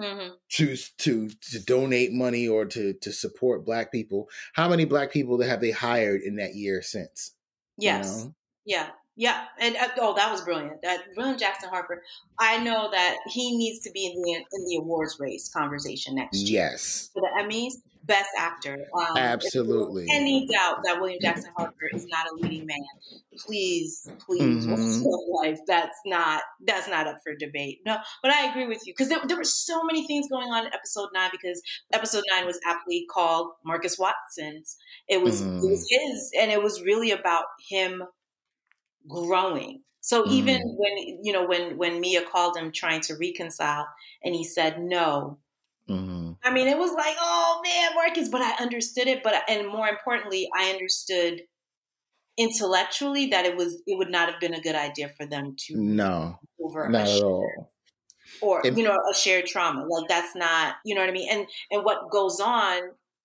mm-hmm. 0.01 0.31
to 0.51 0.77
to 0.99 1.29
to 1.29 1.65
donate 1.65 2.13
money 2.13 2.49
or 2.49 2.65
to 2.65 2.95
to 2.95 3.13
support 3.13 3.65
black 3.65 3.93
people 3.93 4.29
how 4.55 4.69
many 4.69 4.85
black 4.85 5.13
people 5.13 5.41
have 5.43 5.61
they 5.61 5.71
hired 5.71 6.21
in 6.23 6.37
that 6.37 6.55
year 6.55 6.83
since 6.83 7.35
yes 7.77 8.19
you 8.19 8.25
know? 8.25 8.35
yeah 8.65 8.91
yeah, 9.21 9.45
and 9.59 9.77
uh, 9.77 9.89
oh, 9.99 10.15
that 10.15 10.31
was 10.31 10.41
brilliant. 10.41 10.81
That 10.83 11.01
William 11.15 11.37
Jackson 11.37 11.69
Harper. 11.69 12.03
I 12.39 12.57
know 12.65 12.91
that 12.91 13.19
he 13.27 13.55
needs 13.59 13.81
to 13.81 13.91
be 13.91 14.07
in 14.07 14.23
the 14.23 14.33
in 14.33 14.65
the 14.67 14.77
awards 14.81 15.19
race 15.21 15.51
conversation 15.53 16.15
next 16.15 16.39
year. 16.39 16.63
Yes, 16.63 17.11
for 17.13 17.21
the 17.21 17.43
Emmys, 17.43 17.75
Best 18.05 18.31
Actor. 18.39 18.87
Um, 18.99 19.17
Absolutely. 19.17 20.07
any 20.11 20.47
doubt 20.47 20.79
that 20.85 21.01
William 21.01 21.19
Jackson 21.21 21.51
Harper 21.57 21.89
is 21.93 22.07
not 22.07 22.27
a 22.31 22.35
leading 22.37 22.67
man, 22.67 22.79
please, 23.37 24.11
please, 24.19 24.67
mm-hmm. 24.67 25.05
life. 25.33 25.59
That's 25.67 25.99
not 26.07 26.43
that's 26.67 26.89
not 26.89 27.07
up 27.07 27.19
for 27.23 27.35
debate. 27.35 27.81
No, 27.85 27.99
but 28.23 28.33
I 28.33 28.51
agree 28.51 28.67
with 28.67 28.87
you 28.87 28.95
because 28.95 29.09
there, 29.09 29.21
there 29.27 29.37
were 29.37 29.45
so 29.45 29.85
many 29.85 30.07
things 30.07 30.29
going 30.29 30.51
on 30.51 30.67
in 30.67 30.75
episode 30.75 31.09
nine 31.13 31.31
because 31.31 31.63
episode 31.93 32.25
nine 32.31 32.47
was 32.47 32.59
aptly 32.67 33.07
called 33.11 33.53
Marcus 33.65 33.99
Watson's. 33.99 34.77
It 35.09 35.21
was 35.23 35.43
mm-hmm. 35.43 35.65
it 35.65 35.71
was 35.71 35.87
his, 35.89 36.33
and 36.41 36.51
it 36.51 36.63
was 36.63 36.83
really 36.83 37.11
about 37.11 37.45
him 37.69 38.03
growing. 39.09 39.83
So 40.01 40.23
mm-hmm. 40.23 40.33
even 40.33 40.61
when 40.79 41.19
you 41.23 41.33
know 41.33 41.47
when 41.47 41.77
when 41.77 42.01
Mia 42.01 42.23
called 42.23 42.57
him 42.57 42.73
trying 42.73 43.03
to 43.03 43.15
reconcile 43.15 43.87
and 44.25 44.35
he 44.35 44.45
said 44.45 44.81
no. 44.81 45.39
Mm-hmm. 45.89 46.20
I 46.43 46.53
mean, 46.53 46.69
it 46.69 46.79
was 46.79 46.93
like, 46.93 47.17
oh 47.21 47.61
man, 47.63 47.95
Marcus, 47.95 48.29
but 48.29 48.41
I 48.41 48.63
understood 48.63 49.07
it. 49.07 49.23
But 49.23 49.43
and 49.49 49.69
more 49.69 49.89
importantly, 49.89 50.49
I 50.57 50.71
understood 50.71 51.43
intellectually 52.39 53.27
that 53.27 53.45
it 53.45 53.57
was 53.57 53.83
it 53.87 53.99
would 53.99 54.11
not 54.11 54.31
have 54.31 54.41
been 54.41 54.55
a 54.55 54.61
good 54.61 54.75
idea 54.75 55.11
for 55.17 55.27
them 55.27 55.55
to 55.59 55.77
no 55.77 56.39
over 56.63 56.89
not 56.89 57.07
at 57.07 57.23
all 57.23 57.73
or 58.41 58.65
it, 58.65 58.79
you 58.79 58.85
know 58.85 58.97
a 59.11 59.15
shared 59.15 59.45
trauma 59.45 59.85
like 59.85 60.09
that's 60.09 60.35
not 60.37 60.77
you 60.85 60.95
know 60.95 61.03
what 61.03 61.11
i 61.11 61.13
mean 61.13 61.29
and 61.31 61.47
and 61.71 61.85
what 61.85 62.09
goes 62.11 62.41
on 62.41 62.81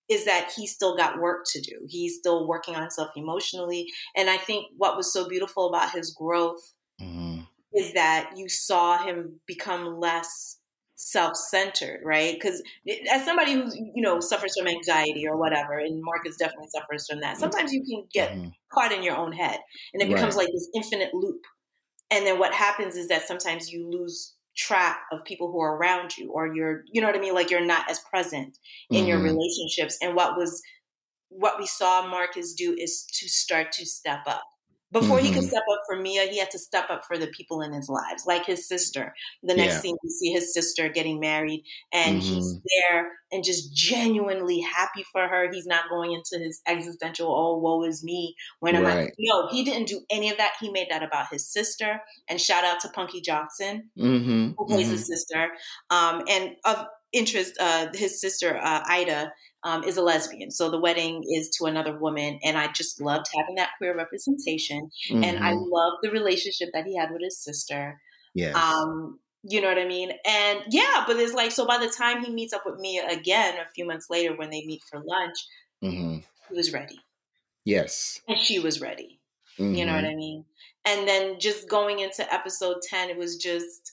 is 0.10 0.26
that 0.26 0.52
he 0.56 0.68
still 0.68 0.96
got 0.96 1.20
work 1.20 1.46
to 1.48 1.62
do. 1.62 1.86
He's 1.88 2.18
still 2.18 2.48
working 2.48 2.76
on 2.76 2.82
himself 2.82 3.10
emotionally. 3.16 3.88
And 4.16 4.30
I 4.30 4.38
think 4.38 4.68
what 4.78 4.96
was 4.96 5.12
so 5.12 5.28
beautiful 5.28 5.68
about 5.68 5.92
his 5.92 6.14
growth 6.14 6.74
mm-hmm. 7.02 7.42
is 7.74 7.94
that 7.94 8.32
you 8.36 8.48
saw 8.48 9.04
him 9.04 9.40
become 9.48 10.00
less 10.00 10.60
self-centered, 10.96 12.00
right? 12.04 12.34
Because 12.34 12.62
as 13.12 13.26
somebody 13.26 13.54
who 13.54 13.70
you 13.74 14.02
know 14.02 14.20
suffers 14.20 14.54
from 14.58 14.68
anxiety 14.68 15.28
or 15.28 15.38
whatever, 15.38 15.78
and 15.78 16.02
Marcus 16.02 16.38
definitely 16.38 16.70
suffers 16.70 17.08
from 17.08 17.20
that. 17.22 17.38
Sometimes 17.38 17.74
you 17.74 17.84
can 17.84 18.06
get 18.14 18.32
mm-hmm. 18.32 18.50
caught 18.72 18.92
in 18.92 19.04
your 19.04 19.16
own 19.16 19.32
head, 19.32 19.60
and 19.94 20.02
it 20.02 20.08
becomes 20.08 20.36
right. 20.36 20.46
like 20.46 20.54
this 20.54 20.70
infinite 20.74 21.14
loop. 21.14 21.42
And 22.12 22.26
then 22.26 22.40
what 22.40 22.54
happens 22.54 22.96
is 22.96 23.08
that 23.10 23.28
sometimes 23.28 23.72
you 23.72 23.90
lose 23.90 24.36
track 24.56 25.02
of 25.12 25.24
people 25.26 25.52
who 25.52 25.60
are 25.60 25.76
around 25.76 26.18
you 26.18 26.32
or 26.32 26.54
you're 26.54 26.84
you 26.90 27.02
know 27.02 27.08
what 27.08 27.16
i 27.16 27.20
mean 27.20 27.34
like 27.34 27.52
you're 27.52 27.66
not 27.66 27.90
as 27.92 28.00
present 28.00 28.58
in 28.90 29.00
mm-hmm. 29.00 29.08
your 29.10 29.22
relationships 29.22 29.98
and 30.02 30.16
what 30.16 30.38
was 30.38 30.62
what 31.28 31.60
we 31.60 31.66
saw 31.66 32.08
marcus 32.08 32.54
do 32.54 32.74
is 32.80 33.06
to 33.12 33.28
start 33.28 33.74
to 33.74 33.86
step 33.86 34.22
up 34.28 34.46
before 34.92 35.18
mm-hmm. 35.18 35.26
he 35.26 35.32
could 35.32 35.42
mm-hmm. 35.42 35.50
step 35.50 35.64
up 35.72 35.82
for 35.88 35.98
Mia, 35.98 36.28
he 36.28 36.40
had 36.40 36.52
to 36.52 36.60
step 36.60 36.90
up 36.90 37.06
for 37.06 37.18
the 37.18 37.28
people 37.28 37.62
in 37.62 37.74
his 37.74 37.90
lives, 37.90 38.26
like 38.26 38.46
his 38.46 38.68
sister. 38.68 39.14
The 39.44 39.56
next 39.56 39.76
yeah. 39.76 39.80
scene, 39.80 39.98
we 40.04 40.10
see 40.10 40.32
his 40.32 40.54
sister 40.54 40.90
getting 40.90 41.20
married, 41.20 41.64
and 41.92 42.22
mm-hmm. 42.22 42.36
he's 42.36 42.54
there 42.54 43.10
and 43.32 43.44
just 43.44 43.74
genuinely 43.74 44.62
happy 44.62 45.04
for 45.12 45.28
her. 45.28 45.50
He's 45.52 45.66
not 45.66 45.90
going 45.90 46.14
into 46.14 46.44
his 46.44 46.62
existential, 46.68 47.28
oh, 47.28 47.58
woe 47.58 47.84
is 47.84 48.04
me. 48.04 48.36
When 48.60 48.76
am. 48.76 48.86
I? 48.86 49.10
No, 49.20 49.48
he 49.50 49.64
didn't 49.64 49.88
do 49.88 50.02
any 50.10 50.30
of 50.30 50.38
that. 50.38 50.54
He 50.60 50.72
made 50.72 50.88
that 50.90 51.04
about 51.04 51.28
his 51.32 51.48
sister. 51.48 52.02
And 52.28 52.40
shout 52.40 52.64
out 52.64 52.80
to 52.82 52.88
Punkie 52.90 53.24
Johnson, 53.24 53.90
mm-hmm. 53.98 54.52
who 54.58 54.66
plays 54.66 54.90
his 54.90 55.02
mm-hmm. 55.02 55.14
sister. 55.14 55.50
Um, 55.90 56.24
and 56.30 56.56
of 56.66 56.86
interest, 57.12 57.58
uh, 57.60 57.88
his 57.94 58.22
sister, 58.22 58.58
uh, 58.58 58.84
Ida, 58.88 59.32
um, 59.66 59.84
is 59.84 59.98
a 59.98 60.02
lesbian. 60.02 60.52
So 60.52 60.70
the 60.70 60.80
wedding 60.80 61.24
is 61.28 61.50
to 61.58 61.66
another 61.66 61.98
woman. 61.98 62.40
And 62.44 62.56
I 62.56 62.72
just 62.72 63.02
loved 63.02 63.26
having 63.36 63.56
that 63.56 63.72
queer 63.80 63.98
representation. 63.98 64.92
Mm-hmm. 65.10 65.24
And 65.24 65.44
I 65.44 65.54
mm-hmm. 65.54 65.72
love 65.72 65.94
the 66.04 66.12
relationship 66.12 66.70
that 66.74 66.86
he 66.86 66.96
had 66.96 67.12
with 67.12 67.24
his 67.24 67.44
sister. 67.44 68.00
Yes. 68.36 68.56
Um, 68.56 69.20
you 69.44 69.62
know 69.62 69.68
what 69.68 69.80
I 69.80 69.88
mean? 69.88 70.12
And 70.26 70.60
yeah, 70.70 71.04
but 71.08 71.18
it's 71.18 71.34
like, 71.34 71.52
so 71.52 71.66
by 71.66 71.80
the 71.80 71.90
time 71.90 72.24
he 72.24 72.32
meets 72.32 72.54
up 72.54 72.62
with 72.64 72.80
Mia 72.80 73.08
again 73.10 73.56
a 73.56 73.70
few 73.74 73.86
months 73.86 74.08
later 74.10 74.36
when 74.36 74.52
they 74.52 74.64
meet 74.66 74.82
for 74.90 75.02
lunch, 75.04 75.38
mm-hmm. 75.84 76.18
he 76.50 76.56
was 76.56 76.72
ready. 76.72 77.00
Yes. 77.64 78.22
And 78.28 78.38
she 78.38 78.60
was 78.60 78.80
ready. 78.80 79.20
Mm-hmm. 79.58 79.74
You 79.74 79.86
know 79.86 79.94
what 79.94 80.04
mm-hmm. 80.04 80.14
I 80.14 80.16
mean? 80.16 80.46
And 80.86 81.08
then 81.08 81.40
just 81.40 81.68
going 81.68 82.00
into 82.00 82.32
episode 82.32 82.78
10, 82.88 83.10
it 83.10 83.18
was 83.18 83.38
just 83.38 83.92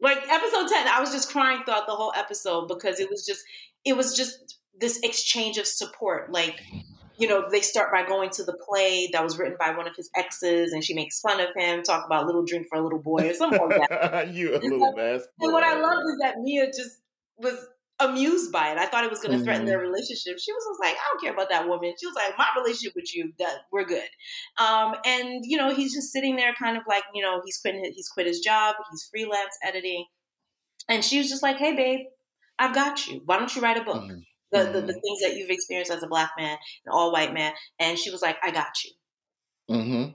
like 0.00 0.18
episode 0.28 0.68
10, 0.68 0.86
I 0.86 1.00
was 1.00 1.10
just 1.10 1.32
crying 1.32 1.62
throughout 1.64 1.86
the 1.86 1.94
whole 1.94 2.12
episode 2.16 2.68
because 2.68 3.00
it 3.00 3.10
was 3.10 3.26
just, 3.26 3.42
it 3.84 3.96
was 3.96 4.16
just 4.16 4.59
this 4.78 4.98
exchange 5.02 5.58
of 5.58 5.66
support. 5.66 6.32
Like, 6.32 6.60
you 7.18 7.28
know, 7.28 7.44
they 7.50 7.60
start 7.60 7.92
by 7.92 8.06
going 8.06 8.30
to 8.30 8.44
the 8.44 8.56
play 8.68 9.10
that 9.12 9.22
was 9.22 9.38
written 9.38 9.56
by 9.58 9.76
one 9.76 9.86
of 9.86 9.94
his 9.94 10.10
exes, 10.16 10.72
and 10.72 10.82
she 10.82 10.94
makes 10.94 11.20
fun 11.20 11.40
of 11.40 11.48
him, 11.54 11.82
talk 11.82 12.06
about 12.06 12.26
little 12.26 12.44
drink 12.44 12.66
for 12.68 12.78
a 12.78 12.82
little 12.82 12.98
boy 12.98 13.30
or 13.30 13.34
something 13.34 13.60
like 13.60 13.88
that. 13.88 14.28
you 14.32 14.54
a 14.54 14.58
little 14.58 14.92
mess. 14.92 15.22
And 15.40 15.52
what 15.52 15.62
I 15.62 15.78
loved 15.78 16.06
is 16.06 16.18
that 16.22 16.38
Mia 16.40 16.66
just 16.66 16.98
was 17.38 17.66
amused 18.00 18.50
by 18.50 18.72
it. 18.72 18.78
I 18.78 18.86
thought 18.86 19.04
it 19.04 19.10
was 19.10 19.20
going 19.20 19.32
to 19.32 19.36
mm-hmm. 19.36 19.44
threaten 19.44 19.66
their 19.66 19.78
relationship. 19.78 20.38
She 20.38 20.52
was, 20.52 20.64
was 20.66 20.78
like, 20.80 20.94
I 20.94 21.00
don't 21.10 21.22
care 21.22 21.34
about 21.34 21.50
that 21.50 21.68
woman. 21.68 21.92
She 22.00 22.06
was 22.06 22.14
like, 22.14 22.38
my 22.38 22.46
relationship 22.56 22.94
with 22.96 23.14
you, 23.14 23.32
that 23.38 23.58
we're 23.70 23.84
good. 23.84 24.08
Um, 24.58 24.94
and 25.04 25.44
you 25.44 25.58
know, 25.58 25.74
he's 25.74 25.92
just 25.92 26.10
sitting 26.12 26.36
there, 26.36 26.54
kind 26.54 26.78
of 26.78 26.84
like, 26.88 27.04
you 27.14 27.22
know, 27.22 27.42
he's 27.44 27.58
quit 27.58 27.74
he's 27.74 28.08
quit 28.08 28.26
his 28.26 28.40
job. 28.40 28.76
He's 28.90 29.08
freelance 29.10 29.58
editing, 29.62 30.06
and 30.88 31.04
she 31.04 31.18
was 31.18 31.28
just 31.28 31.42
like, 31.42 31.56
Hey, 31.58 31.76
babe, 31.76 32.06
I've 32.58 32.74
got 32.74 33.06
you. 33.06 33.20
Why 33.26 33.38
don't 33.38 33.54
you 33.54 33.60
write 33.60 33.76
a 33.76 33.84
book? 33.84 34.04
Mm-hmm 34.04 34.20
the, 34.52 34.58
mm-hmm. 34.58 34.72
the, 34.72 34.80
the, 34.80 34.92
mm-hmm. 34.92 35.00
things 35.00 35.20
that 35.22 35.36
you've 35.36 35.50
experienced 35.50 35.92
as 35.92 36.02
a 36.02 36.08
black 36.08 36.32
man, 36.38 36.56
an 36.86 36.92
all 36.92 37.12
white 37.12 37.32
man. 37.32 37.52
And 37.78 37.98
she 37.98 38.10
was 38.10 38.22
like, 38.22 38.36
I 38.42 38.50
got 38.50 38.72
you. 38.84 38.90
Mm-hmm. 39.74 40.10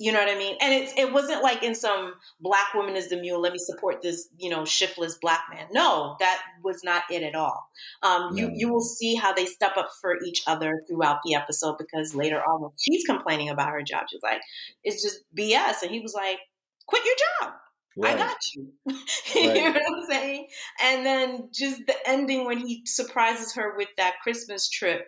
You 0.00 0.12
know 0.12 0.18
what 0.18 0.34
I 0.34 0.38
mean? 0.38 0.56
And 0.62 0.72
it's 0.72 0.94
it 0.96 1.12
wasn't 1.12 1.42
like 1.42 1.62
in 1.62 1.74
some 1.74 2.14
black 2.40 2.72
woman 2.72 2.96
is 2.96 3.10
the 3.10 3.18
mule. 3.18 3.38
Let 3.38 3.52
me 3.52 3.58
support 3.58 4.00
this, 4.00 4.28
you 4.38 4.48
know, 4.48 4.64
shiftless 4.64 5.18
black 5.20 5.42
man. 5.54 5.66
No, 5.72 6.16
that 6.20 6.40
was 6.64 6.82
not 6.82 7.02
it 7.10 7.22
at 7.22 7.34
all. 7.34 7.68
Um, 8.02 8.34
you 8.34 8.50
you 8.54 8.72
will 8.72 8.80
see 8.80 9.14
how 9.14 9.34
they 9.34 9.44
step 9.44 9.76
up 9.76 9.90
for 10.00 10.16
each 10.24 10.42
other 10.46 10.80
throughout 10.88 11.18
the 11.22 11.34
episode 11.34 11.76
because 11.76 12.14
later 12.14 12.40
on, 12.40 12.70
she's 12.78 13.04
complaining 13.04 13.50
about 13.50 13.68
her 13.68 13.82
job, 13.82 14.06
she's 14.10 14.22
like, 14.22 14.40
"It's 14.84 15.02
just 15.02 15.18
BS," 15.36 15.82
and 15.82 15.90
he 15.90 16.00
was 16.00 16.14
like, 16.14 16.38
"Quit 16.86 17.04
your 17.04 17.16
job." 17.42 17.52
Right. 17.96 18.14
I 18.14 18.18
got 18.18 18.36
you. 18.54 18.72
you 19.34 19.54
know 19.54 19.72
what 19.72 19.82
I'm 19.86 20.04
saying? 20.08 20.46
And 20.82 21.04
then 21.04 21.48
just 21.52 21.80
the 21.86 21.94
ending 22.06 22.44
when 22.44 22.58
he 22.58 22.82
surprises 22.86 23.54
her 23.54 23.76
with 23.76 23.88
that 23.96 24.14
Christmas 24.22 24.68
trip 24.68 25.06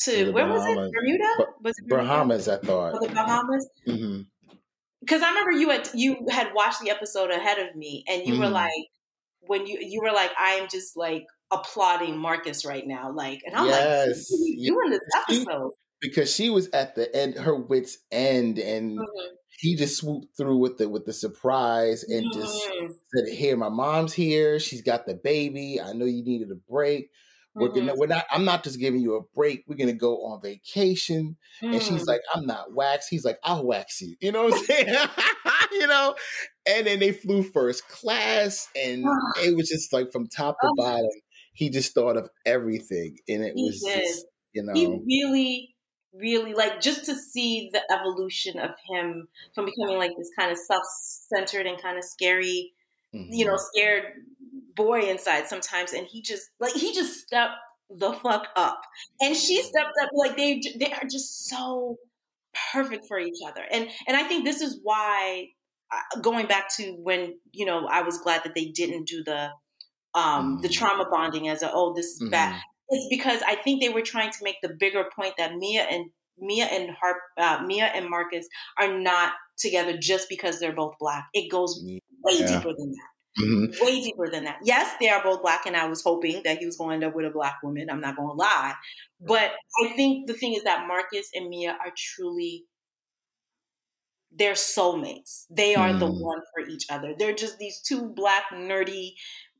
to, 0.00 0.26
to 0.26 0.32
where 0.32 0.46
Bahamas. 0.46 0.76
was 0.76 0.88
it? 0.88 0.92
Bermuda? 0.92 1.52
was 1.62 1.78
it 1.78 1.88
Bermuda? 1.88 2.08
Bahamas? 2.08 2.48
I 2.48 2.58
thought. 2.58 2.94
Oh, 2.94 3.06
the 3.06 3.14
Bahamas. 3.14 3.68
Mm-hmm. 3.86 4.22
Because 5.00 5.22
I 5.22 5.28
remember 5.28 5.52
you 5.52 5.70
had 5.70 5.88
you 5.94 6.26
had 6.30 6.54
watched 6.54 6.80
the 6.80 6.90
episode 6.90 7.30
ahead 7.30 7.58
of 7.58 7.74
me, 7.76 8.04
and 8.08 8.22
you 8.26 8.34
mm-hmm. 8.34 8.42
were 8.42 8.50
like, 8.50 8.72
when 9.40 9.66
you 9.66 9.78
you 9.80 10.00
were 10.00 10.12
like, 10.12 10.30
I 10.38 10.52
am 10.52 10.68
just 10.70 10.96
like 10.96 11.26
applauding 11.50 12.18
Marcus 12.18 12.64
right 12.64 12.86
now, 12.86 13.12
like, 13.12 13.40
and 13.44 13.54
I'm 13.54 13.66
yes. 13.66 14.08
like, 14.08 14.16
what 14.30 14.40
are 14.40 14.48
you 14.48 14.72
doing 14.72 14.90
this 14.90 15.00
episode? 15.16 15.72
because 16.00 16.34
she 16.34 16.50
was 16.50 16.68
at 16.70 16.94
the 16.94 17.14
end, 17.14 17.34
her 17.34 17.54
wits 17.54 17.98
end, 18.10 18.58
and 18.58 18.98
mm-hmm 18.98 19.34
he 19.58 19.76
just 19.76 19.96
swooped 19.96 20.36
through 20.36 20.58
with 20.58 20.78
the 20.78 20.88
with 20.88 21.06
the 21.06 21.12
surprise 21.12 22.04
and 22.04 22.26
mm-hmm. 22.26 22.40
just 22.40 22.68
said, 23.14 23.28
"Here, 23.32 23.56
my 23.56 23.68
mom's 23.68 24.12
here. 24.12 24.58
She's 24.58 24.82
got 24.82 25.06
the 25.06 25.14
baby. 25.14 25.80
I 25.80 25.92
know 25.92 26.04
you 26.04 26.24
needed 26.24 26.50
a 26.50 26.56
break. 26.70 27.10
We're 27.54 27.68
mm-hmm. 27.68 27.86
gonna. 27.86 27.94
We're 27.96 28.06
not. 28.08 28.24
I'm 28.30 28.44
not 28.44 28.64
just 28.64 28.80
giving 28.80 29.00
you 29.00 29.16
a 29.16 29.22
break. 29.34 29.64
We're 29.66 29.76
gonna 29.76 29.92
go 29.92 30.24
on 30.26 30.42
vacation." 30.42 31.36
Mm-hmm. 31.62 31.74
And 31.74 31.82
she's 31.82 32.02
mm. 32.02 32.08
like, 32.08 32.22
"I'm 32.34 32.46
not 32.46 32.74
wax." 32.74 33.06
He's 33.06 33.24
like, 33.24 33.38
"I'll 33.44 33.64
wax 33.64 34.00
you." 34.00 34.16
You 34.20 34.32
know 34.32 34.44
what 34.44 34.54
I'm 34.54 34.64
saying? 34.64 34.96
you 35.72 35.86
know. 35.86 36.14
And 36.66 36.86
then 36.86 36.98
they 36.98 37.12
flew 37.12 37.42
first 37.42 37.88
class, 37.88 38.68
and 38.74 39.04
it 39.42 39.56
was 39.56 39.68
just 39.68 39.92
like 39.92 40.10
from 40.10 40.26
top 40.26 40.56
to 40.60 40.66
oh. 40.66 40.74
bottom. 40.76 41.10
He 41.52 41.70
just 41.70 41.94
thought 41.94 42.16
of 42.16 42.28
everything, 42.44 43.18
and 43.28 43.44
it 43.44 43.52
he 43.54 43.64
was 43.64 43.80
just 43.80 44.26
you 44.52 44.64
know. 44.64 44.72
He 44.72 44.86
really 44.86 45.73
really 46.18 46.54
like 46.54 46.80
just 46.80 47.04
to 47.04 47.14
see 47.14 47.70
the 47.72 47.82
evolution 47.92 48.58
of 48.58 48.70
him 48.88 49.28
from 49.54 49.66
becoming 49.66 49.98
like 49.98 50.12
this 50.16 50.30
kind 50.38 50.52
of 50.52 50.58
self-centered 50.58 51.66
and 51.66 51.80
kind 51.80 51.98
of 51.98 52.04
scary 52.04 52.72
mm-hmm. 53.14 53.32
you 53.32 53.44
know 53.44 53.54
mm-hmm. 53.54 53.78
scared 53.78 54.04
boy 54.74 55.00
inside 55.00 55.46
sometimes 55.46 55.92
and 55.92 56.06
he 56.06 56.22
just 56.22 56.50
like 56.60 56.72
he 56.74 56.92
just 56.94 57.20
stepped 57.20 57.54
the 57.90 58.12
fuck 58.12 58.48
up 58.56 58.80
and 59.20 59.36
she 59.36 59.62
stepped 59.62 59.92
up 60.02 60.10
like 60.14 60.36
they 60.36 60.60
they 60.78 60.92
are 60.92 61.04
just 61.04 61.48
so 61.48 61.96
perfect 62.72 63.06
for 63.06 63.18
each 63.18 63.38
other. 63.46 63.62
And 63.70 63.88
and 64.06 64.16
I 64.16 64.24
think 64.24 64.44
this 64.44 64.60
is 64.60 64.80
why 64.82 65.48
uh, 65.92 66.20
going 66.20 66.46
back 66.46 66.74
to 66.76 66.92
when 67.02 67.38
you 67.52 67.66
know 67.66 67.86
I 67.86 68.02
was 68.02 68.18
glad 68.18 68.42
that 68.44 68.54
they 68.54 68.66
didn't 68.66 69.06
do 69.06 69.22
the 69.24 69.50
um, 70.14 70.58
mm. 70.58 70.62
the 70.62 70.68
trauma 70.68 71.06
bonding 71.10 71.48
as 71.48 71.62
a 71.62 71.70
oh 71.72 71.94
this 71.94 72.06
is 72.06 72.22
mm. 72.22 72.30
bad. 72.30 72.60
It's 72.88 73.06
because 73.08 73.40
I 73.46 73.56
think 73.56 73.82
they 73.82 73.88
were 73.88 74.02
trying 74.02 74.30
to 74.30 74.38
make 74.42 74.56
the 74.62 74.74
bigger 74.78 75.04
point 75.16 75.34
that 75.38 75.54
Mia 75.56 75.82
and 75.82 76.10
Mia 76.38 76.64
and 76.64 76.90
Harp, 76.90 77.16
uh, 77.38 77.62
Mia 77.64 77.86
and 77.86 78.10
Marcus 78.10 78.46
are 78.78 78.98
not 78.98 79.32
together 79.56 79.96
just 79.96 80.28
because 80.28 80.58
they're 80.58 80.74
both 80.74 80.94
black. 80.98 81.26
It 81.32 81.50
goes 81.50 81.80
way 81.84 82.00
yeah. 82.38 82.46
deeper 82.46 82.72
than 82.76 82.90
that. 82.90 83.42
Mm-hmm. 83.42 83.84
Way 83.84 84.00
deeper 84.00 84.30
than 84.30 84.44
that. 84.44 84.58
Yes, 84.62 84.94
they 85.00 85.08
are 85.08 85.22
both 85.22 85.42
black, 85.42 85.66
and 85.66 85.76
I 85.76 85.88
was 85.88 86.02
hoping 86.02 86.42
that 86.44 86.58
he 86.58 86.66
was 86.66 86.76
going 86.76 86.90
to 86.90 86.94
end 86.94 87.04
up 87.04 87.16
with 87.16 87.26
a 87.26 87.30
black 87.30 87.56
woman. 87.64 87.90
I'm 87.90 88.00
not 88.00 88.16
going 88.16 88.28
to 88.28 88.34
lie, 88.34 88.74
but 89.20 89.52
I 89.82 89.88
think 89.96 90.28
the 90.28 90.34
thing 90.34 90.54
is 90.54 90.62
that 90.64 90.86
Marcus 90.86 91.30
and 91.34 91.48
Mia 91.48 91.70
are 91.72 91.92
truly 91.96 92.64
they're 94.36 94.54
soulmates. 94.54 95.44
They 95.50 95.74
are 95.74 95.90
mm. 95.90 95.98
the 95.98 96.10
one 96.10 96.40
for 96.52 96.68
each 96.68 96.86
other. 96.90 97.14
They're 97.16 97.34
just 97.34 97.58
these 97.58 97.80
two 97.80 98.08
black 98.08 98.44
nerdy 98.52 99.12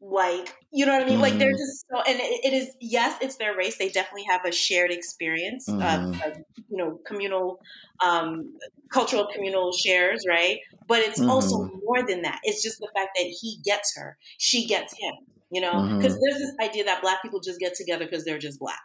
like 0.04 0.54
you 0.70 0.84
know 0.84 0.92
what 0.92 1.02
I 1.02 1.08
mean? 1.08 1.18
Mm. 1.18 1.22
Like 1.22 1.38
they're 1.38 1.48
mm-hmm. 1.48 1.56
just 1.56 1.86
so, 1.88 2.02
and 2.06 2.20
it, 2.20 2.44
it 2.44 2.52
is 2.52 2.74
yes, 2.80 3.16
it's 3.20 3.36
their 3.36 3.56
race. 3.56 3.78
They 3.78 3.88
definitely 3.88 4.26
have 4.28 4.44
a 4.44 4.52
shared 4.52 4.90
experience, 4.90 5.68
mm. 5.68 5.82
of, 6.26 6.36
you 6.68 6.76
know, 6.76 7.00
communal, 7.06 7.60
um, 8.04 8.54
cultural 8.90 9.28
communal 9.32 9.72
shares, 9.72 10.24
right? 10.28 10.58
But 10.86 10.98
it's 10.98 11.20
mm. 11.20 11.28
also 11.28 11.58
mm-hmm. 11.58 11.78
more 11.84 12.02
than 12.06 12.22
that. 12.22 12.40
It's 12.42 12.62
just 12.62 12.80
the 12.80 12.88
fact 12.94 13.10
that 13.16 13.24
he 13.24 13.58
gets 13.64 13.96
her, 13.96 14.18
she 14.38 14.66
gets 14.66 14.92
him. 14.98 15.14
You 15.50 15.60
know, 15.60 15.96
because 15.96 16.18
there's 16.20 16.38
this 16.38 16.52
idea 16.60 16.84
that 16.84 17.00
black 17.00 17.22
people 17.22 17.38
just 17.38 17.60
get 17.60 17.76
together 17.76 18.06
because 18.06 18.24
they're 18.24 18.38
just 18.38 18.58
black. 18.58 18.82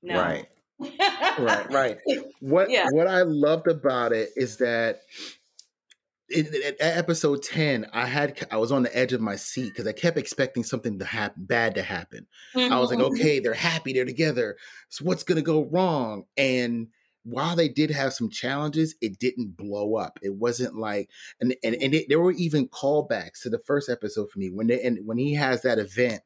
No. 0.00 0.20
Right. 0.20 0.46
right, 1.38 1.72
right. 1.72 1.98
What 2.40 2.70
yeah. 2.70 2.88
what 2.90 3.08
I 3.08 3.22
loved 3.22 3.66
about 3.66 4.12
it 4.12 4.30
is 4.36 4.58
that 4.58 5.00
in, 6.30 6.46
in, 6.46 6.74
episode 6.80 7.42
10 7.42 7.86
i 7.92 8.06
had 8.06 8.46
i 8.50 8.56
was 8.56 8.72
on 8.72 8.82
the 8.82 8.96
edge 8.96 9.12
of 9.12 9.20
my 9.20 9.36
seat 9.36 9.68
because 9.68 9.86
i 9.86 9.92
kept 9.92 10.16
expecting 10.16 10.64
something 10.64 10.98
to 10.98 11.04
happen 11.04 11.44
bad 11.44 11.74
to 11.74 11.82
happen 11.82 12.26
mm-hmm. 12.54 12.72
i 12.72 12.78
was 12.78 12.90
like 12.90 12.98
mm-hmm. 12.98 13.14
okay 13.14 13.40
they're 13.40 13.54
happy 13.54 13.92
they're 13.92 14.04
together 14.04 14.56
so 14.88 15.04
what's 15.04 15.22
going 15.22 15.36
to 15.36 15.42
go 15.42 15.64
wrong 15.64 16.24
and 16.36 16.88
while 17.24 17.56
they 17.56 17.68
did 17.68 17.90
have 17.90 18.12
some 18.12 18.30
challenges 18.30 18.94
it 19.00 19.18
didn't 19.18 19.56
blow 19.56 19.96
up 19.96 20.18
it 20.22 20.34
wasn't 20.34 20.74
like 20.76 21.08
and 21.40 21.54
and, 21.62 21.74
and 21.76 21.94
it, 21.94 22.06
there 22.08 22.20
were 22.20 22.32
even 22.32 22.68
callbacks 22.68 23.42
to 23.42 23.50
the 23.50 23.60
first 23.66 23.88
episode 23.88 24.30
for 24.30 24.38
me 24.38 24.50
when 24.50 24.66
they 24.66 24.80
and 24.82 24.98
when 25.06 25.18
he 25.18 25.34
has 25.34 25.62
that 25.62 25.78
event 25.78 26.22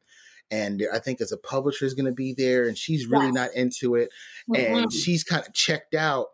and 0.50 0.82
I 0.92 0.98
think 0.98 1.20
as 1.20 1.32
a 1.32 1.36
publisher 1.36 1.84
is 1.84 1.94
going 1.94 2.06
to 2.06 2.12
be 2.12 2.34
there, 2.36 2.66
and 2.66 2.76
she's 2.76 3.06
really 3.06 3.26
yes. 3.26 3.34
not 3.34 3.54
into 3.54 3.94
it, 3.96 4.10
mm-hmm. 4.50 4.76
and 4.76 4.92
she's 4.92 5.24
kind 5.24 5.46
of 5.46 5.52
checked 5.52 5.94
out. 5.94 6.28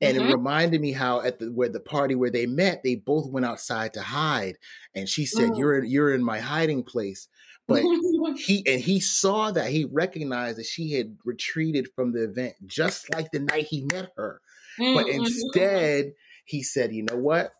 And 0.00 0.16
mm-hmm. 0.16 0.28
it 0.28 0.32
reminded 0.32 0.80
me 0.80 0.92
how 0.92 1.20
at 1.22 1.38
the 1.38 1.46
where 1.50 1.68
the 1.68 1.80
party 1.80 2.14
where 2.14 2.30
they 2.30 2.46
met, 2.46 2.82
they 2.82 2.94
both 2.94 3.30
went 3.30 3.46
outside 3.46 3.94
to 3.94 4.02
hide, 4.02 4.56
and 4.94 5.08
she 5.08 5.26
said, 5.26 5.50
mm. 5.50 5.58
"You're 5.58 5.78
in, 5.78 5.90
you're 5.90 6.14
in 6.14 6.22
my 6.22 6.38
hiding 6.38 6.84
place." 6.84 7.28
But 7.66 7.82
he 8.36 8.62
and 8.66 8.80
he 8.80 9.00
saw 9.00 9.50
that 9.50 9.70
he 9.70 9.84
recognized 9.84 10.58
that 10.58 10.66
she 10.66 10.92
had 10.92 11.16
retreated 11.24 11.88
from 11.94 12.12
the 12.12 12.24
event 12.24 12.54
just 12.66 13.12
like 13.12 13.30
the 13.32 13.40
night 13.40 13.66
he 13.66 13.86
met 13.92 14.10
her. 14.16 14.40
Mm-hmm. 14.80 14.94
But 14.94 15.08
instead, 15.08 16.12
he 16.44 16.62
said, 16.62 16.92
"You 16.92 17.02
know 17.02 17.16
what? 17.16 17.52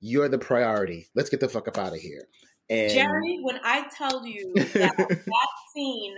You're 0.00 0.28
the 0.28 0.38
priority. 0.38 1.08
Let's 1.14 1.30
get 1.30 1.40
the 1.40 1.48
fuck 1.48 1.68
up 1.68 1.78
out 1.78 1.94
of 1.94 2.00
here." 2.00 2.28
And 2.70 2.92
Jerry, 2.92 3.38
when 3.42 3.58
I 3.64 3.88
tell 3.96 4.26
you 4.26 4.52
that, 4.54 4.96
that 4.98 5.48
scene, 5.74 6.16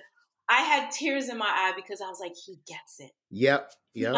I 0.51 0.62
had 0.62 0.90
tears 0.90 1.28
in 1.28 1.38
my 1.38 1.46
eye 1.46 1.72
because 1.76 2.01
I 2.01 2.09
was 2.09 2.18
like, 2.20 2.32
he 2.34 2.59
gets 2.66 2.98
it. 2.98 3.12
Yep. 3.30 3.72
Yep. 3.94 4.14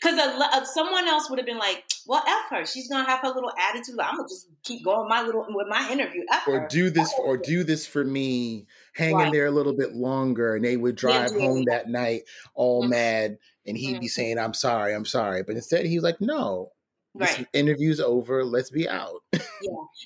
Because 0.00 0.18
uh, 0.18 0.64
someone 0.64 1.06
else 1.06 1.30
would 1.30 1.38
have 1.38 1.46
been 1.46 1.58
like, 1.58 1.84
"Well, 2.08 2.24
f 2.26 2.50
her. 2.50 2.66
She's 2.66 2.88
gonna 2.88 3.08
have 3.08 3.20
her 3.20 3.28
little 3.28 3.52
attitude. 3.56 4.00
I'm 4.00 4.16
gonna 4.16 4.28
just 4.28 4.48
keep 4.64 4.84
going 4.84 5.08
my 5.08 5.22
little 5.22 5.46
with 5.48 5.68
my 5.68 5.88
interview. 5.92 6.22
F 6.32 6.48
or 6.48 6.60
her. 6.62 6.68
do 6.68 6.90
this, 6.90 7.14
or 7.16 7.36
do 7.36 7.62
this 7.62 7.86
for 7.86 8.04
me. 8.04 8.66
Hang 8.94 9.14
right. 9.14 9.26
in 9.28 9.32
there 9.32 9.46
a 9.46 9.52
little 9.52 9.76
bit 9.76 9.92
longer." 9.92 10.56
And 10.56 10.64
they 10.64 10.76
would 10.76 10.96
drive 10.96 11.30
yeah, 11.36 11.40
home 11.40 11.64
that 11.66 11.88
night 11.88 12.22
all 12.54 12.82
mm-hmm. 12.82 12.90
mad, 12.90 13.38
and 13.64 13.76
he'd 13.76 13.92
mm-hmm. 13.92 14.00
be 14.00 14.08
saying, 14.08 14.40
"I'm 14.40 14.54
sorry, 14.54 14.92
I'm 14.92 15.04
sorry," 15.04 15.44
but 15.44 15.54
instead 15.54 15.86
he 15.86 15.96
was 15.96 16.02
like, 16.02 16.20
"No, 16.20 16.72
Right. 17.14 17.36
This 17.36 17.46
interview's 17.52 18.00
over. 18.00 18.42
Let's 18.42 18.70
be 18.70 18.88
out. 18.88 19.20
yeah, 19.32 19.40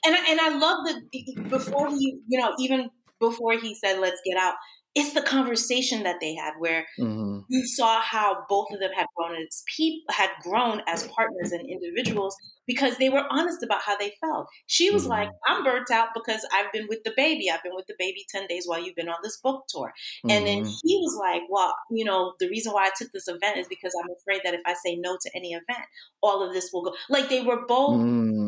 and 0.05 0.17
I, 0.17 0.31
and 0.31 0.41
I 0.41 0.59
love 0.59 0.87
that 0.87 1.49
before 1.49 1.89
he, 1.91 2.19
you 2.27 2.39
know, 2.39 2.53
even 2.59 2.91
before 3.21 3.53
he 3.59 3.77
said, 3.77 4.01
"Let's 4.01 4.21
get 4.25 4.37
out," 4.37 4.55
it's 4.97 5.13
the 5.13 5.21
conversation 5.21 6.03
that 6.05 6.17
they 6.23 6.35
had 6.35 6.55
where 6.59 6.87
mm-hmm. 6.99 7.41
you 7.51 7.67
saw 7.67 8.01
how 8.01 8.45
both 8.49 8.69
of 8.73 8.81
them 8.81 8.91
had 8.97 9.07
grown 9.15 9.37
as 9.37 9.63
people 9.77 10.01
had 10.11 10.31
grown 10.43 10.81
as 10.89 11.07
partners 11.09 11.53
and 11.53 11.69
individuals 11.69 12.35
because 12.67 12.97
they 12.97 13.11
were 13.11 13.25
honest 13.31 13.63
about 13.63 13.83
how 13.83 13.95
they 13.99 14.15
felt. 14.23 14.47
She 14.67 14.91
was 14.91 15.03
mm-hmm. 15.03 15.11
like, 15.11 15.29
"I'm 15.47 15.63
burnt 15.63 15.91
out 15.91 16.09
because 16.15 16.41
I've 16.51 16.73
been 16.73 16.87
with 16.89 17.05
the 17.05 17.13
baby. 17.15 17.51
I've 17.51 17.63
been 17.63 17.75
with 17.75 17.87
the 17.87 17.95
baby 17.99 18.25
ten 18.31 18.47
days 18.47 18.65
while 18.67 18.83
you've 18.83 18.97
been 18.97 19.11
on 19.11 19.19
this 19.23 19.37
book 19.37 19.65
tour." 19.69 19.89
Mm-hmm. 19.89 20.31
And 20.31 20.47
then 20.47 20.59
mm-hmm. 20.63 20.73
he 20.83 20.97
was 20.97 21.19
like, 21.21 21.43
"Well, 21.51 21.75
you 21.91 22.07
know, 22.07 22.33
the 22.41 22.49
reason 22.49 22.73
why 22.73 22.87
I 22.87 22.91
took 22.97 23.13
this 23.13 23.29
event 23.29 23.59
is 23.59 23.69
because 23.69 23.93
I'm 24.03 24.11
afraid 24.19 24.41
that 24.45 24.55
if 24.55 24.63
I 24.65 24.75
say 24.83 24.97
no 24.97 25.19
to 25.21 25.31
any 25.37 25.53
event, 25.53 25.87
all 26.23 26.43
of 26.43 26.55
this 26.55 26.71
will 26.73 26.83
go." 26.83 26.95
Like 27.11 27.29
they 27.29 27.43
were 27.43 27.67
both 27.67 28.01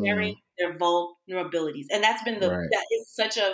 sharing 0.03 0.33
mm. 0.33 0.37
their 0.57 0.79
vulnerabilities, 0.79 1.85
and 1.91 2.03
that's 2.03 2.23
been 2.23 2.39
the 2.39 2.49
right. 2.49 2.67
that 2.71 2.85
is 2.91 3.13
such 3.13 3.37
a 3.37 3.53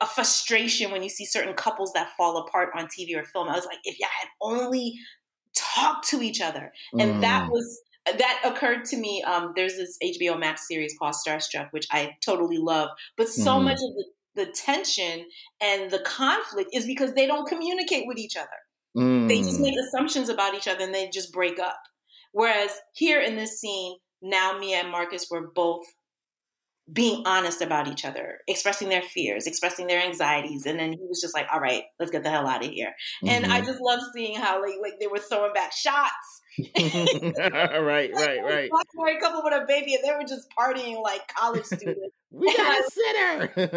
a 0.00 0.06
frustration 0.06 0.90
when 0.90 1.02
you 1.02 1.08
see 1.08 1.24
certain 1.24 1.54
couples 1.54 1.92
that 1.94 2.10
fall 2.16 2.36
apart 2.38 2.70
on 2.76 2.86
TV 2.86 3.16
or 3.16 3.24
film. 3.24 3.48
I 3.48 3.54
was 3.54 3.66
like, 3.66 3.78
if 3.84 3.98
y'all 3.98 4.08
had 4.20 4.28
only 4.40 4.98
talked 5.54 6.08
to 6.08 6.22
each 6.22 6.40
other, 6.40 6.72
and 6.98 7.16
mm. 7.16 7.20
that 7.22 7.48
was 7.50 7.80
that 8.04 8.40
occurred 8.44 8.84
to 8.86 8.96
me. 8.96 9.22
Um, 9.22 9.52
there's 9.56 9.76
this 9.76 9.98
HBO 10.02 10.38
Max 10.38 10.68
series 10.68 10.94
called 10.98 11.14
Starstruck, 11.14 11.68
which 11.72 11.86
I 11.90 12.16
totally 12.24 12.58
love, 12.58 12.90
but 13.16 13.28
so 13.28 13.52
mm. 13.52 13.64
much 13.64 13.78
of 13.78 13.94
the, 13.94 14.04
the 14.44 14.52
tension 14.52 15.26
and 15.60 15.90
the 15.90 16.00
conflict 16.00 16.70
is 16.72 16.86
because 16.86 17.14
they 17.14 17.26
don't 17.26 17.48
communicate 17.48 18.06
with 18.06 18.18
each 18.18 18.36
other. 18.36 18.48
Mm. 18.96 19.28
They 19.28 19.38
just 19.38 19.58
mm. 19.58 19.64
make 19.64 19.74
assumptions 19.78 20.28
about 20.28 20.54
each 20.54 20.68
other 20.68 20.84
and 20.84 20.94
they 20.94 21.08
just 21.08 21.32
break 21.32 21.58
up. 21.58 21.80
Whereas 22.32 22.70
here 22.92 23.20
in 23.20 23.34
this 23.34 23.60
scene, 23.60 23.96
now 24.22 24.58
Mia 24.58 24.78
and 24.78 24.90
Marcus 24.90 25.28
were 25.30 25.48
both 25.54 25.84
being 26.92 27.22
honest 27.26 27.62
about 27.62 27.88
each 27.88 28.04
other, 28.04 28.38
expressing 28.46 28.88
their 28.88 29.02
fears, 29.02 29.46
expressing 29.46 29.88
their 29.88 30.00
anxieties, 30.00 30.66
and 30.66 30.78
then 30.78 30.92
he 30.92 31.00
was 31.08 31.20
just 31.20 31.34
like, 31.34 31.46
"All 31.52 31.60
right, 31.60 31.82
let's 31.98 32.12
get 32.12 32.22
the 32.22 32.30
hell 32.30 32.46
out 32.46 32.64
of 32.64 32.70
here." 32.70 32.94
Mm-hmm. 33.24 33.28
And 33.28 33.46
I 33.46 33.58
mm-hmm. 33.58 33.66
just 33.66 33.80
love 33.80 34.00
seeing 34.14 34.36
how 34.36 34.62
like 34.62 34.76
like 34.80 34.94
they 35.00 35.08
were 35.08 35.18
throwing 35.18 35.52
back 35.52 35.72
shots. 35.72 36.42
right, 36.78 38.10
right, 38.14 38.42
right. 38.42 38.70
Black 38.70 38.86
married 38.94 39.20
couple 39.20 39.42
with 39.42 39.54
a 39.54 39.64
baby, 39.66 39.94
and 39.94 40.04
they 40.04 40.12
were 40.12 40.26
just 40.26 40.46
partying 40.58 41.02
like 41.02 41.26
college 41.34 41.64
students. 41.64 42.14
we 42.30 42.56
got 42.56 42.80
a 42.80 42.90
sitter. 42.90 43.52
it 43.56 43.72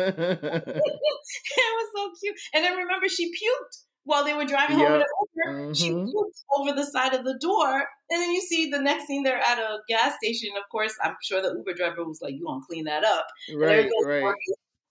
was 1.55 1.87
so 1.95 2.11
cute. 2.19 2.35
And 2.53 2.63
then 2.63 2.77
remember, 2.77 3.07
she 3.07 3.31
puked 3.31 3.88
while 4.03 4.23
they 4.23 4.33
were 4.33 4.45
driving 4.45 4.79
yep. 4.79 4.87
home 4.87 5.01
in 5.01 5.05
Uber. 5.45 5.59
Mm-hmm. 5.61 5.73
She 5.73 5.91
looked 5.91 6.43
over 6.55 6.73
the 6.73 6.85
side 6.85 7.13
of 7.13 7.23
the 7.23 7.37
door, 7.39 7.77
and 8.09 8.21
then 8.21 8.31
you 8.31 8.41
see 8.41 8.69
the 8.69 8.81
next 8.81 9.07
scene 9.07 9.23
they're 9.23 9.37
at 9.37 9.59
a 9.59 9.79
gas 9.87 10.15
station. 10.21 10.49
Of 10.57 10.69
course, 10.71 10.95
I'm 11.03 11.15
sure 11.21 11.41
the 11.41 11.53
Uber 11.55 11.73
driver 11.73 12.05
was 12.05 12.21
like, 12.21 12.33
"You 12.33 12.45
gonna 12.45 12.61
clean 12.67 12.85
that 12.85 13.03
up?" 13.03 13.27
Right, 13.53 13.89
right. 14.05 14.33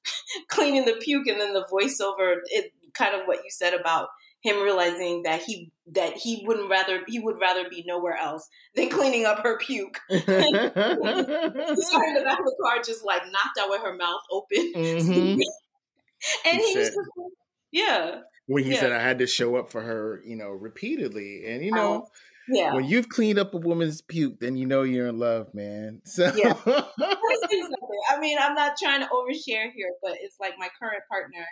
Cleaning 0.49 0.85
the 0.85 0.97
puke, 1.01 1.27
and 1.27 1.41
then 1.41 1.53
the 1.53 1.67
voiceover, 1.71 2.37
it 2.47 2.73
kind 2.95 3.15
of 3.15 3.27
what 3.27 3.39
you 3.39 3.51
said 3.51 3.75
about 3.75 4.09
him 4.41 4.63
realizing 4.63 5.23
that 5.25 5.43
he 5.43 5.73
that 5.93 6.15
he 6.17 6.45
wouldn't 6.47 6.71
rather 6.71 7.01
he 7.09 7.19
would 7.19 7.41
rather 7.41 7.69
be 7.69 7.85
nowhere 7.87 8.17
else 8.17 8.49
than 8.75 8.89
cleaning 8.89 9.27
up 9.27 9.43
her 9.43 9.59
puke. 9.59 9.99
He's 10.09 10.23
in 10.29 10.43
the 10.45 12.23
back 12.25 12.39
of 12.39 12.45
the 12.45 12.57
car, 12.63 12.83
just 12.85 13.05
like 13.05 13.23
knocked 13.27 13.59
out 13.61 13.71
with 13.71 13.83
her 13.83 13.97
mouth 13.97 14.21
open, 14.31 14.73
mm-hmm. 14.75 15.41
and 16.47 16.61
he, 16.61 16.73
he 16.73 16.79
was 16.79 16.89
just 16.89 16.97
like, 16.97 17.33
yeah 17.73 18.21
when 18.49 18.65
he 18.65 18.73
yeah. 18.73 18.81
said 18.81 18.93
I 18.93 19.01
had 19.01 19.19
to 19.19 19.27
show 19.27 19.57
up 19.57 19.71
for 19.71 19.83
her, 19.83 20.23
you 20.25 20.35
know, 20.35 20.49
repeatedly. 20.49 21.45
And 21.47 21.63
you 21.63 21.71
know, 21.71 21.95
um, 21.95 22.03
yeah. 22.49 22.75
when 22.75 22.87
you've 22.87 23.09
cleaned 23.09 23.39
up 23.39 23.53
a 23.53 23.59
woman's 23.59 24.01
puke, 24.01 24.41
then 24.41 24.57
you 24.57 24.67
know 24.67 24.83
you're 24.83 25.07
in 25.07 25.19
love, 25.19 25.55
man. 25.55 26.01
So 26.05 26.33
yeah. 26.35 26.55
I 26.67 28.19
mean, 28.19 28.39
I'm 28.41 28.55
not 28.55 28.77
trying 28.83 29.01
to 29.01 29.07
overshare 29.09 29.71
here, 29.71 29.93
but 30.03 30.17
it's 30.21 30.37
like 30.41 30.55
my 30.59 30.69
current 30.81 31.03
partner. 31.11 31.47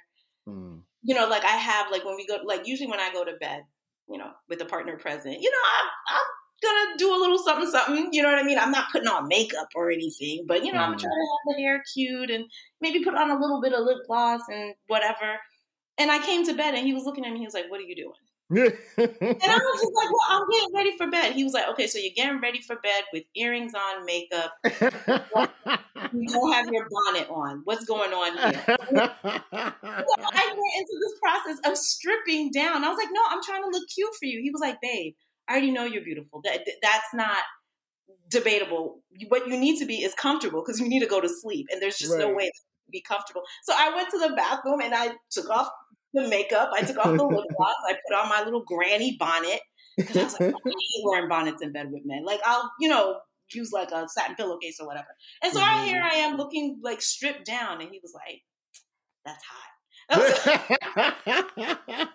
Mm. 0.48 0.80
You 1.02 1.14
know, 1.14 1.28
like 1.28 1.44
I 1.44 1.56
have 1.56 1.90
like 1.90 2.04
when 2.04 2.16
we 2.16 2.26
go, 2.26 2.38
like 2.44 2.66
usually 2.66 2.88
when 2.88 2.98
I 2.98 3.12
go 3.12 3.24
to 3.24 3.34
bed, 3.40 3.62
you 4.08 4.16
know, 4.16 4.30
with 4.48 4.60
a 4.62 4.64
partner 4.64 4.96
present, 4.96 5.40
you 5.40 5.50
know, 5.50 5.58
I, 5.58 6.16
I'm 6.16 6.26
gonna 6.62 6.96
do 6.96 7.14
a 7.14 7.20
little 7.20 7.38
something, 7.38 7.70
something. 7.70 8.08
You 8.12 8.22
know 8.22 8.30
what 8.30 8.38
I 8.38 8.42
mean? 8.42 8.58
I'm 8.58 8.70
not 8.70 8.90
putting 8.90 9.08
on 9.08 9.28
makeup 9.28 9.68
or 9.74 9.90
anything, 9.90 10.46
but 10.48 10.64
you 10.64 10.72
know, 10.72 10.78
mm. 10.78 10.84
I'm 10.84 10.98
trying 10.98 11.02
to 11.02 11.08
have 11.08 11.56
the 11.56 11.62
hair 11.62 11.82
cute 11.92 12.30
and 12.30 12.46
maybe 12.80 13.04
put 13.04 13.14
on 13.14 13.30
a 13.30 13.38
little 13.38 13.60
bit 13.60 13.74
of 13.74 13.84
lip 13.84 13.98
gloss 14.06 14.40
and 14.48 14.74
whatever. 14.86 15.38
And 15.98 16.10
I 16.10 16.18
came 16.18 16.44
to 16.46 16.54
bed 16.54 16.74
and 16.74 16.86
he 16.86 16.92
was 16.92 17.04
looking 17.04 17.24
at 17.24 17.32
me. 17.32 17.38
He 17.38 17.44
was 17.44 17.54
like, 17.54 17.70
What 17.70 17.80
are 17.80 17.84
you 17.84 17.96
doing? 17.96 18.12
and 18.48 18.70
I 18.98 19.58
was 19.58 19.80
just 19.80 19.92
like, 19.94 20.08
Well, 20.10 20.26
I'm 20.30 20.48
getting 20.50 20.74
ready 20.74 20.96
for 20.96 21.10
bed. 21.10 21.32
He 21.32 21.44
was 21.44 21.52
like, 21.52 21.68
Okay, 21.70 21.86
so 21.86 21.98
you're 21.98 22.12
getting 22.14 22.40
ready 22.40 22.60
for 22.60 22.76
bed 22.76 23.04
with 23.12 23.24
earrings 23.34 23.72
on, 23.74 24.04
makeup. 24.04 24.52
you 26.12 26.32
don't 26.32 26.52
have 26.52 26.66
your 26.70 26.86
bonnet 26.90 27.28
on. 27.30 27.62
What's 27.64 27.84
going 27.84 28.12
on 28.12 28.36
here? 28.36 28.64
so 28.66 29.04
I 29.52 30.46
went 30.46 30.74
into 30.76 30.96
this 31.00 31.18
process 31.20 31.70
of 31.70 31.76
stripping 31.76 32.50
down. 32.52 32.84
I 32.84 32.88
was 32.88 32.98
like, 32.98 33.08
No, 33.12 33.20
I'm 33.30 33.42
trying 33.42 33.62
to 33.62 33.68
look 33.68 33.88
cute 33.94 34.14
for 34.18 34.26
you. 34.26 34.40
He 34.42 34.50
was 34.50 34.60
like, 34.60 34.76
Babe, 34.82 35.14
I 35.48 35.52
already 35.52 35.70
know 35.70 35.84
you're 35.84 36.04
beautiful. 36.04 36.40
That, 36.44 36.66
that's 36.82 37.14
not 37.14 37.38
debatable. 38.28 39.00
What 39.28 39.46
you 39.48 39.56
need 39.56 39.78
to 39.78 39.86
be 39.86 40.02
is 40.02 40.14
comfortable 40.14 40.62
because 40.64 40.80
you 40.80 40.88
need 40.88 41.00
to 41.00 41.06
go 41.06 41.20
to 41.20 41.28
sleep, 41.28 41.66
and 41.70 41.80
there's 41.80 41.98
just 41.98 42.12
Right. 42.12 42.20
no 42.20 42.32
way 42.32 42.44
to 42.44 42.60
be 42.90 43.00
comfortable. 43.00 43.42
So 43.64 43.74
I 43.76 43.94
went 43.94 44.10
to 44.10 44.18
the 44.18 44.34
bathroom 44.34 44.80
and 44.80 44.94
I 44.94 45.16
took 45.30 45.50
off 45.50 45.68
the 46.16 46.28
makeup, 46.28 46.70
I 46.74 46.82
took 46.82 46.96
off 46.98 47.16
the 47.16 47.24
lip 47.24 47.44
gloss, 47.56 47.74
I 47.88 47.92
put 48.08 48.16
on 48.16 48.28
my 48.28 48.42
little 48.42 48.64
granny 48.64 49.16
bonnet 49.18 49.60
because 49.96 50.16
I 50.16 50.24
was 50.24 50.32
like, 50.32 50.42
I 50.42 50.58
hate 50.64 51.04
wearing 51.04 51.28
bonnets 51.28 51.62
in 51.62 51.72
bed 51.72 51.90
with 51.92 52.02
men. 52.04 52.24
Like 52.24 52.40
I'll, 52.44 52.70
you 52.80 52.88
know, 52.88 53.20
use 53.52 53.70
like 53.72 53.90
a 53.92 54.08
satin 54.08 54.34
pillowcase 54.36 54.78
or 54.80 54.86
whatever. 54.86 55.06
And 55.42 55.52
so 55.52 55.60
I 55.60 55.62
Mhm. 55.62 55.86
here 55.86 56.02
I 56.02 56.14
am 56.26 56.36
looking 56.36 56.80
like 56.82 57.00
stripped 57.00 57.44
down, 57.46 57.80
and 57.80 57.90
he 57.90 58.00
was 58.02 58.12
like, 58.14 58.42
"That's 59.24 59.44
hot." 59.44 59.70
I 60.08 60.18
was 60.18 60.30
like- 60.46 62.06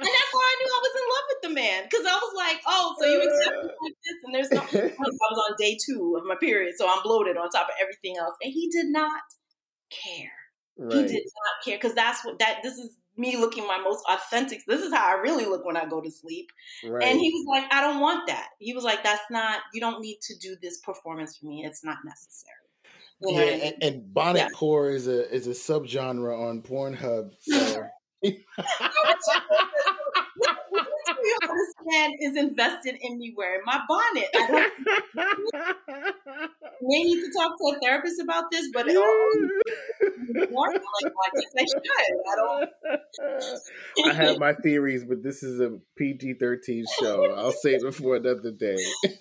and 0.00 0.06
that's 0.06 0.32
how 0.32 0.40
I 0.40 0.54
knew 0.58 0.70
I 0.70 0.80
was 0.80 0.94
in 0.96 1.06
love 1.14 1.26
with 1.28 1.42
the 1.42 1.54
man 1.54 1.84
because 1.84 2.06
I 2.06 2.14
was 2.14 2.34
like, 2.36 2.60
"Oh, 2.66 2.94
so 2.98 3.06
you 3.06 3.18
accept 3.22 3.56
me 3.62 3.70
like 3.82 3.96
this?" 4.04 4.18
And 4.24 4.34
there's 4.34 4.50
no. 4.52 4.60
I 4.88 5.04
was 5.04 5.50
on 5.50 5.56
day 5.58 5.76
two 5.84 6.16
of 6.18 6.24
my 6.26 6.36
period, 6.40 6.74
so 6.76 6.88
I'm 6.88 7.02
bloated 7.02 7.36
on 7.36 7.48
top 7.50 7.68
of 7.68 7.74
everything 7.80 8.16
else, 8.18 8.36
and 8.42 8.52
he 8.52 8.68
did 8.70 8.86
not 8.86 9.20
care. 9.90 10.37
He 10.78 11.02
did 11.02 11.24
not 11.24 11.64
care 11.64 11.76
because 11.76 11.94
that's 11.94 12.24
what 12.24 12.38
that. 12.38 12.62
This 12.62 12.78
is 12.78 12.96
me 13.16 13.36
looking 13.36 13.66
my 13.66 13.78
most 13.78 14.04
authentic. 14.08 14.60
This 14.66 14.80
is 14.80 14.94
how 14.94 15.06
I 15.06 15.20
really 15.20 15.44
look 15.44 15.64
when 15.64 15.76
I 15.76 15.86
go 15.86 16.00
to 16.00 16.10
sleep. 16.10 16.50
Right. 16.86 17.08
And 17.08 17.18
he 17.18 17.30
was 17.30 17.46
like, 17.48 17.72
I 17.72 17.80
don't 17.80 18.00
want 18.00 18.28
that. 18.28 18.48
He 18.60 18.72
was 18.72 18.84
like, 18.84 19.02
that's 19.02 19.28
not, 19.28 19.60
you 19.74 19.80
don't 19.80 20.00
need 20.00 20.18
to 20.22 20.38
do 20.38 20.56
this 20.62 20.78
performance 20.78 21.36
for 21.36 21.46
me. 21.46 21.64
It's 21.64 21.84
not 21.84 21.96
necessary. 22.04 22.54
You 23.20 23.34
know 23.34 23.44
yeah, 23.44 23.50
I 23.50 23.54
mean? 23.54 23.62
and, 23.62 23.82
and 23.82 24.14
bonnet 24.14 24.38
Yeah. 24.38 24.48
core 24.50 24.90
is 24.90 25.08
a 25.08 25.28
is 25.34 25.48
a 25.48 25.50
subgenre 25.50 26.38
on 26.38 26.62
Pornhub. 26.62 27.32
So 27.40 27.88
man 31.84 32.14
is 32.20 32.36
invested 32.36 32.96
in 33.00 33.18
me 33.18 33.34
wearing 33.36 33.62
my 33.64 33.80
bonnet. 33.88 34.28
we 36.82 37.04
need 37.04 37.24
to 37.24 37.30
talk 37.36 37.56
to 37.58 37.64
a 37.76 37.80
therapist 37.80 38.20
about 38.20 38.50
this, 38.50 38.68
but 38.72 38.88
it 38.88 38.96
all 38.96 39.30
like, 40.34 40.48
I 40.54 41.30
guess 41.34 41.52
I 41.56 41.64
should. 41.64 41.82
I 42.30 42.36
don't. 42.36 42.70
I 44.06 44.12
have 44.14 44.38
my 44.38 44.52
theories, 44.54 45.04
but 45.04 45.22
this 45.22 45.42
is 45.42 45.60
a 45.60 45.78
PG 45.96 46.34
thirteen 46.34 46.84
show. 47.00 47.32
I'll 47.34 47.52
save 47.52 47.84
it 47.84 47.94
for 47.94 48.16
another 48.16 48.52
day. 48.52 48.76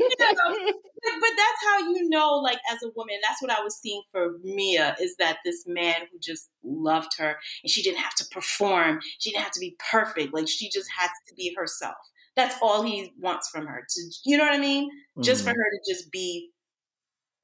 But 1.19 1.31
that's 1.37 1.63
how 1.63 1.79
you 1.93 2.09
know, 2.09 2.35
like 2.35 2.59
as 2.69 2.83
a 2.83 2.89
woman, 2.95 3.15
that's 3.25 3.41
what 3.41 3.51
I 3.51 3.61
was 3.63 3.79
seeing 3.79 4.01
for 4.11 4.37
Mia 4.43 4.95
is 4.99 5.15
that 5.19 5.37
this 5.45 5.63
man 5.65 6.01
who 6.11 6.19
just 6.19 6.49
loved 6.63 7.11
her 7.17 7.37
and 7.63 7.69
she 7.69 7.81
didn't 7.81 7.99
have 7.99 8.13
to 8.15 8.25
perform, 8.29 8.99
she 9.19 9.31
didn't 9.31 9.43
have 9.43 9.53
to 9.53 9.59
be 9.59 9.77
perfect, 9.91 10.33
like 10.33 10.49
she 10.49 10.69
just 10.69 10.89
has 10.97 11.09
to 11.29 11.35
be 11.35 11.53
herself. 11.55 11.95
That's 12.37 12.55
all 12.63 12.83
he 12.83 13.13
wants 13.19 13.49
from 13.49 13.67
her. 13.67 13.85
To 13.89 14.01
you 14.25 14.37
know 14.37 14.45
what 14.45 14.55
I 14.55 14.59
mean? 14.59 14.89
Just 15.23 15.43
for 15.43 15.49
Mhm. 15.49 15.55
her 15.55 15.55
to 15.55 15.93
just 15.93 16.11
be 16.11 16.51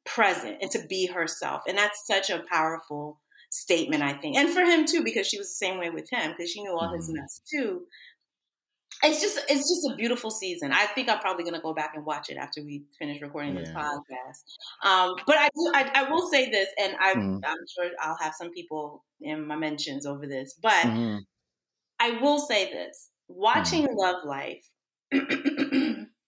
present 0.06 0.58
and 0.62 0.72
to 0.72 0.86
be 0.88 1.08
herself, 1.08 1.64
and 1.68 1.78
that's 1.78 2.06
such 2.08 2.30
a 2.30 2.44
powerful 2.52 3.22
statement, 3.52 4.04
I 4.04 4.14
think, 4.14 4.38
and 4.38 4.50
for 4.50 4.62
him 4.62 4.86
too, 4.86 5.04
because 5.04 5.28
she 5.28 5.38
was 5.38 5.48
the 5.50 5.66
same 5.66 5.78
way 5.80 5.90
with 5.90 6.10
him 6.12 6.32
because 6.32 6.52
she 6.52 6.62
knew 6.64 6.72
all 6.78 6.90
his 6.96 7.10
Mhm. 7.10 7.14
mess 7.14 7.42
too 7.50 7.88
it's 9.02 9.20
just 9.22 9.38
it's 9.50 9.68
just 9.70 9.92
a 9.92 9.96
beautiful 9.96 10.30
season. 10.32 10.72
I 10.72 10.86
think 10.86 11.10
I'm 11.10 11.20
probably 11.20 11.44
gonna 11.44 11.62
go 11.62 11.74
back 11.74 11.94
and 11.96 12.06
watch 12.06 12.30
it 12.30 12.38
after 12.38 12.64
we 12.64 12.86
finish 13.00 13.22
recording 13.22 13.56
this 13.56 13.72
podcast. 13.76 14.44
Um, 14.84 15.16
but 15.26 15.36
I 15.38 15.50
do 15.50 15.72
I, 15.74 15.92
I 15.96 16.10
will 16.10 16.30
say 16.30 16.50
this, 16.50 16.70
and 16.80 16.96
I, 17.00 17.16
Mhm. 17.16 17.42
I'm 17.44 17.58
sure 17.76 17.92
I'll 18.00 18.18
have 18.22 18.34
some 18.36 18.52
people 18.52 19.04
in 19.20 19.46
my 19.48 19.56
mentions 19.56 20.06
over 20.06 20.28
this, 20.28 20.54
but 20.62 20.86
Mhm. 20.86 21.20
I 22.00 22.12
will 22.22 22.40
say 22.40 22.72
this: 22.72 23.12
watching 23.28 23.88
Mm-hmm. 23.88 23.96
Love 23.98 24.24
Life 24.26 24.66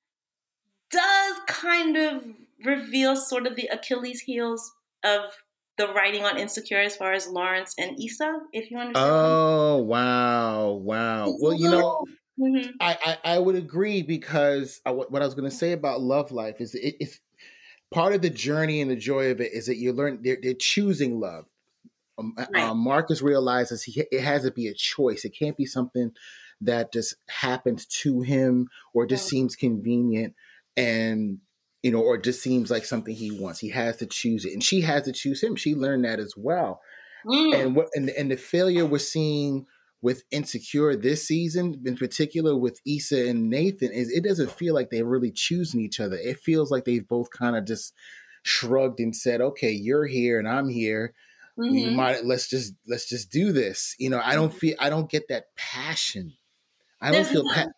does 0.89 1.37
kind 1.47 1.97
of 1.97 2.23
reveal 2.63 3.15
sort 3.15 3.47
of 3.47 3.55
the 3.55 3.67
Achilles 3.67 4.21
heels 4.21 4.71
of 5.03 5.31
the 5.77 5.87
writing 5.89 6.23
on 6.23 6.37
Insecure 6.37 6.79
as 6.79 6.95
far 6.95 7.13
as 7.13 7.27
Lawrence 7.27 7.73
and 7.77 7.99
Issa, 8.01 8.39
if 8.53 8.71
you 8.71 8.77
understand. 8.77 9.37
Oh 9.37 9.77
wow, 9.83 10.71
wow. 10.71 11.35
Well, 11.37 11.53
you 11.53 11.67
know, 11.67 12.05
Mhm. 12.39 12.79
I, 12.79 13.17
I, 13.25 13.35
I 13.35 13.39
would 13.39 13.55
agree 13.55 14.03
because 14.03 14.81
I, 14.85 14.91
what 14.91 15.21
I 15.21 15.25
was 15.25 15.35
going 15.35 15.49
to 15.49 15.55
say 15.55 15.73
about 15.73 16.01
love 16.01 16.31
life 16.31 16.61
is 16.61 16.75
it, 16.75 16.95
it's 16.99 17.19
part 17.91 18.13
of 18.13 18.21
the 18.21 18.29
journey 18.31 18.81
and 18.81 18.91
the 18.91 18.95
joy 18.97 19.31
of 19.31 19.41
it 19.41 19.53
is 19.53 19.67
that 19.67 19.77
you 19.77 19.93
learn 19.93 20.21
they're, 20.23 20.39
they're 20.41 20.53
choosing 20.55 21.19
love. 21.19 21.47
Um, 22.17 22.35
Right. 22.53 22.71
um, 22.71 22.79
Marcus 22.79 23.21
realizes 23.21 23.83
he 23.83 24.05
it 24.11 24.21
has 24.21 24.43
to 24.43 24.51
be 24.51 24.67
a 24.67 24.73
choice. 24.75 25.25
It 25.25 25.31
can't 25.37 25.57
be 25.57 25.65
something 25.65 26.13
that 26.61 26.91
just 26.93 27.15
happens 27.29 27.85
to 27.85 28.21
him 28.21 28.67
or 28.93 29.05
just 29.05 29.27
seems 29.27 29.55
convenient 29.55 30.33
and 30.77 31.39
you 31.83 31.91
know 31.91 32.01
or 32.01 32.17
just 32.17 32.41
seems 32.41 32.71
like 32.71 32.85
something 32.85 33.15
he 33.15 33.31
wants. 33.31 33.59
He 33.59 33.69
has 33.69 33.97
to 33.97 34.05
choose 34.05 34.45
it, 34.45 34.53
and 34.53 34.63
she 34.63 34.81
has 34.81 35.03
to 35.03 35.11
choose 35.11 35.43
him. 35.43 35.55
She 35.55 35.75
learned 35.75 36.05
that 36.05 36.19
as 36.19 36.33
well 36.37 36.81
Mm. 37.25 37.55
and 37.55 37.75
what 37.75 37.87
and, 37.95 38.09
and 38.11 38.29
the 38.29 38.37
failure 38.37 38.85
we're 38.85 38.99
seeing 38.99 39.65
with 39.99 40.23
insecure 40.29 40.95
this 40.95 41.27
season 41.27 41.81
in 41.83 41.97
particular 41.97 42.55
with 42.55 42.79
Issa 42.85 43.27
and 43.27 43.49
Nathan 43.49 43.91
is 43.91 44.11
it 44.11 44.23
doesn't 44.23 44.51
feel 44.51 44.75
like 44.75 44.91
they're 44.91 45.05
really 45.05 45.31
choosing 45.31 45.81
each 45.81 45.99
other. 45.99 46.17
It 46.17 46.39
feels 46.39 46.69
like 46.69 46.85
they've 46.85 47.07
both 47.07 47.31
kind 47.31 47.55
of 47.55 47.65
just 47.65 47.93
shrugged 48.43 48.99
and 48.99 49.15
said, 49.15 49.41
"Okay, 49.41 49.71
you're 49.71 50.05
here 50.05 50.37
and 50.37 50.47
I'm 50.47 50.69
here. 50.69 51.15
Mhm. 51.57 51.95
might 51.95 52.23
let's 52.25 52.47
just 52.47 52.75
let's 52.85 53.09
just 53.09 53.31
do 53.31 53.51
this." 53.51 53.95
You 53.97 54.11
know, 54.11 54.21
I 54.23 54.35
don't 54.35 54.53
feel 54.53 54.75
I 54.79 54.91
don't 54.91 55.09
get 55.09 55.27
that 55.29 55.55
passion. 55.55 56.33
I 57.05 57.11
don't 57.11 57.23
There's 57.23 57.29
feel 57.31 57.43
pa- 57.53 57.71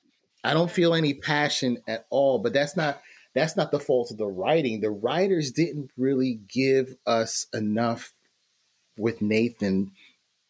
I 0.43 0.53
don't 0.53 0.71
feel 0.71 0.93
any 0.93 1.13
passion 1.13 1.79
at 1.87 2.05
all, 2.09 2.39
but 2.39 2.53
that's 2.53 2.77
not 2.77 3.01
that's 3.35 3.55
not 3.57 3.71
the 3.71 3.79
fault 3.79 4.09
of 4.09 4.17
the 4.17 4.25
writing. 4.27 4.79
The 4.81 4.89
writers 4.89 5.51
didn't 5.51 5.91
really 5.97 6.39
give 6.47 6.95
us 7.05 7.45
enough 7.53 8.13
with 8.97 9.21
Nathan 9.21 9.91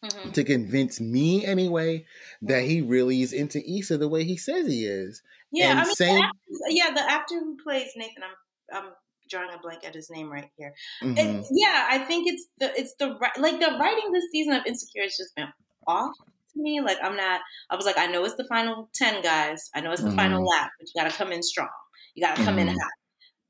Mhm. 0.04 0.32
to 0.32 0.44
convince 0.44 1.00
me 1.00 1.44
anyway 1.44 2.06
that 2.40 2.62
he 2.62 2.80
really 2.80 3.20
is 3.20 3.32
into 3.32 3.58
Issa 3.68 3.98
the 3.98 4.08
way 4.08 4.22
he 4.22 4.36
says 4.36 4.68
he 4.68 4.86
is. 4.86 5.22
Yeah, 5.50 5.70
and 5.72 5.80
I 5.80 5.84
mean, 5.84 5.94
same- 5.96 6.18
the 6.20 6.24
actor, 6.24 6.70
yeah, 6.70 6.90
the 6.94 7.10
actor 7.10 7.34
who 7.40 7.56
plays 7.62 7.90
Nathan, 7.96 8.22
I'm 8.22 8.36
I'm 8.84 8.92
drawing 9.28 9.52
a 9.52 9.58
blank 9.58 9.84
at 9.84 9.94
his 9.94 10.08
name 10.08 10.30
right 10.30 10.48
here. 10.56 10.72
Mhm. 11.02 11.18
It, 11.18 11.46
yeah, 11.50 11.86
I 11.90 11.98
think 11.98 12.28
it's 12.28 12.46
the 12.58 12.78
it's 12.78 12.94
the 12.94 13.18
like 13.38 13.58
the 13.58 13.76
writing 13.80 14.12
this 14.12 14.30
season 14.30 14.52
of 14.54 14.64
Insecure 14.66 15.02
has 15.02 15.16
just 15.16 15.34
been 15.34 15.48
off 15.86 16.14
me. 16.58 16.80
Like 16.80 16.98
I'm 17.02 17.16
not. 17.16 17.40
I 17.70 17.76
was 17.76 17.86
like, 17.86 17.98
I 17.98 18.06
know 18.06 18.24
it's 18.24 18.34
the 18.36 18.44
final 18.48 18.90
ten 18.94 19.22
guys. 19.22 19.70
I 19.74 19.80
know 19.80 19.92
it's 19.92 20.02
the 20.02 20.12
final 20.12 20.42
Mhm. 20.42 20.48
lap, 20.50 20.70
but 20.78 20.88
you 20.88 21.02
got 21.02 21.10
to 21.10 21.16
come 21.16 21.32
in 21.32 21.42
strong. 21.42 21.68
You 22.14 22.24
got 22.26 22.36
to 22.36 22.44
come 22.44 22.58
in 22.58 22.68
Mhm. 22.68 22.72
hot. 22.72 22.90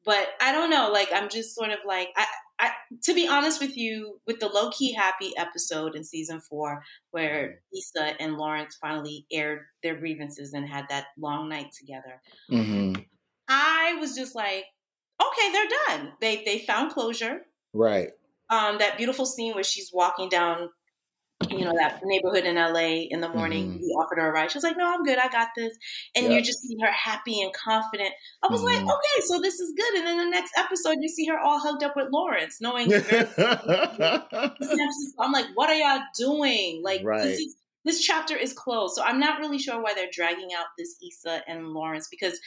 But 0.04 0.28
I 0.40 0.52
don't 0.52 0.70
know. 0.70 0.90
Like 0.92 1.08
I'm 1.12 1.28
just 1.28 1.54
sort 1.54 1.70
of 1.70 1.78
like 1.86 2.10
I. 2.16 2.26
I, 2.60 2.72
to 3.04 3.14
be 3.14 3.28
honest 3.28 3.60
with 3.60 3.76
you, 3.76 4.20
with 4.26 4.40
the 4.40 4.48
low 4.48 4.70
key 4.70 4.92
happy 4.92 5.32
episode 5.36 5.94
in 5.94 6.02
season 6.02 6.40
four, 6.40 6.82
where 7.12 7.60
Issa 7.72 8.20
and 8.20 8.36
Lawrence 8.36 8.76
finally 8.80 9.26
aired 9.30 9.60
their 9.84 9.94
grievances 9.94 10.52
and 10.54 10.68
had 10.68 10.86
that 10.88 11.06
long 11.16 11.48
night 11.48 11.70
together, 11.78 12.20
Mhm. 12.50 13.06
I 13.48 13.94
was 14.00 14.16
just 14.16 14.34
like, 14.34 14.64
okay, 15.22 15.52
they're 15.52 15.68
done. 15.86 16.12
They 16.20 16.42
they 16.44 16.58
found 16.66 16.90
closure. 16.90 17.42
Right. 17.72 18.10
Um, 18.50 18.78
that 18.78 18.96
beautiful 18.96 19.24
scene 19.26 19.54
where 19.54 19.62
she's 19.62 19.92
walking 19.92 20.28
down, 20.28 20.70
you 21.48 21.64
know, 21.64 21.72
that 21.76 22.00
neighborhood 22.04 22.44
in 22.44 22.56
LA 22.56 23.06
in 23.10 23.20
the 23.20 23.28
morning. 23.28 23.74
Mhm. 23.74 23.78
He 23.80 23.86
offered 23.92 24.18
her 24.18 24.28
a 24.28 24.32
ride. 24.32 24.50
She 24.50 24.58
was 24.58 24.64
like, 24.64 24.76
"No, 24.76 24.92
I'm 24.92 25.04
good. 25.04 25.18
I 25.18 25.28
got 25.28 25.48
this." 25.56 25.76
And 26.16 26.32
you 26.32 26.42
just 26.42 26.60
see 26.62 26.76
her 26.82 26.90
happy 26.90 27.40
and 27.40 27.52
confident. 27.52 28.10
I 28.42 28.48
was 28.50 28.62
like, 28.62 28.80
Mhm. 28.80 28.90
"Okay, 28.92 29.20
so 29.24 29.38
this 29.40 29.60
is 29.60 29.72
good." 29.76 29.94
And 29.98 30.06
then 30.06 30.18
the 30.18 30.30
next 30.30 30.52
episode, 30.58 30.96
you 31.00 31.08
see 31.08 31.26
her 31.26 31.38
all 31.38 31.60
hugged 31.60 31.84
up 31.84 31.94
with 31.94 32.08
Lawrence, 32.12 32.60
knowing. 32.60 32.92
I'm 35.18 35.32
like, 35.32 35.46
"What 35.54 35.70
are 35.70 35.74
y'all 35.76 36.02
doing?" 36.16 36.82
Like, 36.82 37.02
Right. 37.04 37.22
this 37.22 37.38
is 37.38 37.56
this 37.84 38.00
chapter 38.00 38.36
is 38.36 38.52
closed. 38.52 38.96
So 38.96 39.02
I'm 39.02 39.20
not 39.20 39.38
really 39.38 39.58
sure 39.58 39.80
why 39.80 39.94
they're 39.94 40.10
dragging 40.12 40.52
out 40.58 40.66
this 40.76 40.96
Issa 41.00 41.42
and 41.46 41.68
Lawrence 41.68 42.08
because 42.10 42.38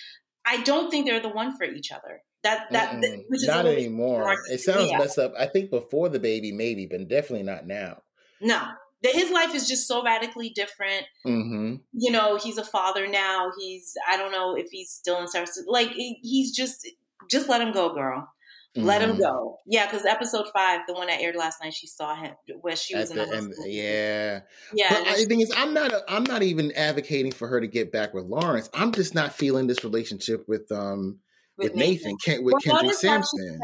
I 0.46 0.62
don't 0.64 0.92
think 0.92 1.06
they're 1.08 1.22
the 1.22 1.30
one 1.30 1.56
for 1.58 1.64
each 1.64 1.92
other. 1.92 2.22
That 2.44 2.72
that 2.72 2.96
Mm-mm. 2.96 3.24
not 3.48 3.66
anymore. 3.68 4.36
It 4.52 4.60
sounds 4.60 4.92
yeah. 4.92 4.98
messed 4.98 5.18
up. 5.18 5.34
I 5.38 5.46
think 5.46 5.70
before 5.70 6.10
the 6.10 6.20
baby, 6.20 6.52
maybe, 6.52 6.88
but 6.88 7.08
definitely 7.08 7.44
not 7.44 7.66
now. 7.66 8.02
No, 8.42 8.62
that 9.04 9.14
his 9.14 9.30
life 9.32 9.54
is 9.56 9.68
just 9.68 9.88
so 9.88 10.04
radically 10.04 10.50
different. 10.50 11.06
Mm-hmm. 11.26 11.76
You 11.94 12.12
know, 12.12 12.38
he's 12.38 12.58
a 12.58 12.64
father 12.66 13.08
now. 13.08 13.52
He's 13.60 13.94
I 14.10 14.18
don't 14.18 14.32
know 14.32 14.56
if 14.56 14.70
he's 14.72 14.90
still 14.92 15.20
in 15.22 15.28
service. 15.28 15.62
Like 15.68 15.90
he's 15.92 16.52
just 16.56 16.88
just 17.30 17.48
let 17.50 17.62
him 17.62 17.72
go, 17.72 17.94
girl. 17.94 18.28
Let 18.76 19.02
Mm-hmm. 19.02 19.12
him 19.12 19.18
go. 19.20 19.58
Yeah, 19.68 19.86
because 19.86 20.06
episode 20.06 20.46
five, 20.54 20.82
the 20.88 20.94
one 20.94 21.08
that 21.08 21.20
aired 21.20 21.36
last 21.36 21.62
night, 21.62 21.74
she 21.74 21.88
saw 21.88 22.16
him 22.16 22.32
where 22.62 22.76
she 22.78 22.96
was 22.96 23.12
At 23.12 23.18
in 23.18 23.24
the 23.24 23.26
the 23.30 23.36
hospital. 23.36 23.68
yeah. 23.68 24.40
yeah. 24.74 24.88
But 24.90 25.08
I- 25.10 25.18
the 25.18 25.26
thing 25.26 25.42
is, 25.42 25.52
I'm 25.58 25.74
not. 25.74 25.92
A, 25.92 26.04
I'm 26.08 26.24
not 26.24 26.42
even 26.42 26.72
advocating 26.72 27.34
for 27.34 27.50
her 27.50 27.60
to 27.60 27.68
get 27.68 27.92
back 27.92 28.14
with 28.14 28.24
Lawrence. 28.26 28.70
I'm 28.74 28.94
just 28.94 29.14
not 29.14 29.34
feeling 29.34 29.68
this 29.68 29.84
relationship 29.84 30.48
with 30.48 30.72
um 30.72 31.20
with, 31.58 31.76
Nathan, 31.76 32.16
Ken, 32.24 32.44
with 32.46 32.54
Well, 32.54 32.62
Kendrick 32.62 32.84
notice 32.84 33.02
how 33.04 33.18
she 33.20 33.24
Sampson. 33.46 33.60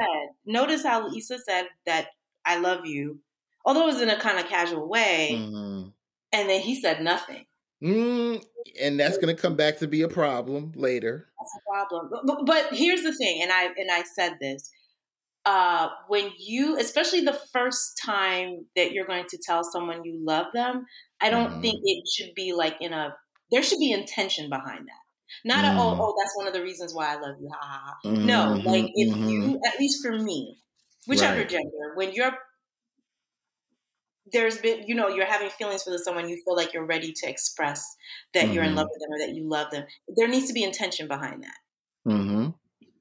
Notice 0.45 0.83
how 0.83 1.07
Issa 1.15 1.39
said 1.39 1.67
that 1.85 2.07
I 2.45 2.57
love 2.59 2.85
you, 2.85 3.19
although 3.67 3.83
it 3.83 3.93
was 3.93 4.01
in 4.01 4.09
a 4.09 4.17
kind 4.17 4.39
of 4.39 4.45
casual 4.47 4.87
way, 4.87 5.31
Mhm. 5.33 5.93
and 6.31 6.49
then 6.49 6.61
he 6.61 6.79
said 6.79 7.03
nothing. 7.03 7.45
Mm, 7.83 8.43
and 8.81 8.99
that's 8.99 9.17
going 9.17 9.35
to 9.35 9.39
come 9.39 9.55
back 9.55 9.77
to 9.79 9.87
be 9.87 10.01
a 10.01 10.07
problem 10.07 10.71
later. 10.75 11.29
That's 11.37 11.53
a 11.57 11.69
problem. 11.69 12.09
But, 12.09 12.25
but, 12.25 12.45
but, 12.45 12.73
here's 12.73 13.03
the 13.03 13.13
thing, 13.13 13.43
and 13.43 13.51
I 13.51 13.65
and 13.65 13.91
I 13.91 14.03
said 14.03 14.37
this. 14.41 14.71
Uh, 15.45 15.89
when 16.07 16.31
you, 16.37 16.77
especially 16.77 17.21
the 17.21 17.39
first 17.53 17.97
time 18.03 18.65
that 18.75 18.91
you're 18.91 19.05
going 19.05 19.25
to 19.29 19.37
tell 19.45 19.63
someone 19.63 20.03
you 20.03 20.17
love 20.21 20.47
them, 20.53 20.85
I 21.21 21.29
don't 21.29 21.53
mm. 21.53 21.61
think 21.61 21.79
it 21.83 22.03
should 22.09 22.33
be 22.35 22.53
like 22.53 22.77
in 22.81 22.93
a. 22.93 23.15
There 23.51 23.63
should 23.63 23.79
be 23.79 23.91
intention 23.91 24.49
behind 24.49 24.87
that. 24.87 25.03
Not 25.45 25.63
mm. 25.63 25.75
a, 25.75 25.79
oh, 25.79 25.97
oh, 26.01 26.15
that's 26.19 26.35
one 26.35 26.47
of 26.47 26.53
the 26.53 26.63
reasons 26.63 26.93
why 26.93 27.13
I 27.13 27.19
love 27.19 27.35
you. 27.39 27.49
Ha 27.49 27.59
ha 27.61 27.81
ha. 27.85 28.09
Mm-hmm, 28.09 28.25
no, 28.25 28.61
like 28.65 28.87
if 28.95 29.13
mm-hmm. 29.13 29.29
you, 29.29 29.61
at 29.65 29.79
least 29.79 30.01
for 30.01 30.17
me, 30.17 30.57
whichever 31.05 31.37
right. 31.37 31.49
gender, 31.49 31.93
when 31.95 32.11
you're 32.13 32.33
there's 34.31 34.57
been 34.57 34.83
you 34.87 34.95
know 34.95 35.07
you're 35.07 35.25
having 35.25 35.49
feelings 35.49 35.83
for 35.83 35.97
someone 35.97 36.29
you 36.29 36.41
feel 36.43 36.55
like 36.55 36.73
you're 36.73 36.85
ready 36.85 37.11
to 37.11 37.29
express 37.29 37.95
that 38.33 38.45
mm-hmm. 38.45 38.53
you're 38.53 38.63
in 38.63 38.75
love 38.75 38.87
mm-hmm. 38.87 38.91
with 38.93 39.01
them 39.01 39.13
or 39.13 39.19
that 39.19 39.35
you 39.35 39.47
love 39.47 39.71
them 39.71 39.85
there 40.15 40.27
needs 40.27 40.47
to 40.47 40.53
be 40.53 40.63
intention 40.63 41.07
behind 41.07 41.43
that 41.43 42.11
mm-hmm. 42.11 42.49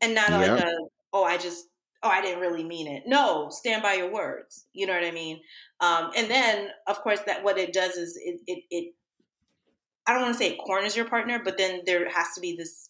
and 0.00 0.14
not 0.14 0.30
yep. 0.30 0.50
like 0.50 0.64
a 0.64 0.76
oh 1.12 1.24
i 1.24 1.36
just 1.36 1.66
oh 2.02 2.08
i 2.08 2.20
didn't 2.20 2.40
really 2.40 2.64
mean 2.64 2.86
it 2.86 3.04
no 3.06 3.48
stand 3.50 3.82
by 3.82 3.94
your 3.94 4.12
words 4.12 4.66
you 4.72 4.86
know 4.86 4.94
what 4.94 5.04
i 5.04 5.10
mean 5.10 5.40
um, 5.80 6.10
and 6.16 6.30
then 6.30 6.68
of 6.86 7.00
course 7.02 7.20
that 7.26 7.44
what 7.44 7.58
it 7.58 7.72
does 7.72 7.96
is 7.96 8.18
it, 8.22 8.40
it, 8.46 8.64
it 8.70 8.94
i 10.06 10.12
don't 10.12 10.22
want 10.22 10.34
to 10.34 10.38
say 10.38 10.50
it 10.50 10.58
corners 10.58 10.96
your 10.96 11.08
partner 11.08 11.40
but 11.44 11.58
then 11.58 11.80
there 11.86 12.08
has 12.10 12.28
to 12.34 12.40
be 12.40 12.56
this 12.56 12.88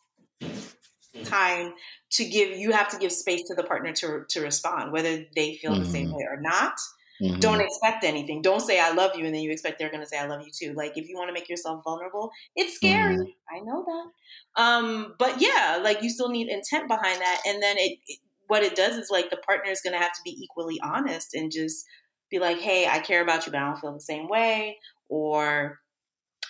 time 1.25 1.73
to 2.11 2.25
give 2.29 2.57
you 2.59 2.73
have 2.73 2.89
to 2.91 2.99
give 2.99 3.11
space 3.11 3.43
to 3.45 3.55
the 3.55 3.65
partner 3.65 3.93
to 3.93 4.25
to 4.29 4.41
respond 4.41 4.93
whether 4.93 5.25
they 5.35 5.55
feel 5.55 5.73
mm-hmm. 5.73 5.83
the 5.83 5.89
same 5.89 6.07
mm-hmm. 6.09 6.17
way 6.17 6.27
or 6.31 6.39
not 6.41 6.75
Mm-hmm. 7.23 7.41
Don't 7.41 7.61
expect 7.61 8.05
anything. 8.05 8.43
Don't 8.43 8.61
say 8.61 8.79
I 8.79 8.93
love 8.93 9.13
you 9.17 9.25
and 9.25 9.35
then 9.35 9.43
you 9.43 9.51
expect 9.51 9.79
they're 9.79 9.91
going 9.91 10.03
to 10.03 10.09
say 10.09 10.19
I 10.19 10.27
love 10.27 10.43
you 10.43 10.51
too. 10.53 10.75
Like 10.75 10.97
if 10.97 11.09
you 11.09 11.17
want 11.17 11.29
to 11.29 11.33
make 11.33 11.49
yourself 11.49 11.83
vulnerable, 11.85 12.31
it's 12.55 12.75
scary. 12.75 13.17
Mm-hmm. 13.17 13.57
I 13.57 13.61
know 13.61 13.85
that. 13.87 14.63
Um, 14.63 15.15
but 15.19 15.41
yeah, 15.41 15.81
like 15.83 16.03
you 16.03 16.11
still 16.11 16.29
need 16.29 16.49
intent 16.49 16.89
behind 16.89 17.21
that. 17.21 17.41
And 17.47 17.63
then 17.63 17.77
it, 17.79 17.99
it 18.07 18.19
what 18.49 18.63
it 18.63 18.77
does 18.77 18.97
is 18.97 19.11
like 19.11 19.31
the 19.31 19.37
partner 19.39 19.71
is 19.71 19.81
going 19.81 19.93
to 19.93 19.99
have 19.99 20.13
to 20.13 20.21
be 20.25 20.31
equally 20.31 20.79
honest 20.83 21.35
and 21.35 21.51
just 21.51 21.85
be 22.31 22.39
like, 22.39 22.59
"Hey, 22.59 22.87
I 22.87 22.99
care 23.01 23.23
about 23.23 23.47
you, 23.47 23.53
but 23.53 23.61
I 23.61 23.67
don't 23.67 23.81
feel 23.81 23.93
the 23.93 24.01
same 24.01 24.29
way," 24.29 24.79
or 25.09 25.81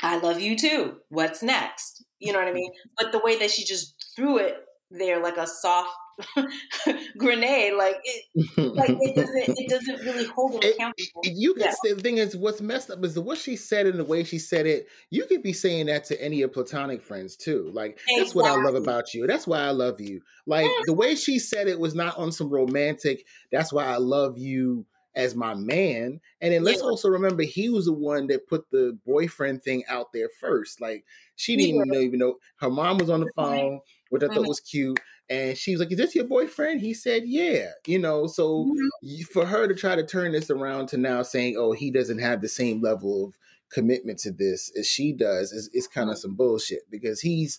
"I 0.02 0.18
love 0.18 0.40
you 0.40 0.56
too. 0.56 0.98
What's 1.08 1.42
next?" 1.42 2.04
You 2.18 2.32
know 2.32 2.38
what 2.38 2.48
I 2.48 2.52
mean? 2.52 2.72
But 2.98 3.12
the 3.12 3.18
way 3.18 3.38
that 3.38 3.50
she 3.50 3.64
just 3.64 4.12
threw 4.14 4.38
it 4.38 4.58
there 4.90 5.22
like 5.22 5.36
a 5.36 5.46
soft 5.46 5.90
grenade. 7.18 7.74
Like 7.74 7.96
it, 8.04 8.74
like 8.74 8.90
it 9.00 9.14
doesn't, 9.14 9.58
it 9.58 9.68
doesn't 9.68 10.00
really 10.04 10.24
hold 10.26 10.54
them 10.54 10.70
accountable. 10.74 11.22
You 11.24 11.54
can 11.54 11.64
yeah. 11.64 11.74
say 11.82 11.92
the 11.92 12.00
thing 12.00 12.18
is, 12.18 12.36
what's 12.36 12.60
messed 12.60 12.90
up 12.90 13.04
is 13.04 13.14
the 13.14 13.20
what 13.20 13.38
she 13.38 13.56
said 13.56 13.86
and 13.86 13.98
the 13.98 14.04
way 14.04 14.24
she 14.24 14.38
said 14.38 14.66
it. 14.66 14.88
You 15.10 15.26
could 15.26 15.42
be 15.42 15.52
saying 15.52 15.86
that 15.86 16.04
to 16.06 16.22
any 16.22 16.42
of 16.42 16.52
platonic 16.52 17.02
friends 17.02 17.36
too. 17.36 17.70
Like 17.72 17.92
exactly. 17.92 18.16
that's 18.18 18.34
what 18.34 18.50
I 18.50 18.62
love 18.62 18.74
about 18.74 19.14
you. 19.14 19.26
That's 19.26 19.46
why 19.46 19.60
I 19.60 19.70
love 19.70 20.00
you. 20.00 20.20
Like 20.46 20.66
mm. 20.66 20.82
the 20.84 20.94
way 20.94 21.14
she 21.14 21.38
said 21.38 21.68
it 21.68 21.78
was 21.78 21.94
not 21.94 22.16
on 22.18 22.32
some 22.32 22.50
romantic. 22.50 23.26
That's 23.52 23.72
why 23.72 23.84
I 23.84 23.96
love 23.96 24.38
you 24.38 24.86
as 25.16 25.34
my 25.34 25.54
man. 25.54 26.20
And 26.40 26.52
then 26.52 26.62
let's 26.62 26.82
yeah. 26.82 26.88
also 26.88 27.08
remember 27.08 27.42
he 27.42 27.70
was 27.70 27.86
the 27.86 27.92
one 27.92 28.26
that 28.28 28.46
put 28.46 28.70
the 28.70 28.96
boyfriend 29.06 29.62
thing 29.62 29.82
out 29.88 30.12
there 30.12 30.28
first. 30.40 30.80
Like 30.80 31.04
she 31.36 31.56
didn't 31.56 31.76
yeah. 31.76 31.76
even 31.76 31.88
know 31.88 32.00
even 32.00 32.18
know 32.20 32.34
her 32.60 32.70
mom 32.70 32.98
was 32.98 33.10
on 33.10 33.20
the 33.20 33.30
phone, 33.34 33.80
which 34.10 34.22
I 34.22 34.28
thought 34.28 34.46
was 34.46 34.60
cute. 34.60 35.00
And 35.28 35.56
she 35.56 35.72
was 35.72 35.80
like, 35.80 35.90
Is 35.92 35.98
this 35.98 36.14
your 36.14 36.24
boyfriend? 36.24 36.80
He 36.80 36.94
said, 36.94 37.24
Yeah. 37.26 37.70
You 37.86 37.98
know, 37.98 38.26
so 38.26 38.64
mm-hmm. 38.64 39.22
for 39.32 39.46
her 39.46 39.66
to 39.66 39.74
try 39.74 39.96
to 39.96 40.06
turn 40.06 40.32
this 40.32 40.50
around 40.50 40.88
to 40.88 40.96
now 40.96 41.22
saying, 41.22 41.56
Oh, 41.58 41.72
he 41.72 41.90
doesn't 41.90 42.18
have 42.18 42.40
the 42.40 42.48
same 42.48 42.80
level 42.80 43.26
of 43.26 43.34
commitment 43.70 44.18
to 44.20 44.30
this 44.30 44.70
as 44.78 44.86
she 44.86 45.12
does 45.12 45.50
is, 45.52 45.68
is 45.72 45.88
kind 45.88 46.08
of 46.08 46.18
some 46.18 46.36
bullshit 46.36 46.88
because 46.88 47.20
he's 47.20 47.58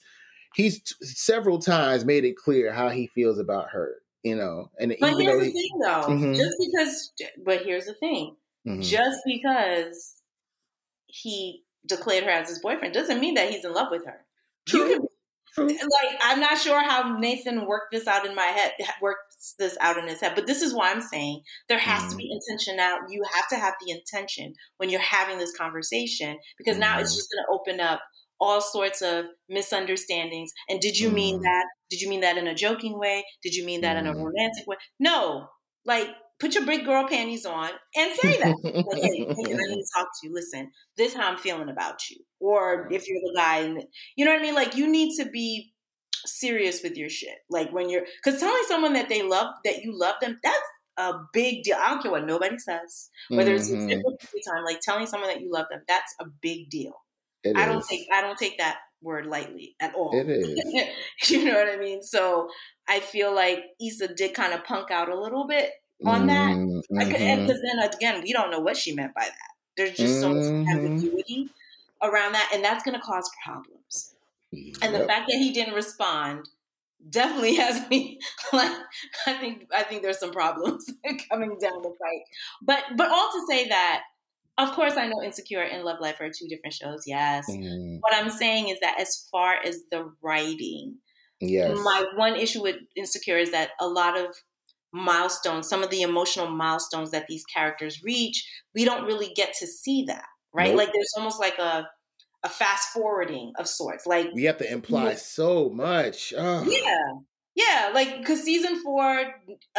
he's 0.56 0.82
t- 0.82 0.96
several 1.06 1.60
times 1.60 2.06
made 2.06 2.24
it 2.24 2.38
clear 2.38 2.72
how 2.72 2.88
he 2.88 3.08
feels 3.08 3.38
about 3.38 3.72
her 3.72 3.96
you 4.28 4.36
know. 4.36 4.70
And 4.80 4.96
but 5.00 5.16
here's 5.18 5.40
the 5.40 5.46
he, 5.46 5.52
thing, 5.52 5.80
though, 5.82 6.04
mm-hmm. 6.08 6.34
just 6.34 6.56
because. 6.60 7.12
But 7.46 7.62
here's 7.64 7.86
the 7.86 7.94
thing: 7.94 8.36
mm-hmm. 8.68 8.82
just 8.82 9.20
because 9.26 10.16
he 11.08 11.64
declared 11.86 12.26
her 12.26 12.30
as 12.30 12.50
his 12.50 12.60
boyfriend 12.60 12.94
doesn't 12.94 13.20
mean 13.20 13.36
that 13.36 13.50
he's 13.50 13.64
in 13.64 13.74
love 13.74 13.88
with 13.92 14.06
her. 14.06 14.26
True. 14.68 14.90
Can, 14.90 15.07
like 15.58 16.18
I'm 16.22 16.40
not 16.40 16.58
sure 16.58 16.84
how 16.84 17.18
Nathan 17.18 17.66
worked 17.66 17.92
this 17.92 18.08
out 18.08 18.26
in 18.26 18.36
my 18.36 18.46
head, 18.46 18.74
works 19.02 19.56
this 19.58 19.78
out 19.82 19.98
in 19.98 20.08
his 20.08 20.22
head, 20.22 20.34
but 20.36 20.48
this 20.48 20.62
is 20.62 20.74
why 20.74 20.92
I'm 20.92 21.02
saying 21.02 21.42
there 21.70 21.80
has 21.80 22.02
mm-hmm. 22.02 22.12
to 22.12 22.16
be 22.18 22.32
intention 22.32 22.78
now. 22.78 22.98
You 23.10 23.24
have 23.34 23.48
to 23.50 23.56
have 23.56 23.74
the 23.86 23.92
intention 23.92 24.54
when 24.78 24.90
you're 24.90 25.00
having 25.02 25.38
this 25.38 25.56
conversation 25.56 26.38
because 26.58 26.78
now 26.78 27.00
it's 27.00 27.12
mm-hmm. 27.12 27.18
just 27.18 27.30
going 27.32 27.44
to 27.46 27.54
open 27.54 27.80
up 27.80 28.02
all 28.40 28.62
sorts 28.62 29.02
of 29.02 29.26
misunderstandings. 29.50 30.52
And 30.70 30.80
did 30.80 31.00
you 31.00 31.10
mm. 31.10 31.14
mean 31.14 31.42
that? 31.42 31.66
Did 31.90 32.02
you 32.02 32.10
mean 32.10 32.22
that 32.22 32.38
in 32.38 32.48
a 32.48 32.54
joking 32.54 33.00
way? 33.00 33.24
Did 33.44 33.56
you 33.56 33.66
mean 33.66 33.82
that 33.82 33.96
mm. 33.98 34.02
in 34.02 34.08
a 34.08 34.14
mm. 34.14 34.24
romantic 34.24 34.68
way? 34.68 34.78
No. 35.00 35.48
Like, 35.86 36.10
put 36.40 36.56
your 36.56 36.66
big 36.66 36.86
girl 36.86 37.08
panties 37.08 37.46
on 37.46 37.70
and 37.96 38.16
say 38.16 38.38
that. 38.40 38.56
like, 38.64 39.02
hey, 39.02 39.26
hey, 39.26 39.54
I 39.54 39.68
need 39.68 39.82
to 39.82 39.88
talk 39.96 40.08
to 40.22 40.28
you. 40.28 40.34
Listen, 40.34 40.72
this 40.96 41.12
is 41.12 41.18
how 41.18 41.30
I'm 41.32 41.38
feeling 41.38 41.70
about 41.70 42.10
you. 42.10 42.18
Or 42.40 42.88
if 42.92 43.08
you're 43.08 43.20
the 43.20 43.34
guy, 43.36 43.60
and 43.60 43.84
you 44.16 44.26
know 44.26 44.32
what 44.32 44.40
I 44.40 44.44
mean? 44.44 44.56
Like, 44.56 44.76
you 44.76 44.88
need 44.92 45.16
to 45.18 45.30
be 45.30 45.74
serious 46.26 46.82
with 46.84 46.98
your 46.98 47.10
shit. 47.10 47.38
Like 47.50 47.72
when 47.72 47.90
you're, 47.90 48.06
because 48.24 48.40
telling 48.40 48.64
someone 48.68 48.94
that 48.94 49.10
they 49.10 49.24
love, 49.24 49.48
that 49.66 49.84
you 49.84 49.98
love 49.98 50.16
them, 50.22 50.40
that's 50.44 50.58
a 50.98 51.14
big 51.34 51.64
deal. 51.64 51.78
I 51.80 51.90
don't 51.90 52.02
care 52.02 52.12
what 52.12 52.26
nobody 52.26 52.58
says, 52.58 53.10
whether 53.30 53.56
mm-hmm. 53.56 53.90
it's 53.90 54.48
time, 54.48 54.64
like 54.66 54.80
telling 54.82 55.08
someone 55.08 55.30
that 55.30 55.42
you 55.42 55.52
love 55.52 55.68
them, 55.70 55.82
that's 55.88 56.14
a 56.20 56.26
big 56.42 56.70
deal. 56.70 56.94
It 57.44 57.56
I 57.56 57.66
don't 57.66 57.86
take 57.86 58.08
I 58.12 58.22
don't 58.22 58.38
take 58.38 58.58
that 58.58 58.80
word 59.02 59.28
lightly 59.28 59.76
at 59.80 59.94
all. 59.94 60.12
It 60.14 60.28
is. 60.28 60.60
you 61.30 61.46
know 61.46 61.54
what 61.54 61.70
I 61.70 61.78
mean? 61.78 62.02
So 62.02 62.50
I 62.88 63.00
feel 63.00 63.34
like 63.34 63.60
Issa 63.80 64.16
did 64.16 64.34
kind 64.34 64.54
of 64.54 64.64
punk 64.64 64.90
out 64.90 65.10
a 65.10 65.20
little 65.20 65.48
bit 65.48 65.70
on 66.06 66.28
that. 66.28 66.56
Mm-hmm. 66.56 67.00
Because 67.00 67.62
then 67.62 67.90
again, 67.90 68.22
we 68.22 68.34
don't 68.34 68.52
know 68.52 68.60
what 68.60 68.78
she 68.78 68.94
meant 68.94 69.14
by 69.14 69.26
that. 69.26 69.52
There's 69.76 69.96
just 69.96 70.20
so 70.20 70.30
much 70.30 70.46
mm-hmm. 70.46 70.70
ambiguity 70.70 71.50
around 72.02 72.34
that, 72.34 72.52
and 72.54 72.64
that's 72.64 72.84
going 72.84 72.96
to 72.96 73.02
cause 73.02 73.30
problems. 73.46 74.16
Yep. 74.52 74.76
And 74.82 74.96
the 74.96 75.06
fact 75.06 75.30
that 75.30 75.38
he 75.38 75.52
didn't 75.52 75.74
respond 75.74 76.48
definitely 77.10 77.56
has 77.58 77.88
me 77.90 78.20
like 78.54 78.72
I 79.28 79.34
think 79.34 79.68
I 79.76 79.84
think 79.84 80.02
there's 80.02 80.20
some 80.20 80.32
problems 80.32 80.86
coming 81.30 81.58
down 81.60 81.82
the 81.82 81.90
pike. 81.90 82.26
But 82.62 82.84
but 82.96 83.10
all 83.10 83.32
to 83.32 83.46
say 83.48 83.68
that 83.70 84.04
of 84.60 84.72
course, 84.72 84.94
I 84.98 85.08
know 85.08 85.22
Insecure 85.24 85.62
and 85.62 85.84
Love 85.84 86.00
Life 86.00 86.20
are 86.20 86.30
two 86.30 86.48
different 86.48 86.74
shows. 86.74 87.04
Yes. 87.06 87.46
Mm. 87.48 88.00
What 88.00 88.16
I'm 88.16 88.32
saying 88.32 88.70
is 88.70 88.80
that 88.80 89.00
as 89.00 89.28
far 89.32 89.56
as 89.64 89.82
the 89.92 90.12
writing, 90.24 90.96
yes. 91.40 91.78
my 91.84 92.06
one 92.16 92.36
issue 92.36 92.64
with 92.64 92.78
Insecure 92.96 93.38
is 93.38 93.52
that 93.52 93.72
a 93.80 93.88
lot 93.88 94.18
of 94.18 94.36
milestones, 94.94 95.68
some 95.68 95.84
of 95.84 95.90
the 95.90 96.02
emotional 96.02 96.48
milestones 96.48 97.12
that 97.12 97.28
these 97.28 97.44
characters 97.46 98.04
reach, 98.04 98.48
we 98.74 98.86
don't 98.86 99.06
really 99.06 99.32
get 99.36 99.54
to 99.60 99.68
see 99.68 100.06
that, 100.06 100.26
right? 100.54 100.70
Nope. 100.70 100.78
Like 100.78 100.94
there's 100.94 101.14
almost 101.18 101.40
like 101.40 101.58
a 101.58 101.88
a 102.44 102.50
fast 102.50 102.90
forwarding 102.90 103.52
of 103.58 103.68
sorts. 103.68 104.06
Like 104.06 104.30
we 104.34 104.44
have 104.44 104.58
to 104.60 104.72
imply 104.72 105.10
yeah. 105.10 105.16
so 105.16 105.70
much. 105.70 106.34
Ugh. 106.38 106.68
Yeah, 106.70 107.14
yeah, 107.56 107.90
like 107.94 108.20
because 108.20 108.44
season 108.44 108.82
four, 108.84 109.26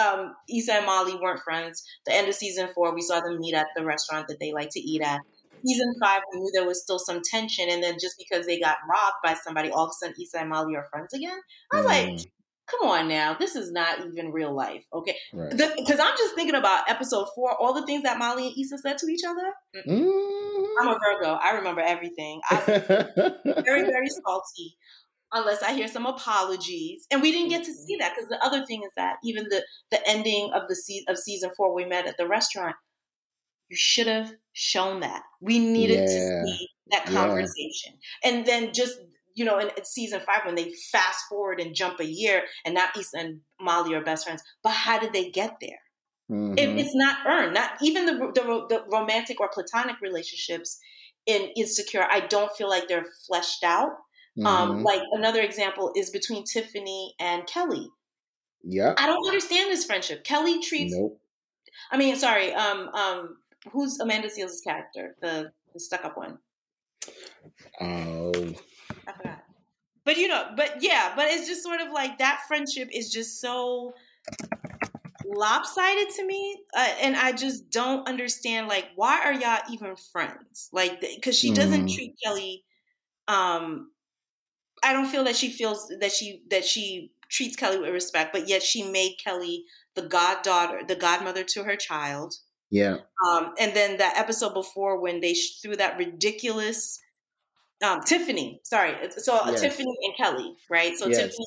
um, 0.05 0.35
Issa 0.53 0.75
and 0.75 0.87
Molly 0.87 1.15
weren't 1.15 1.41
friends. 1.41 1.85
The 2.07 2.15
end 2.15 2.29
of 2.29 2.35
season 2.35 2.69
four, 2.75 2.93
we 2.93 3.03
saw 3.03 3.21
them 3.21 3.39
meet 3.39 3.55
at 3.55 3.69
the 3.77 3.85
restaurant 3.85 4.27
that 4.29 4.39
they 4.41 4.53
like 4.53 4.71
to 4.73 4.81
eat 4.81 5.01
at. 5.01 5.21
Season 5.65 5.95
five, 6.01 6.23
we 6.33 6.41
knew 6.41 6.51
there 6.53 6.67
was 6.67 6.83
still 6.83 6.99
some 6.99 7.21
tension, 7.23 7.69
and 7.71 7.83
then 7.83 7.95
just 8.01 8.17
because 8.19 8.47
they 8.47 8.59
got 8.59 8.79
robbed 8.89 9.17
by 9.23 9.35
somebody, 9.35 9.71
all 9.71 9.85
of 9.85 9.91
a 9.91 9.93
sudden 9.95 10.15
Issa 10.21 10.41
and 10.41 10.51
Molly 10.51 10.75
are 10.75 10.89
friends 10.91 11.15
again. 11.15 11.39
I 11.73 11.77
was 11.77 11.87
mm. 11.87 11.89
like, 11.89 12.27
come 12.71 12.89
on 12.89 13.09
now, 13.09 13.35
this 13.39 13.57
is 13.57 13.73
not 13.73 14.01
even 14.07 14.33
real 14.33 14.55
life, 14.55 14.85
okay? 14.93 15.17
Because 15.33 15.61
right. 15.61 16.01
I'm 16.01 16.17
just 16.17 16.35
thinking 16.35 16.55
about 16.55 16.89
episode 16.89 17.29
four, 17.35 17.55
all 17.61 17.73
the 17.73 17.87
things 17.87 18.03
that 18.03 18.19
Molly 18.19 18.49
and 18.49 18.57
Issa 18.59 18.79
said 18.79 18.99
to 18.99 19.07
each 19.07 19.23
other. 19.27 19.53
Mm. 19.89 20.67
I'm 20.81 20.89
a 20.89 20.99
Virgo. 20.99 21.35
I 21.35 21.53
remember 21.53 21.81
everything. 21.81 22.41
I'm 22.51 22.61
very, 22.67 23.83
very 23.83 24.09
salty 24.09 24.77
unless 25.33 25.63
I 25.63 25.75
hear 25.75 25.89
some 25.89 26.07
apologies. 26.07 27.07
And 27.11 27.23
we 27.23 27.33
didn't 27.33 27.51
get 27.51 27.65
to 27.65 27.73
see 27.73 27.97
that 27.99 28.15
because 28.15 28.29
the 28.29 28.45
other 28.45 28.65
thing 28.67 28.83
is 28.83 28.93
that 28.97 29.17
even 29.25 29.45
the 29.45 29.65
the 29.91 30.01
ending 30.09 30.51
of 30.55 30.63
the 30.69 30.77
se- 30.77 31.05
of 31.09 31.19
season 31.19 31.51
four, 31.57 31.75
we 31.75 31.85
met 31.85 32.07
at 32.07 32.17
the 32.17 32.27
restaurant. 32.27 32.77
You 33.69 33.77
should 33.77 34.07
have 34.07 34.33
shown 34.53 35.01
that. 35.01 35.23
We 35.41 35.59
needed 35.59 35.99
yeah. 35.99 36.07
to 36.07 36.47
see 36.47 36.69
that 36.91 37.05
conversation, 37.05 37.99
yeah. 38.23 38.31
and 38.31 38.47
then 38.47 38.73
just 38.73 38.99
you 39.39 39.45
know, 39.45 39.59
in, 39.59 39.69
in, 39.77 39.85
season 39.85 40.21
five 40.21 40.45
when 40.45 40.55
they 40.55 40.73
fast 40.93 41.25
forward 41.29 41.61
and 41.61 41.75
jump 41.75 42.01
a 42.01 42.05
year, 42.05 42.43
and 42.65 42.75
now 42.75 42.87
Issa 42.99 43.19
and 43.19 43.41
Molly 43.61 43.95
are 43.95 44.03
best 44.03 44.25
friends. 44.25 44.43
But 44.63 44.73
how 44.73 44.99
did 44.99 45.13
they 45.13 45.31
get 45.31 45.57
there? 45.61 45.81
Mm-hmm. 46.31 46.59
It, 46.59 46.79
it's 46.81 46.95
not 46.95 47.27
earned. 47.27 47.55
Not 47.55 47.73
even 47.83 48.07
the, 48.07 48.13
the 48.35 48.67
the 48.69 48.85
romantic 48.93 49.41
or 49.41 49.49
platonic 49.49 50.01
relationships 50.03 50.79
in 51.27 51.51
Insecure. 51.57 52.07
I 52.11 52.21
don't 52.21 52.55
feel 52.57 52.69
like 52.69 52.89
they're 52.89 53.07
fleshed 53.27 53.65
out 53.65 53.93
um, 54.39 54.45
mm-hmm. 54.45 54.71
Um, 54.71 54.83
like 54.85 55.03
another 55.13 55.41
example 55.41 55.93
is 55.97 56.11
between 56.11 56.45
Tiffany 56.45 57.15
and 57.19 57.47
Kelly. 57.47 57.89
Yeah. 58.63 58.95
I 58.97 59.07
don't 59.07 59.27
understand 59.27 59.71
this 59.71 59.85
friendship. 59.85 60.25
Kelly 60.25 60.61
treats 60.61 60.95
nope. 60.95 61.21
I 61.91 61.97
mean, 61.97 62.17
sorry, 62.17 62.53
um, 62.55 62.89
um, 62.89 63.37
who's 63.73 63.99
Amanda 64.01 64.29
Seales' 64.29 64.65
character? 64.65 65.15
The, 65.23 65.53
the 65.73 65.81
stuck 65.81 66.05
up 66.05 66.17
one. 66.17 66.39
Oh, 67.81 68.33
I 69.09 69.13
forgot. 69.13 69.43
But 70.05 70.17
you 70.17 70.29
know, 70.29 70.51
but 70.57 70.77
yeah, 70.81 71.13
but 71.17 71.27
it's 71.29 71.47
just 71.47 71.63
sort 71.63 71.81
of 71.81 71.91
like 71.93 72.19
that 72.19 72.41
friendship 72.49 72.89
is 72.93 73.11
just 73.11 73.41
so 73.41 73.95
lopsided 75.27 76.09
to 76.11 76.25
me 76.25 76.63
uh, 76.77 76.89
and 77.03 77.17
i 77.17 77.33
just 77.33 77.71
don't 77.71 78.09
understand 78.09 78.67
like 78.67 78.87
why 78.97 79.21
are 79.25 79.33
y'all 79.33 79.61
even 79.71 79.95
friends 80.13 80.71
like 80.73 81.01
because 81.01 81.39
she 81.39 81.53
doesn't 81.53 81.87
mm. 81.87 81.95
treat 81.95 82.15
kelly 82.25 82.65
um 83.27 83.91
i 84.83 84.93
don't 84.93 85.07
feel 85.09 85.25
that 85.25 85.37
she 85.37 85.51
feels 85.51 85.93
that 86.01 86.13
she 86.13 86.43
that 86.51 86.65
she 86.65 87.13
treats 87.29 87.57
kelly 87.57 87.79
with 87.79 87.91
respect 87.91 88.33
but 88.33 88.49
yet 88.49 88.63
she 88.63 88.91
made 88.91 89.17
kelly 89.23 89.65
the 89.95 90.03
goddaughter 90.03 90.81
the 90.87 90.97
godmother 90.97 91.45
to 91.45 91.63
her 91.63 91.77
child 91.77 92.35
yeah 92.71 92.97
um 93.27 93.53
and 93.59 93.75
then 93.75 93.99
that 93.99 94.17
episode 94.17 94.55
before 94.55 95.01
when 95.01 95.21
they 95.21 95.35
threw 95.63 95.77
that 95.77 95.99
ridiculous 95.99 97.01
um 97.85 98.01
tiffany 98.01 98.61
sorry 98.65 98.95
so 99.11 99.37
uh, 99.37 99.51
yes. 99.51 99.61
tiffany 99.61 99.95
and 100.03 100.17
kelly 100.17 100.55
right 100.71 100.97
so 100.97 101.07
yes. 101.09 101.19
tiffany 101.19 101.47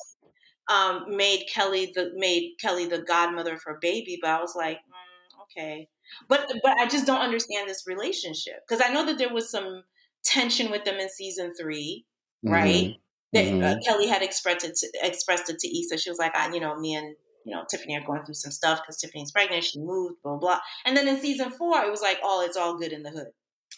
um, 0.70 1.04
made 1.16 1.44
Kelly 1.52 1.92
the 1.94 2.12
made 2.14 2.54
Kelly 2.60 2.86
the 2.86 3.02
godmother 3.02 3.56
for 3.56 3.74
her 3.74 3.78
baby, 3.80 4.18
but 4.20 4.30
I 4.30 4.40
was 4.40 4.54
like, 4.56 4.78
mm, 4.78 5.42
okay, 5.42 5.88
but 6.28 6.46
but 6.62 6.72
I 6.78 6.86
just 6.86 7.06
don't 7.06 7.20
understand 7.20 7.68
this 7.68 7.84
relationship 7.86 8.60
because 8.66 8.84
I 8.84 8.92
know 8.92 9.04
that 9.06 9.18
there 9.18 9.32
was 9.32 9.50
some 9.50 9.82
tension 10.24 10.70
with 10.70 10.84
them 10.84 10.96
in 10.96 11.08
season 11.08 11.52
3 11.60 12.04
mm-hmm. 12.44 12.52
right? 12.52 12.94
That 13.32 13.46
uh, 13.46 13.50
mm-hmm. 13.50 13.62
uh, 13.62 13.74
Kelly 13.84 14.06
had 14.06 14.22
expressed 14.22 14.64
it 14.64 14.76
to, 14.76 14.88
expressed 15.02 15.50
it 15.50 15.58
to 15.58 15.80
Issa. 15.80 15.98
She 15.98 16.10
was 16.10 16.18
like, 16.18 16.36
I, 16.36 16.52
you 16.52 16.60
know, 16.60 16.78
me 16.78 16.94
and 16.94 17.16
you 17.44 17.54
know 17.54 17.64
Tiffany 17.68 17.96
are 17.96 18.06
going 18.06 18.24
through 18.24 18.34
some 18.34 18.52
stuff 18.52 18.80
because 18.82 18.98
Tiffany's 18.98 19.32
pregnant. 19.32 19.64
She 19.64 19.80
moved, 19.80 20.22
blah 20.22 20.36
blah. 20.36 20.60
And 20.84 20.96
then 20.96 21.08
in 21.08 21.20
season 21.20 21.50
four, 21.50 21.82
it 21.82 21.90
was 21.90 22.02
like, 22.02 22.18
oh, 22.22 22.44
it's 22.46 22.56
all 22.56 22.78
good 22.78 22.92
in 22.92 23.02
the 23.02 23.10
hood. 23.10 23.28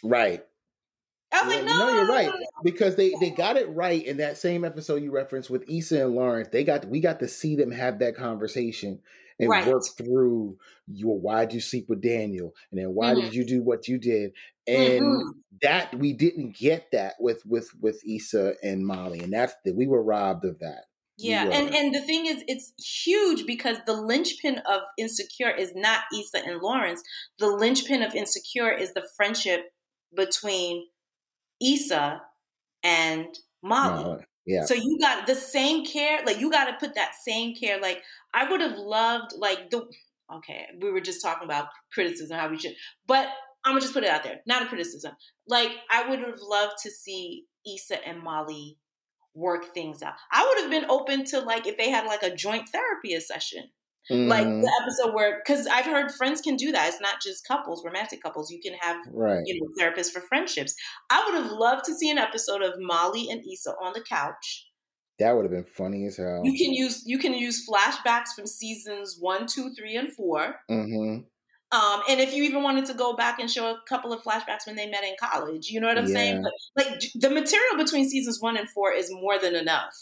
Right. 0.02 0.44
I 1.34 1.44
was 1.44 1.54
like, 1.54 1.64
no, 1.64 1.78
no, 1.78 1.94
you're 1.94 2.06
right 2.06 2.32
because 2.62 2.96
they 2.96 3.12
they 3.20 3.30
got 3.30 3.56
it 3.56 3.68
right 3.70 4.04
in 4.04 4.18
that 4.18 4.38
same 4.38 4.64
episode 4.64 5.02
you 5.02 5.10
referenced 5.10 5.50
with 5.50 5.68
Issa 5.68 6.04
and 6.04 6.14
Lawrence. 6.14 6.48
They 6.52 6.64
got 6.64 6.86
we 6.86 7.00
got 7.00 7.20
to 7.20 7.28
see 7.28 7.56
them 7.56 7.72
have 7.72 7.98
that 7.98 8.16
conversation 8.16 9.00
and 9.38 9.50
right. 9.50 9.66
work 9.66 9.82
through 9.96 10.56
your 10.86 11.18
why 11.18 11.44
did 11.44 11.54
you 11.54 11.60
sleep 11.60 11.88
with 11.88 12.00
Daniel 12.00 12.54
and 12.70 12.80
then 12.80 12.94
why 12.94 13.12
mm-hmm. 13.12 13.22
did 13.22 13.34
you 13.34 13.44
do 13.44 13.62
what 13.62 13.88
you 13.88 13.98
did 13.98 14.32
and 14.66 15.02
mm-hmm. 15.02 15.28
that 15.62 15.92
we 15.98 16.12
didn't 16.12 16.56
get 16.56 16.86
that 16.92 17.14
with 17.18 17.44
with 17.44 17.68
with 17.80 18.00
Issa 18.06 18.54
and 18.62 18.86
Molly 18.86 19.20
and 19.20 19.32
that's 19.32 19.54
that 19.64 19.74
we 19.74 19.86
were 19.86 20.02
robbed 20.02 20.44
of 20.44 20.60
that. 20.60 20.84
Yeah, 21.16 21.44
and 21.44 21.72
and 21.72 21.94
the 21.94 22.00
thing 22.00 22.26
is, 22.26 22.42
it's 22.48 22.72
huge 22.76 23.46
because 23.46 23.76
the 23.86 23.92
linchpin 23.92 24.58
of 24.68 24.80
Insecure 24.98 25.54
is 25.54 25.72
not 25.72 26.00
Issa 26.12 26.44
and 26.44 26.60
Lawrence. 26.60 27.02
The 27.38 27.46
linchpin 27.46 28.02
of 28.02 28.16
Insecure 28.16 28.72
is 28.72 28.94
the 28.94 29.06
friendship 29.16 29.60
between 30.16 30.86
Issa 31.62 32.22
and 32.82 33.26
Molly. 33.62 34.24
Yeah. 34.46 34.64
So 34.64 34.74
you 34.74 34.98
got 35.00 35.26
the 35.26 35.34
same 35.34 35.86
care, 35.86 36.22
like 36.24 36.38
you 36.38 36.50
got 36.50 36.66
to 36.66 36.76
put 36.78 36.94
that 36.96 37.12
same 37.24 37.54
care. 37.54 37.80
Like 37.80 38.02
I 38.34 38.50
would 38.50 38.60
have 38.60 38.76
loved, 38.76 39.32
like 39.38 39.70
the 39.70 39.86
okay, 40.32 40.66
we 40.80 40.90
were 40.90 41.00
just 41.00 41.22
talking 41.22 41.44
about 41.44 41.68
criticism, 41.92 42.38
how 42.38 42.48
we 42.48 42.58
should, 42.58 42.74
but 43.06 43.28
I'm 43.64 43.72
gonna 43.72 43.80
just 43.80 43.94
put 43.94 44.04
it 44.04 44.10
out 44.10 44.22
there, 44.22 44.40
not 44.46 44.62
a 44.62 44.66
criticism. 44.66 45.12
Like 45.48 45.70
I 45.90 46.08
would 46.08 46.18
have 46.18 46.40
loved 46.40 46.74
to 46.82 46.90
see 46.90 47.44
Issa 47.66 48.06
and 48.06 48.22
Molly 48.22 48.78
work 49.34 49.74
things 49.74 50.02
out. 50.02 50.14
I 50.30 50.46
would 50.46 50.62
have 50.62 50.70
been 50.70 50.90
open 50.90 51.24
to 51.26 51.40
like 51.40 51.66
if 51.66 51.76
they 51.78 51.90
had 51.90 52.06
like 52.06 52.22
a 52.22 52.34
joint 52.34 52.68
therapy 52.68 53.18
session. 53.20 53.64
Mm-hmm. 54.10 54.28
Like 54.28 54.46
the 54.46 54.70
episode 54.82 55.14
where, 55.14 55.42
because 55.44 55.66
I've 55.66 55.86
heard 55.86 56.12
friends 56.12 56.40
can 56.40 56.56
do 56.56 56.72
that. 56.72 56.88
It's 56.88 57.00
not 57.00 57.22
just 57.22 57.46
couples, 57.46 57.82
romantic 57.84 58.22
couples. 58.22 58.50
You 58.50 58.60
can 58.60 58.74
have, 58.80 58.96
right. 59.10 59.42
you 59.46 59.60
know, 59.60 59.68
therapists 59.80 60.10
for 60.10 60.20
friendships. 60.20 60.74
I 61.10 61.24
would 61.24 61.42
have 61.42 61.52
loved 61.52 61.84
to 61.86 61.94
see 61.94 62.10
an 62.10 62.18
episode 62.18 62.62
of 62.62 62.74
Molly 62.78 63.28
and 63.30 63.40
Issa 63.50 63.74
on 63.82 63.92
the 63.94 64.02
couch. 64.02 64.66
That 65.20 65.34
would 65.34 65.44
have 65.44 65.52
been 65.52 65.64
funny 65.64 66.06
as 66.06 66.16
hell. 66.16 66.42
You 66.44 66.58
can 66.58 66.74
use 66.74 67.02
you 67.06 67.18
can 67.18 67.34
use 67.34 67.66
flashbacks 67.68 68.34
from 68.36 68.46
seasons 68.46 69.16
one, 69.20 69.46
two, 69.46 69.72
three, 69.74 69.96
and 69.96 70.12
4 70.12 70.56
mm-hmm. 70.70 71.20
Um, 71.72 72.02
and 72.08 72.20
if 72.20 72.32
you 72.32 72.44
even 72.44 72.62
wanted 72.62 72.84
to 72.86 72.94
go 72.94 73.16
back 73.16 73.40
and 73.40 73.50
show 73.50 73.70
a 73.70 73.80
couple 73.88 74.12
of 74.12 74.22
flashbacks 74.22 74.64
when 74.64 74.76
they 74.76 74.88
met 74.88 75.02
in 75.02 75.14
college, 75.20 75.70
you 75.70 75.80
know 75.80 75.88
what 75.88 75.98
I'm 75.98 76.06
yeah. 76.06 76.14
saying? 76.14 76.42
But, 76.42 76.84
like 76.84 77.00
the 77.16 77.30
material 77.30 77.76
between 77.76 78.08
seasons 78.08 78.40
one 78.40 78.56
and 78.56 78.68
four 78.70 78.92
is 78.92 79.10
more 79.10 79.40
than 79.40 79.56
enough. 79.56 79.92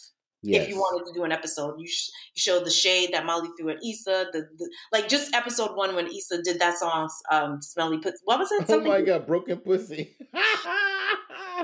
Yes. 0.43 0.65
If 0.65 0.71
you 0.71 0.77
wanted 0.77 1.07
to 1.07 1.13
do 1.13 1.23
an 1.23 1.31
episode, 1.31 1.79
you, 1.79 1.87
sh- 1.87 2.11
you 2.35 2.41
showed 2.41 2.65
the 2.65 2.71
shade 2.71 3.11
that 3.13 3.25
Molly 3.25 3.49
threw 3.57 3.71
at 3.71 3.77
Issa. 3.77 4.27
The, 4.33 4.49
the, 4.59 4.71
like 4.91 5.09
just 5.09 5.33
episode 5.35 5.77
one 5.77 5.95
when 5.95 6.09
Issa 6.09 6.43
did 6.43 6.59
that 6.59 6.79
song, 6.79 7.09
um, 7.31 7.63
"Smelly 7.63 7.99
Pussy." 7.99 8.17
What 8.25 8.41
was 8.41 8.51
it? 8.51 8.67
Something 8.67 8.89
oh 8.89 8.91
my 8.91 9.03
god, 9.03 9.27
broken 9.27 9.59
pussy. 9.59 10.17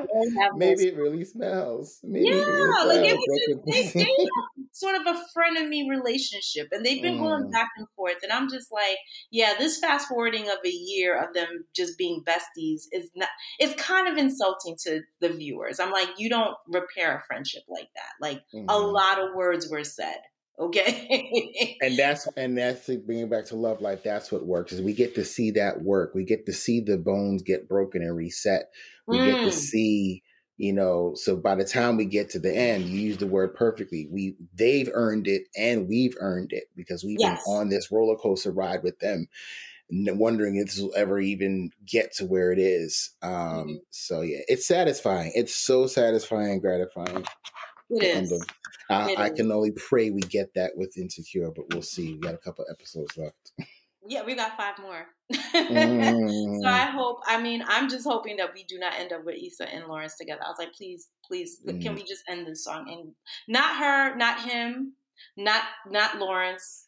Maybe 0.56 0.88
it 0.88 0.96
really 0.96 1.24
smells. 1.24 2.00
Maybe 2.02 2.28
yeah, 2.28 2.44
really 2.44 2.96
like 2.96 3.06
it 3.06 3.16
was 3.16 3.62
just, 3.66 3.94
they, 3.94 4.04
they 4.04 4.26
sort 4.72 4.94
of 4.94 5.06
a 5.06 5.20
frenemy 5.36 5.88
relationship, 5.88 6.68
and 6.72 6.84
they've 6.84 7.02
been 7.02 7.16
mm. 7.16 7.22
going 7.22 7.50
back 7.50 7.68
and 7.76 7.86
forth. 7.96 8.16
And 8.22 8.32
I'm 8.32 8.48
just 8.48 8.72
like, 8.72 8.98
yeah, 9.30 9.54
this 9.58 9.78
fast 9.78 10.08
forwarding 10.08 10.48
of 10.48 10.58
a 10.64 10.70
year 10.70 11.18
of 11.18 11.34
them 11.34 11.64
just 11.74 11.98
being 11.98 12.22
besties 12.24 12.82
is 12.92 13.10
not. 13.14 13.28
It's 13.58 13.80
kind 13.80 14.08
of 14.08 14.16
insulting 14.16 14.76
to 14.84 15.02
the 15.20 15.30
viewers. 15.30 15.80
I'm 15.80 15.92
like, 15.92 16.08
you 16.18 16.28
don't 16.28 16.54
repair 16.68 17.16
a 17.16 17.22
friendship 17.26 17.62
like 17.68 17.88
that. 17.94 18.12
Like 18.20 18.38
mm. 18.54 18.64
a 18.64 18.72
mm-hmm. 18.72 18.92
lot 18.92 19.18
of 19.18 19.34
words 19.34 19.68
were 19.70 19.84
said 19.84 20.18
okay 20.58 21.76
and 21.80 21.96
that's 21.96 22.26
and 22.36 22.58
that's 22.58 22.86
bringing 23.06 23.28
back 23.28 23.44
to 23.44 23.56
love 23.56 23.80
life 23.80 24.02
that's 24.02 24.32
what 24.32 24.46
works 24.46 24.72
is 24.72 24.82
we 24.82 24.92
get 24.92 25.14
to 25.14 25.24
see 25.24 25.50
that 25.52 25.82
work 25.82 26.14
we 26.14 26.24
get 26.24 26.46
to 26.46 26.52
see 26.52 26.80
the 26.80 26.96
bones 26.96 27.42
get 27.42 27.68
broken 27.68 28.02
and 28.02 28.16
reset 28.16 28.70
we 29.06 29.18
mm. 29.18 29.26
get 29.26 29.40
to 29.40 29.48
mm. 29.48 29.52
see 29.52 30.22
you 30.56 30.72
know 30.72 31.12
so 31.14 31.36
by 31.36 31.54
the 31.54 31.64
time 31.64 31.96
we 31.96 32.04
get 32.04 32.30
to 32.30 32.38
the 32.38 32.54
end 32.54 32.84
you 32.84 33.00
use 33.00 33.18
the 33.18 33.26
word 33.26 33.54
perfectly 33.54 34.08
we 34.10 34.34
they've 34.54 34.90
earned 34.92 35.28
it 35.28 35.42
and 35.56 35.88
we've 35.88 36.16
earned 36.20 36.52
it 36.52 36.64
because 36.74 37.04
we've 37.04 37.20
yes. 37.20 37.44
been 37.44 37.54
on 37.54 37.68
this 37.68 37.90
roller 37.90 38.16
coaster 38.16 38.50
ride 38.50 38.82
with 38.82 38.98
them 38.98 39.28
wondering 39.90 40.56
if 40.56 40.66
this 40.66 40.80
will 40.80 40.92
ever 40.96 41.18
even 41.18 41.70
get 41.86 42.12
to 42.12 42.26
where 42.26 42.52
it 42.52 42.58
is 42.58 43.14
um 43.22 43.30
mm-hmm. 43.32 43.74
so 43.90 44.20
yeah 44.20 44.40
it's 44.48 44.66
satisfying 44.66 45.32
it's 45.34 45.54
so 45.54 45.86
satisfying 45.86 46.50
and 46.50 46.60
gratifying 46.60 47.24
it 47.90 48.02
is. 48.02 48.32
Of, 48.32 48.42
I, 48.90 49.14
I 49.16 49.30
can 49.30 49.50
only 49.52 49.72
pray 49.72 50.10
we 50.10 50.22
get 50.22 50.54
that 50.54 50.72
with 50.76 50.96
Insecure, 50.96 51.50
but 51.50 51.66
we'll 51.72 51.82
see. 51.82 52.14
We 52.14 52.20
got 52.20 52.34
a 52.34 52.38
couple 52.38 52.64
episodes 52.70 53.16
left. 53.16 53.52
Yeah, 54.06 54.24
we 54.24 54.34
got 54.34 54.56
five 54.56 54.78
more. 54.78 55.06
mm. 55.32 56.60
so 56.62 56.68
I 56.68 56.86
hope. 56.86 57.20
I 57.26 57.40
mean, 57.40 57.62
I'm 57.66 57.90
just 57.90 58.06
hoping 58.06 58.36
that 58.38 58.54
we 58.54 58.64
do 58.64 58.78
not 58.78 58.94
end 58.98 59.12
up 59.12 59.24
with 59.24 59.36
Issa 59.36 59.68
and 59.72 59.86
Lawrence 59.86 60.16
together. 60.16 60.40
I 60.44 60.48
was 60.48 60.58
like, 60.58 60.72
please, 60.72 61.08
please, 61.26 61.60
mm. 61.66 61.82
can 61.82 61.94
we 61.94 62.02
just 62.02 62.22
end 62.28 62.46
this 62.46 62.64
song 62.64 62.86
and 62.90 63.12
not 63.46 63.76
her, 63.76 64.16
not 64.16 64.40
him, 64.40 64.94
not 65.36 65.62
not 65.90 66.18
Lawrence. 66.18 66.86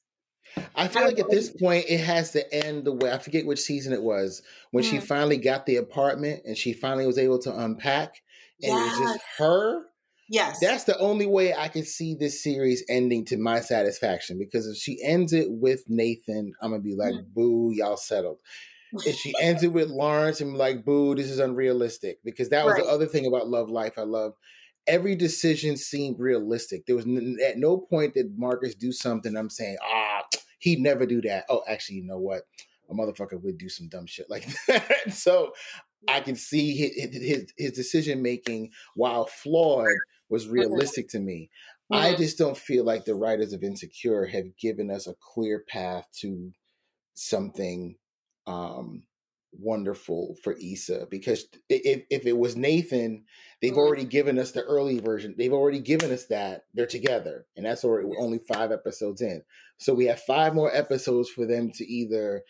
I 0.74 0.88
feel 0.88 1.04
like 1.04 1.18
at 1.18 1.30
this 1.30 1.50
point 1.50 1.84
it 1.88 2.00
has 2.00 2.32
to 2.32 2.54
end 2.54 2.84
the 2.84 2.92
way 2.92 3.12
I 3.12 3.18
forget 3.18 3.46
which 3.46 3.60
season 3.60 3.92
it 3.92 4.02
was 4.02 4.42
when 4.70 4.82
mm. 4.82 4.90
she 4.90 4.98
finally 4.98 5.36
got 5.36 5.66
the 5.66 5.76
apartment 5.76 6.42
and 6.44 6.56
she 6.56 6.72
finally 6.72 7.06
was 7.06 7.18
able 7.18 7.38
to 7.40 7.56
unpack 7.56 8.22
and 8.62 8.72
yes. 8.72 8.96
it 8.96 9.00
was 9.00 9.12
just 9.12 9.24
her 9.38 9.84
Yes. 10.30 10.60
That's 10.60 10.84
the 10.84 10.96
only 10.98 11.26
way 11.26 11.52
I 11.52 11.66
can 11.66 11.84
see 11.84 12.14
this 12.14 12.40
series 12.40 12.84
ending 12.88 13.24
to 13.26 13.36
my 13.36 13.58
satisfaction 13.58 14.38
because 14.38 14.68
if 14.68 14.76
she 14.76 15.02
ends 15.02 15.32
it 15.32 15.48
with 15.50 15.82
Nathan, 15.88 16.52
I'm 16.62 16.70
going 16.70 16.82
to 16.82 16.88
be 16.88 16.94
like, 16.94 17.14
mm. 17.14 17.24
boo, 17.34 17.72
y'all 17.74 17.96
settled. 17.96 18.38
if 19.04 19.16
she 19.16 19.34
ends 19.40 19.64
it 19.64 19.72
with 19.72 19.90
Lawrence, 19.90 20.40
I'm 20.40 20.54
like, 20.54 20.84
boo, 20.84 21.16
this 21.16 21.28
is 21.28 21.40
unrealistic 21.40 22.18
because 22.24 22.48
that 22.50 22.64
was 22.64 22.74
right. 22.74 22.84
the 22.84 22.88
other 22.88 23.06
thing 23.06 23.26
about 23.26 23.48
Love 23.48 23.70
Life. 23.70 23.94
I 23.98 24.02
love 24.02 24.34
every 24.86 25.16
decision 25.16 25.76
seemed 25.76 26.20
realistic. 26.20 26.86
There 26.86 26.96
was 26.96 27.06
n- 27.06 27.38
at 27.44 27.58
no 27.58 27.78
point 27.78 28.14
did 28.14 28.38
Marcus 28.38 28.76
do 28.76 28.92
something 28.92 29.36
I'm 29.36 29.50
saying, 29.50 29.78
ah, 29.82 30.22
he'd 30.60 30.78
never 30.78 31.06
do 31.06 31.20
that. 31.22 31.46
Oh, 31.48 31.62
actually, 31.68 31.96
you 31.96 32.04
know 32.04 32.18
what? 32.18 32.42
A 32.88 32.94
motherfucker 32.94 33.40
would 33.42 33.58
do 33.58 33.68
some 33.68 33.88
dumb 33.88 34.06
shit 34.06 34.30
like 34.30 34.46
that. 34.68 35.12
so 35.12 35.52
I 36.08 36.20
can 36.20 36.36
see 36.36 36.76
his, 36.76 37.14
his, 37.14 37.52
his 37.56 37.72
decision 37.72 38.22
making, 38.22 38.70
while 38.94 39.26
flawed, 39.26 39.88
was 40.30 40.44
mm-hmm. 40.44 40.54
realistic 40.54 41.08
to 41.10 41.18
me. 41.18 41.50
Mm-hmm. 41.92 42.02
I 42.02 42.14
just 42.14 42.38
don't 42.38 42.56
feel 42.56 42.84
like 42.84 43.04
the 43.04 43.14
writers 43.14 43.52
of 43.52 43.62
Insecure 43.62 44.26
have 44.26 44.56
given 44.56 44.90
us 44.90 45.06
a 45.06 45.14
clear 45.20 45.64
path 45.68 46.06
to 46.20 46.52
something 47.14 47.96
um, 48.46 49.02
wonderful 49.52 50.36
for 50.42 50.54
Issa 50.62 51.08
because 51.10 51.46
if, 51.68 52.04
if 52.10 52.26
it 52.26 52.38
was 52.38 52.56
Nathan, 52.56 53.24
they've 53.60 53.72
mm-hmm. 53.72 53.80
already 53.80 54.04
given 54.04 54.38
us 54.38 54.52
the 54.52 54.62
early 54.62 55.00
version. 55.00 55.34
They've 55.36 55.52
already 55.52 55.80
given 55.80 56.12
us 56.12 56.26
that 56.26 56.64
they're 56.74 56.86
together, 56.86 57.46
and 57.56 57.66
that's 57.66 57.84
already 57.84 58.08
only 58.18 58.38
five 58.38 58.72
episodes 58.72 59.20
in. 59.20 59.42
So 59.78 59.94
we 59.94 60.06
have 60.06 60.20
five 60.22 60.54
more 60.54 60.74
episodes 60.74 61.28
for 61.28 61.46
them 61.46 61.70
to 61.72 61.84
either 61.84 62.42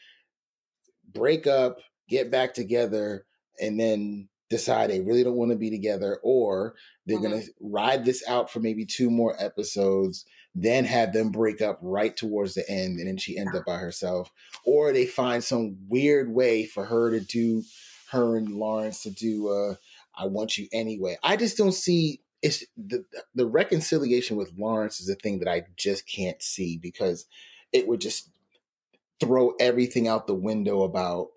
break 1.12 1.46
up, 1.46 1.78
get 2.08 2.30
back 2.30 2.54
together, 2.54 3.24
and 3.60 3.78
then 3.78 4.28
decide 4.50 4.90
they 4.90 5.00
really 5.00 5.24
don't 5.24 5.36
want 5.36 5.50
to 5.50 5.56
be 5.56 5.70
together 5.70 6.18
or 6.22 6.74
they're 7.06 7.18
mm-hmm. 7.18 7.30
going 7.30 7.42
to 7.42 7.48
ride 7.60 8.04
this 8.04 8.22
out 8.28 8.50
for 8.50 8.60
maybe 8.60 8.84
two 8.84 9.10
more 9.10 9.34
episodes 9.38 10.24
then 10.54 10.84
have 10.84 11.12
them 11.12 11.30
break 11.30 11.62
up 11.62 11.78
right 11.80 12.16
towards 12.16 12.54
the 12.54 12.68
end 12.68 12.98
and 12.98 13.06
then 13.06 13.16
she 13.16 13.38
ends 13.38 13.54
up 13.54 13.64
by 13.64 13.76
herself 13.76 14.32
or 14.66 14.92
they 14.92 15.06
find 15.06 15.44
some 15.44 15.76
weird 15.88 16.28
way 16.28 16.66
for 16.66 16.84
her 16.84 17.10
to 17.10 17.20
do 17.20 17.62
her 18.10 18.36
and 18.36 18.50
lawrence 18.50 19.04
to 19.04 19.10
do 19.10 19.76
I 20.20 20.26
want 20.26 20.58
you 20.58 20.68
anyway. 20.72 21.16
I 21.22 21.36
just 21.36 21.56
don't 21.56 21.72
see 21.72 22.20
it's 22.42 22.64
the 22.76 23.04
the 23.34 23.46
reconciliation 23.46 24.36
with 24.36 24.52
Lawrence 24.56 25.00
is 25.00 25.08
a 25.08 25.14
thing 25.14 25.40
that 25.40 25.48
I 25.48 25.64
just 25.76 26.08
can't 26.08 26.42
see 26.42 26.78
because 26.78 27.26
it 27.72 27.86
would 27.86 28.00
just 28.00 28.30
throw 29.20 29.52
everything 29.60 30.08
out 30.08 30.26
the 30.26 30.34
window 30.34 30.82
about 30.82 31.28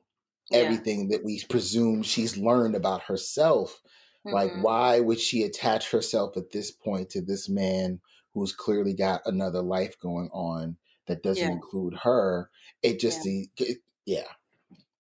yeah. 0.54 0.60
everything 0.60 1.10
that 1.10 1.24
we 1.24 1.44
presume 1.50 2.04
she's 2.04 2.38
learned 2.38 2.76
about 2.76 3.04
herself. 3.04 3.82
Mm-hmm. 4.26 4.36
Like, 4.36 4.52
why 4.62 5.00
would 5.00 5.20
she 5.20 5.44
attach 5.44 5.92
herself 5.92 6.38
at 6.38 6.52
this 6.52 6.72
point 6.72 7.10
to 7.12 7.22
this 7.22 7.50
man 7.50 8.00
who's 8.34 8.54
clearly 8.54 8.94
got 8.94 9.22
another 9.26 9.62
life 9.62 10.00
going 10.00 10.30
on 10.32 10.78
that 11.08 11.24
doesn't 11.24 11.44
yeah. 11.44 11.52
include 11.52 11.96
her? 12.04 12.50
It 12.82 13.00
just, 13.00 13.26
yeah. 13.26 13.44
It, 13.58 13.78
yeah. 14.06 14.28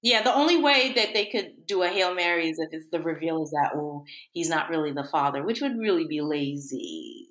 Yeah, 0.01 0.21
the 0.21 0.35
only 0.35 0.57
way 0.57 0.91
that 0.97 1.13
they 1.13 1.27
could 1.27 1.65
do 1.65 1.81
a 1.81 1.87
Hail 1.87 2.13
Mary 2.13 2.49
is 2.49 2.59
if 2.59 2.91
the 2.91 2.99
reveal 2.99 3.41
is 3.41 3.51
that, 3.51 3.71
oh, 3.73 4.03
he's 4.33 4.49
not 4.49 4.69
really 4.69 4.91
the 4.91 5.05
father, 5.05 5.45
which 5.45 5.61
would 5.61 5.77
really 5.77 6.05
be 6.05 6.19
lazy. 6.19 7.29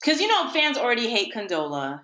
Because, 0.00 0.20
you 0.20 0.26
know, 0.26 0.50
fans 0.50 0.76
already 0.76 1.08
hate 1.08 1.32
Condola. 1.32 2.00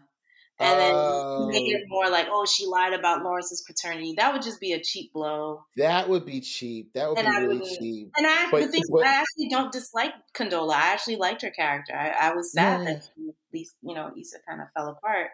And 0.61 0.81
then 0.81 0.95
um, 0.95 1.49
make 1.49 1.69
it 1.69 1.83
more 1.87 2.11
like, 2.11 2.27
oh, 2.31 2.45
she 2.45 2.67
lied 2.67 2.93
about 2.93 3.23
Lawrence's 3.23 3.63
paternity. 3.63 4.15
That 4.17 4.33
would 4.33 4.43
just 4.43 4.61
be 4.61 4.73
a 4.73 4.83
cheap 4.83 5.13
blow. 5.13 5.65
That 5.77 6.09
would 6.09 6.27
be 6.27 6.41
cheap. 6.41 6.93
That 6.95 7.09
would 7.09 7.19
and 7.19 7.29
be 7.29 7.33
I 7.33 7.39
really 7.41 7.77
cheap. 7.79 8.11
And 8.17 8.27
I, 8.27 8.49
but, 8.51 8.63
the 8.63 8.69
thing, 8.69 8.83
but, 8.91 9.07
I 9.07 9.15
actually 9.21 9.49
don't 9.51 9.71
dislike 9.71 10.13
Condola. 10.35 10.75
I 10.75 10.93
actually 10.93 11.17
liked 11.17 11.43
her 11.43 11.51
character. 11.51 11.95
I, 11.95 12.31
I 12.31 12.35
was 12.35 12.53
sad 12.53 12.81
yeah. 12.81 12.93
that 12.95 13.09
she, 13.15 13.31
least, 13.53 13.77
you 13.83 13.95
know, 13.95 14.11
Issa 14.19 14.39
kind 14.49 14.61
of 14.61 14.67
fell 14.75 14.89
apart. 14.89 15.29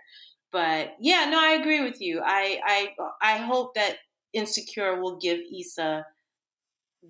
But 0.53 0.95
yeah, 1.01 1.27
no, 1.31 1.41
I 1.41 1.55
agree 1.55 1.81
with 1.83 2.01
you. 2.01 2.20
I 2.25 2.61
I 2.64 2.95
I 3.20 3.39
hope 3.39 3.75
that 3.75 3.97
Insecure 4.33 5.01
will 5.01 5.16
give 5.16 5.41
Issa 5.59 6.07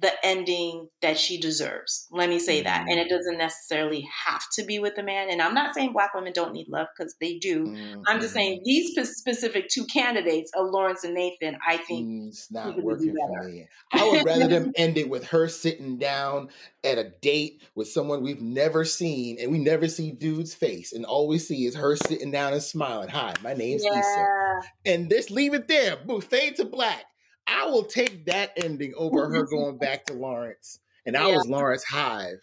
the 0.01 0.13
ending 0.25 0.89
that 1.03 1.19
she 1.19 1.41
deserves. 1.41 2.07
Let 2.11 2.29
me 2.29 2.39
say 2.39 2.63
that. 2.63 2.87
And 2.89 2.99
it 2.99 3.07
mm-hmm. 3.07 3.17
doesn't 3.17 3.39
necessarily 3.39 4.09
have 4.27 4.43
to 4.55 4.65
be 4.65 4.79
with 4.79 4.99
a 4.99 5.03
man. 5.03 5.31
And 5.31 5.41
I'm 5.41 5.55
not 5.55 5.75
saying 5.75 5.93
black 5.93 6.15
women 6.15 6.33
don't 6.33 6.53
need 6.53 6.69
love 6.69 6.89
because 6.97 7.15
they 7.21 7.39
do. 7.39 7.67
Mm-hmm. 7.67 8.03
I'm 8.07 8.21
just 8.21 8.35
saying 8.35 8.63
these 8.65 8.95
specific 9.13 9.69
two 9.69 9.87
candidates 9.87 10.51
of 10.57 10.71
Lawrence 10.71 11.05
and 11.05 11.15
Nathan, 11.15 11.59
I 11.67 11.77
think 11.77 12.09
mm, 12.09 12.29
it's 12.29 12.51
not 12.51 12.83
working 12.83 13.15
for 13.15 13.45
me. 13.45 13.69
I 13.93 14.09
would 14.09 14.25
rather 14.27 14.49
them 14.49 14.73
end 14.77 14.99
it 14.99 15.09
with 15.09 15.27
her 15.29 15.49
sitting 15.49 15.99
down 15.99 16.49
at 16.83 16.99
a 16.99 17.13
date 17.23 17.63
with 17.75 17.89
someone 17.89 18.23
we've 18.23 18.43
never 18.43 18.85
seen 18.85 19.39
and 19.41 19.53
we 19.53 19.59
never 19.59 19.87
see 19.89 20.11
dude's 20.11 20.55
face 20.55 20.93
and 20.93 21.05
all 21.05 21.29
we 21.29 21.39
see 21.39 21.67
is 21.67 21.77
her 21.77 21.95
sitting 21.97 22.31
down 22.31 22.53
and 22.53 22.63
smiling. 22.63 23.09
Hi, 23.09 23.35
my 23.43 23.55
name's 23.55 23.85
yeah. 23.85 23.99
Issa. 23.99 24.69
And 24.87 25.11
just 25.11 25.31
leave 25.31 25.55
it 25.55 25.69
there. 25.69 25.97
Boom, 25.97 26.21
fade 26.21 26.57
to 26.57 26.65
black. 26.65 27.05
I 27.47 27.67
will 27.67 27.85
take 27.85 28.27
that 28.27 28.53
ending 28.57 28.95
over 28.97 29.29
her 29.31 29.45
going 29.45 29.79
back 29.79 30.07
to 30.07 30.15
Lawrence. 30.15 30.79
And 31.07 31.17
I 31.17 31.29
yeah. 31.29 31.37
was 31.37 31.47
Lawrence 31.47 31.85
Hive. 31.85 32.41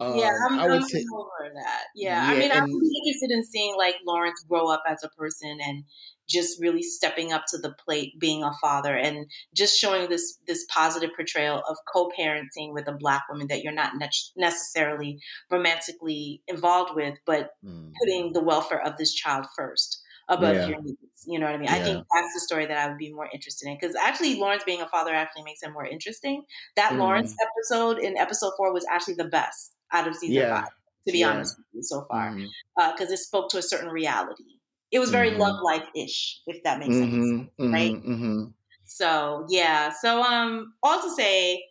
Um, 0.00 0.16
yeah, 0.16 0.32
I'm, 0.48 0.58
I 0.58 0.68
would 0.68 0.82
I'm 0.82 0.88
take, 0.88 1.04
over 1.14 1.52
that. 1.54 1.84
Yeah. 1.94 2.26
yeah 2.26 2.32
I 2.32 2.34
mean, 2.34 2.50
and, 2.50 2.52
I'm 2.52 2.70
interested 2.70 3.30
in 3.30 3.44
seeing 3.44 3.76
like 3.76 3.96
Lawrence 4.06 4.44
grow 4.48 4.68
up 4.68 4.82
as 4.86 5.04
a 5.04 5.08
person 5.10 5.58
and 5.62 5.84
just 6.28 6.60
really 6.60 6.82
stepping 6.82 7.32
up 7.32 7.44
to 7.48 7.58
the 7.58 7.74
plate, 7.84 8.18
being 8.18 8.42
a 8.42 8.52
father, 8.60 8.96
and 8.96 9.26
just 9.54 9.78
showing 9.78 10.08
this 10.08 10.38
this 10.46 10.64
positive 10.70 11.10
portrayal 11.14 11.62
of 11.68 11.76
co-parenting 11.92 12.72
with 12.72 12.88
a 12.88 12.92
black 12.92 13.22
woman 13.28 13.48
that 13.48 13.62
you're 13.62 13.72
not 13.72 13.96
ne- 13.96 14.08
necessarily 14.36 15.20
romantically 15.50 16.42
involved 16.48 16.94
with, 16.94 17.18
but 17.26 17.50
mm. 17.64 17.92
putting 18.00 18.32
the 18.32 18.42
welfare 18.42 18.80
of 18.84 18.96
this 18.96 19.12
child 19.12 19.46
first 19.56 20.01
above 20.32 20.54
yeah. 20.54 20.66
your 20.66 20.82
needs. 20.82 20.98
You 21.26 21.38
know 21.38 21.46
what 21.46 21.54
I 21.54 21.58
mean? 21.58 21.68
Yeah. 21.68 21.76
I 21.76 21.80
think 21.80 22.06
that's 22.12 22.34
the 22.34 22.40
story 22.40 22.66
that 22.66 22.76
I 22.76 22.88
would 22.88 22.98
be 22.98 23.12
more 23.12 23.28
interested 23.32 23.68
in 23.68 23.76
because 23.80 23.94
actually 23.94 24.36
Lawrence 24.36 24.64
being 24.64 24.80
a 24.80 24.88
father 24.88 25.14
actually 25.14 25.44
makes 25.44 25.62
him 25.62 25.72
more 25.72 25.86
interesting. 25.86 26.42
That 26.76 26.92
mm. 26.92 26.98
Lawrence 26.98 27.36
episode 27.40 27.98
in 27.98 28.16
episode 28.16 28.52
four 28.56 28.72
was 28.72 28.84
actually 28.90 29.14
the 29.14 29.26
best 29.28 29.74
out 29.92 30.08
of 30.08 30.16
season 30.16 30.36
yeah. 30.36 30.62
five, 30.62 30.70
to 31.06 31.12
be 31.12 31.22
honest 31.22 31.56
with 31.58 31.66
you 31.72 31.82
so 31.82 32.06
far, 32.10 32.30
because 32.32 33.08
mm. 33.08 33.10
uh, 33.10 33.14
it 33.14 33.18
spoke 33.18 33.50
to 33.50 33.58
a 33.58 33.62
certain 33.62 33.90
reality. 33.90 34.44
It 34.90 34.98
was 34.98 35.10
very 35.10 35.30
mm-hmm. 35.30 35.40
love 35.40 35.62
life 35.62 35.86
ish, 35.94 36.40
if 36.46 36.62
that 36.64 36.78
makes 36.78 36.94
mm-hmm. 36.94 37.38
sense, 37.38 37.50
right? 37.58 37.94
Mm-hmm. 37.94 38.12
mm-hmm. 38.12 38.44
So 38.84 39.46
yeah, 39.48 39.90
so 40.02 40.22
um, 40.22 40.74
all 40.82 41.00
to 41.00 41.10
say, 41.10 41.64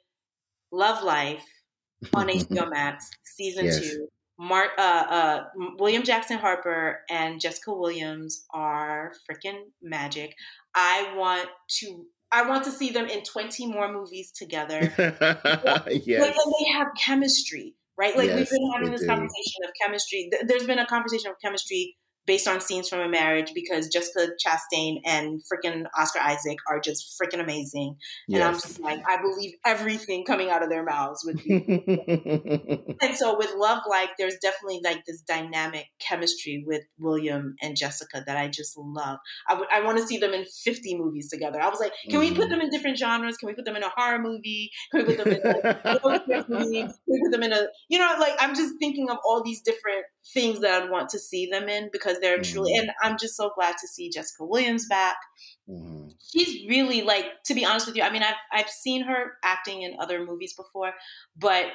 Love 0.71 1.03
Life 1.03 1.45
on 2.13 2.27
HBO 2.29 2.69
Max 2.69 3.11
season 3.23 3.65
yes. 3.65 3.79
two 3.79 4.07
Mark, 4.41 4.71
uh, 4.79 4.81
uh, 4.81 5.43
William 5.77 6.01
Jackson 6.01 6.39
Harper 6.39 7.01
and 7.11 7.39
Jessica 7.39 7.71
Williams 7.75 8.43
are 8.51 9.13
freaking 9.29 9.59
magic. 9.83 10.33
I 10.73 11.13
want 11.15 11.47
to. 11.79 12.05
I 12.31 12.47
want 12.47 12.63
to 12.63 12.71
see 12.71 12.89
them 12.91 13.07
in 13.07 13.23
20 13.23 13.67
more 13.67 13.91
movies 13.91 14.31
together. 14.31 14.79
yes. 14.97 15.85
Like, 15.85 16.05
they 16.07 16.71
have 16.71 16.87
chemistry, 16.97 17.75
right? 17.97 18.15
Like 18.15 18.27
yes, 18.27 18.37
we've 18.37 18.49
been 18.49 18.71
having 18.73 18.91
this 18.91 19.01
do. 19.01 19.07
conversation 19.07 19.61
of 19.65 19.71
chemistry. 19.79 20.29
There's 20.47 20.65
been 20.65 20.79
a 20.79 20.87
conversation 20.87 21.29
of 21.29 21.35
chemistry 21.43 21.97
based 22.27 22.47
on 22.47 22.61
scenes 22.61 22.87
from 22.87 22.99
a 22.99 23.09
marriage 23.09 23.51
because 23.53 23.87
Jessica 23.87 24.27
Chastain 24.45 25.01
and 25.05 25.41
freaking 25.41 25.85
Oscar 25.97 26.19
Isaac 26.19 26.57
are 26.69 26.79
just 26.79 27.19
freaking 27.21 27.41
amazing. 27.41 27.95
Yes. 28.27 28.39
And 28.39 28.43
I'm 28.43 28.53
just 28.53 28.79
like, 28.79 29.01
I 29.07 29.21
believe 29.21 29.53
everything 29.65 30.23
coming 30.25 30.49
out 30.49 30.63
of 30.63 30.69
their 30.69 30.83
mouths 30.83 31.23
with 31.25 31.41
and 33.01 33.15
so 33.15 33.37
with 33.37 33.53
Love 33.55 33.83
Life, 33.89 34.09
there's 34.17 34.37
definitely 34.41 34.81
like 34.83 35.03
this 35.05 35.21
dynamic 35.21 35.85
chemistry 35.99 36.63
with 36.65 36.83
William 36.99 37.55
and 37.61 37.75
Jessica 37.75 38.23
that 38.25 38.37
I 38.37 38.47
just 38.47 38.77
love. 38.77 39.17
I, 39.47 39.53
w- 39.53 39.69
I 39.73 39.83
want 39.83 39.97
to 39.97 40.05
see 40.05 40.17
them 40.17 40.33
in 40.33 40.45
50 40.63 40.97
movies 40.97 41.29
together. 41.29 41.61
I 41.61 41.69
was 41.69 41.79
like, 41.79 41.93
can 42.09 42.19
mm. 42.19 42.29
we 42.29 42.35
put 42.35 42.47
mm. 42.47 42.51
them 42.51 42.61
in 42.61 42.69
different 42.69 42.97
genres? 42.97 43.37
Can 43.37 43.47
we 43.47 43.53
put 43.53 43.65
them 43.65 43.75
in 43.75 43.83
a 43.83 43.89
horror 43.95 44.19
movie? 44.19 44.71
Can 44.91 45.05
we 45.05 45.15
put 45.15 45.23
them 45.23 45.33
in 45.33 45.41
a 45.45 46.45
movie? 46.47 46.81
Can 46.81 46.93
we 47.07 47.21
put 47.21 47.31
them 47.31 47.43
in 47.43 47.51
a, 47.51 47.67
you 47.89 47.97
know, 47.97 48.15
like 48.19 48.33
I'm 48.39 48.55
just 48.55 48.75
thinking 48.79 49.09
of 49.09 49.17
all 49.25 49.43
these 49.43 49.61
different 49.61 50.05
things 50.33 50.59
that 50.59 50.83
I'd 50.83 50.89
want 50.89 51.09
to 51.09 51.19
see 51.19 51.47
them 51.47 51.67
in 51.69 51.89
because 51.91 52.19
they're 52.19 52.39
mm-hmm. 52.39 52.53
truly, 52.53 52.75
and 52.75 52.91
I'm 53.01 53.17
just 53.17 53.35
so 53.35 53.51
glad 53.55 53.75
to 53.81 53.87
see 53.87 54.09
Jessica 54.09 54.45
Williams 54.45 54.87
back. 54.87 55.17
Mm-hmm. 55.69 56.09
She's 56.31 56.69
really 56.69 57.01
like, 57.01 57.25
to 57.45 57.53
be 57.53 57.65
honest 57.65 57.87
with 57.87 57.95
you, 57.95 58.03
I 58.03 58.11
mean, 58.11 58.23
I've, 58.23 58.35
I've 58.51 58.69
seen 58.69 59.03
her 59.03 59.33
acting 59.43 59.81
in 59.81 59.95
other 59.99 60.23
movies 60.25 60.53
before, 60.53 60.93
but 61.37 61.65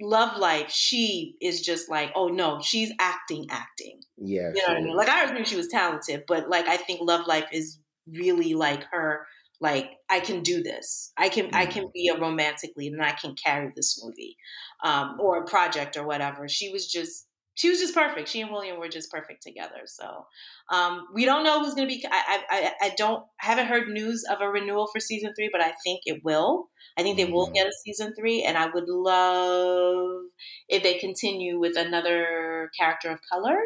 Love 0.00 0.36
Life, 0.36 0.70
she 0.70 1.36
is 1.40 1.60
just 1.60 1.88
like, 1.88 2.10
oh 2.14 2.28
no, 2.28 2.60
she's 2.60 2.92
acting, 2.98 3.46
acting. 3.50 4.00
Yeah. 4.16 4.50
You 4.54 4.62
know 4.66 4.74
what 4.74 4.76
I 4.76 4.80
mean? 4.80 4.96
Like, 4.96 5.08
I 5.08 5.20
always 5.20 5.32
knew 5.32 5.44
she 5.44 5.56
was 5.56 5.68
talented, 5.68 6.24
but 6.26 6.48
like, 6.48 6.66
I 6.66 6.76
think 6.76 7.00
Love 7.02 7.26
Life 7.26 7.46
is 7.52 7.78
really 8.06 8.54
like 8.54 8.84
her 8.90 9.26
like 9.60 9.90
i 10.10 10.20
can 10.20 10.42
do 10.42 10.62
this 10.62 11.12
i 11.16 11.28
can 11.28 11.46
mm-hmm. 11.46 11.56
i 11.56 11.64
can 11.64 11.84
mm-hmm. 11.84 11.92
be 11.94 12.08
a 12.08 12.20
romantic 12.20 12.72
lead 12.76 12.92
and 12.92 13.02
i 13.02 13.12
can 13.12 13.34
carry 13.42 13.72
this 13.74 14.02
movie 14.02 14.36
um, 14.84 15.16
or 15.20 15.38
a 15.42 15.46
project 15.46 15.96
or 15.96 16.04
whatever 16.04 16.48
she 16.48 16.70
was 16.70 16.86
just 16.86 17.26
she 17.54 17.68
was 17.68 17.80
just 17.80 17.94
perfect. 17.94 18.28
She 18.28 18.40
and 18.40 18.50
William 18.50 18.78
were 18.78 18.88
just 18.88 19.10
perfect 19.10 19.42
together. 19.42 19.82
So 19.86 20.26
um, 20.70 21.06
we 21.12 21.24
don't 21.24 21.44
know 21.44 21.62
who's 21.62 21.74
going 21.74 21.88
to 21.88 21.94
be. 21.94 22.04
I, 22.10 22.42
I, 22.50 22.72
I 22.80 22.94
don't 22.96 23.24
I 23.42 23.46
haven't 23.46 23.66
heard 23.66 23.88
news 23.88 24.24
of 24.30 24.40
a 24.40 24.48
renewal 24.48 24.88
for 24.92 25.00
season 25.00 25.34
three, 25.36 25.50
but 25.52 25.60
I 25.60 25.72
think 25.84 26.00
it 26.06 26.22
will. 26.24 26.68
I 26.98 27.02
think 27.02 27.16
they 27.16 27.26
will 27.26 27.46
mm-hmm. 27.46 27.54
get 27.54 27.66
a 27.66 27.72
season 27.84 28.14
three, 28.18 28.42
and 28.42 28.56
I 28.56 28.66
would 28.66 28.88
love 28.88 30.22
if 30.68 30.82
they 30.82 30.94
continue 30.94 31.58
with 31.58 31.76
another 31.76 32.70
character 32.78 33.10
of 33.10 33.18
color. 33.30 33.58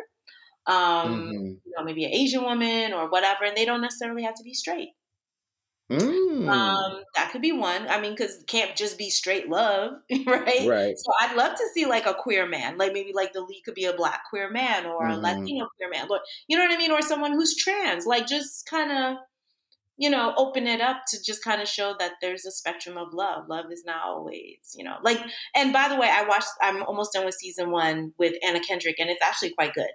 Um, 0.66 0.76
mm-hmm. 0.76 1.44
You 1.44 1.72
know, 1.76 1.84
maybe 1.84 2.04
an 2.04 2.12
Asian 2.12 2.42
woman 2.42 2.92
or 2.92 3.08
whatever, 3.08 3.44
and 3.44 3.56
they 3.56 3.64
don't 3.64 3.82
necessarily 3.82 4.24
have 4.24 4.34
to 4.34 4.42
be 4.42 4.54
straight. 4.54 4.90
Mm. 5.90 6.48
Um, 6.48 7.02
that 7.14 7.30
could 7.30 7.42
be 7.42 7.52
one. 7.52 7.86
I 7.88 8.00
mean, 8.00 8.12
because 8.12 8.42
can't 8.48 8.74
just 8.74 8.98
be 8.98 9.08
straight 9.08 9.48
love, 9.48 9.92
right? 10.26 10.68
Right. 10.68 10.98
So 10.98 11.12
I'd 11.20 11.36
love 11.36 11.56
to 11.56 11.64
see 11.74 11.86
like 11.86 12.06
a 12.06 12.14
queer 12.14 12.46
man, 12.46 12.76
like 12.76 12.92
maybe 12.92 13.12
like 13.14 13.32
the 13.32 13.40
lead 13.40 13.62
could 13.64 13.74
be 13.74 13.84
a 13.84 13.96
black 13.96 14.22
queer 14.28 14.50
man 14.50 14.86
or 14.86 15.02
mm-hmm. 15.02 15.12
a 15.12 15.18
Latino 15.18 15.68
queer 15.76 15.90
man, 15.90 16.08
or 16.10 16.20
you 16.48 16.56
know 16.56 16.64
what 16.64 16.74
I 16.74 16.78
mean, 16.78 16.90
or 16.90 17.02
someone 17.02 17.32
who's 17.32 17.56
trans. 17.56 18.04
Like 18.04 18.26
just 18.26 18.68
kind 18.68 18.90
of, 18.90 19.18
you 19.96 20.10
know, 20.10 20.34
open 20.36 20.66
it 20.66 20.80
up 20.80 21.02
to 21.08 21.22
just 21.22 21.44
kind 21.44 21.62
of 21.62 21.68
show 21.68 21.94
that 22.00 22.14
there's 22.20 22.46
a 22.46 22.50
spectrum 22.50 22.98
of 22.98 23.14
love. 23.14 23.48
Love 23.48 23.66
is 23.70 23.84
not 23.84 24.04
always, 24.04 24.74
you 24.74 24.82
know, 24.82 24.96
like. 25.04 25.20
And 25.54 25.72
by 25.72 25.88
the 25.88 25.96
way, 25.96 26.10
I 26.10 26.24
watched. 26.24 26.48
I'm 26.60 26.82
almost 26.82 27.12
done 27.12 27.24
with 27.24 27.36
season 27.36 27.70
one 27.70 28.12
with 28.18 28.34
Anna 28.44 28.58
Kendrick, 28.60 28.98
and 28.98 29.08
it's 29.08 29.22
actually 29.22 29.50
quite 29.50 29.72
good. 29.72 29.90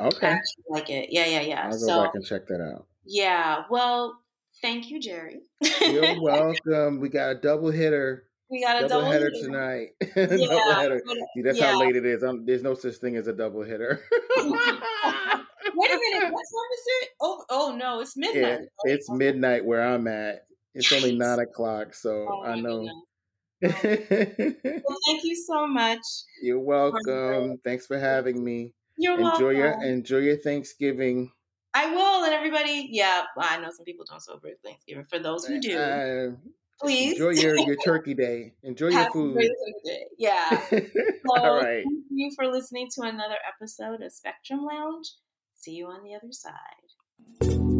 Okay. 0.00 0.28
I 0.28 0.40
like 0.68 0.90
it. 0.90 1.08
Yeah, 1.10 1.26
yeah, 1.26 1.40
yeah. 1.40 1.64
I'll 1.64 1.70
go 1.72 1.76
so, 1.76 2.02
back 2.04 2.14
and 2.14 2.24
check 2.24 2.46
that 2.46 2.60
out. 2.60 2.86
Yeah. 3.04 3.64
Well 3.68 4.20
Thank 4.62 4.90
you, 4.90 5.00
Jerry. 5.00 5.40
You're 5.80 6.20
welcome. 6.22 7.00
We 7.00 7.08
got 7.08 7.30
a 7.30 7.34
double 7.34 7.70
hitter. 7.70 8.24
We 8.50 8.62
got 8.62 8.82
a 8.82 8.88
double, 8.88 9.02
double 9.02 9.12
header, 9.12 9.30
tonight. 9.30 9.88
Yeah, 10.16 10.88
double. 10.88 11.00
See, 11.34 11.42
that's 11.42 11.58
yeah. 11.58 11.72
how 11.72 11.80
late 11.80 11.96
it 11.96 12.06
is. 12.06 12.22
I'm, 12.22 12.46
there's 12.46 12.62
no 12.62 12.74
such 12.74 12.96
thing 12.96 13.16
as 13.16 13.26
a 13.26 13.32
double 13.32 13.62
hitter. 13.62 14.00
Wait 14.36 14.46
a 14.46 14.50
minute. 15.76 16.32
What 16.32 16.44
time 16.46 16.70
is 16.72 16.84
it? 16.86 17.08
Oh, 17.20 17.44
oh 17.50 17.76
no, 17.78 18.00
it's 18.00 18.16
midnight. 18.16 18.60
Yeah, 18.84 18.92
it's 18.92 19.10
midnight 19.10 19.64
where 19.64 19.82
I'm 19.82 20.06
at. 20.06 20.46
It's 20.74 20.90
only 20.92 21.16
nine 21.16 21.40
o'clock, 21.40 21.94
so 21.94 22.26
oh, 22.30 22.44
I 22.44 22.58
know. 22.58 22.80
Um, 22.80 23.02
well, 23.60 24.98
thank 25.06 25.24
you 25.24 25.34
so 25.34 25.66
much. 25.66 26.00
You're 26.42 26.60
welcome. 26.60 27.58
Thanks 27.64 27.86
for 27.86 27.98
having 27.98 28.42
me. 28.42 28.72
You're 28.96 29.14
enjoy 29.14 29.54
welcome. 29.54 29.56
your 29.56 29.82
enjoy 29.82 30.18
your 30.18 30.36
Thanksgiving. 30.36 31.32
I 31.78 31.94
will, 31.94 32.24
and 32.24 32.34
everybody. 32.34 32.88
Yeah, 32.90 33.22
well, 33.36 33.46
I 33.48 33.58
know 33.60 33.70
some 33.70 33.84
people 33.84 34.04
don't 34.08 34.20
celebrate 34.20 34.56
Thanksgiving. 34.64 35.04
For 35.04 35.20
those 35.20 35.46
who 35.46 35.60
do, 35.60 35.78
uh, 35.78 36.30
Please 36.80 37.12
enjoy 37.12 37.30
your 37.40 37.56
your 37.56 37.76
turkey 37.76 38.14
day. 38.14 38.52
Enjoy 38.62 38.88
your 38.88 39.10
food. 39.10 39.40
Yeah. 40.18 40.60
So, 41.28 41.42
All 41.42 41.56
right. 41.56 41.84
Thank 41.84 42.04
you 42.10 42.30
for 42.34 42.46
listening 42.46 42.88
to 42.94 43.02
another 43.02 43.36
episode 43.46 44.00
of 44.00 44.12
Spectrum 44.12 44.64
Lounge. 44.64 45.12
See 45.54 45.72
you 45.72 45.86
on 45.86 46.02
the 46.02 46.14
other 46.14 46.32
side. 46.32 47.74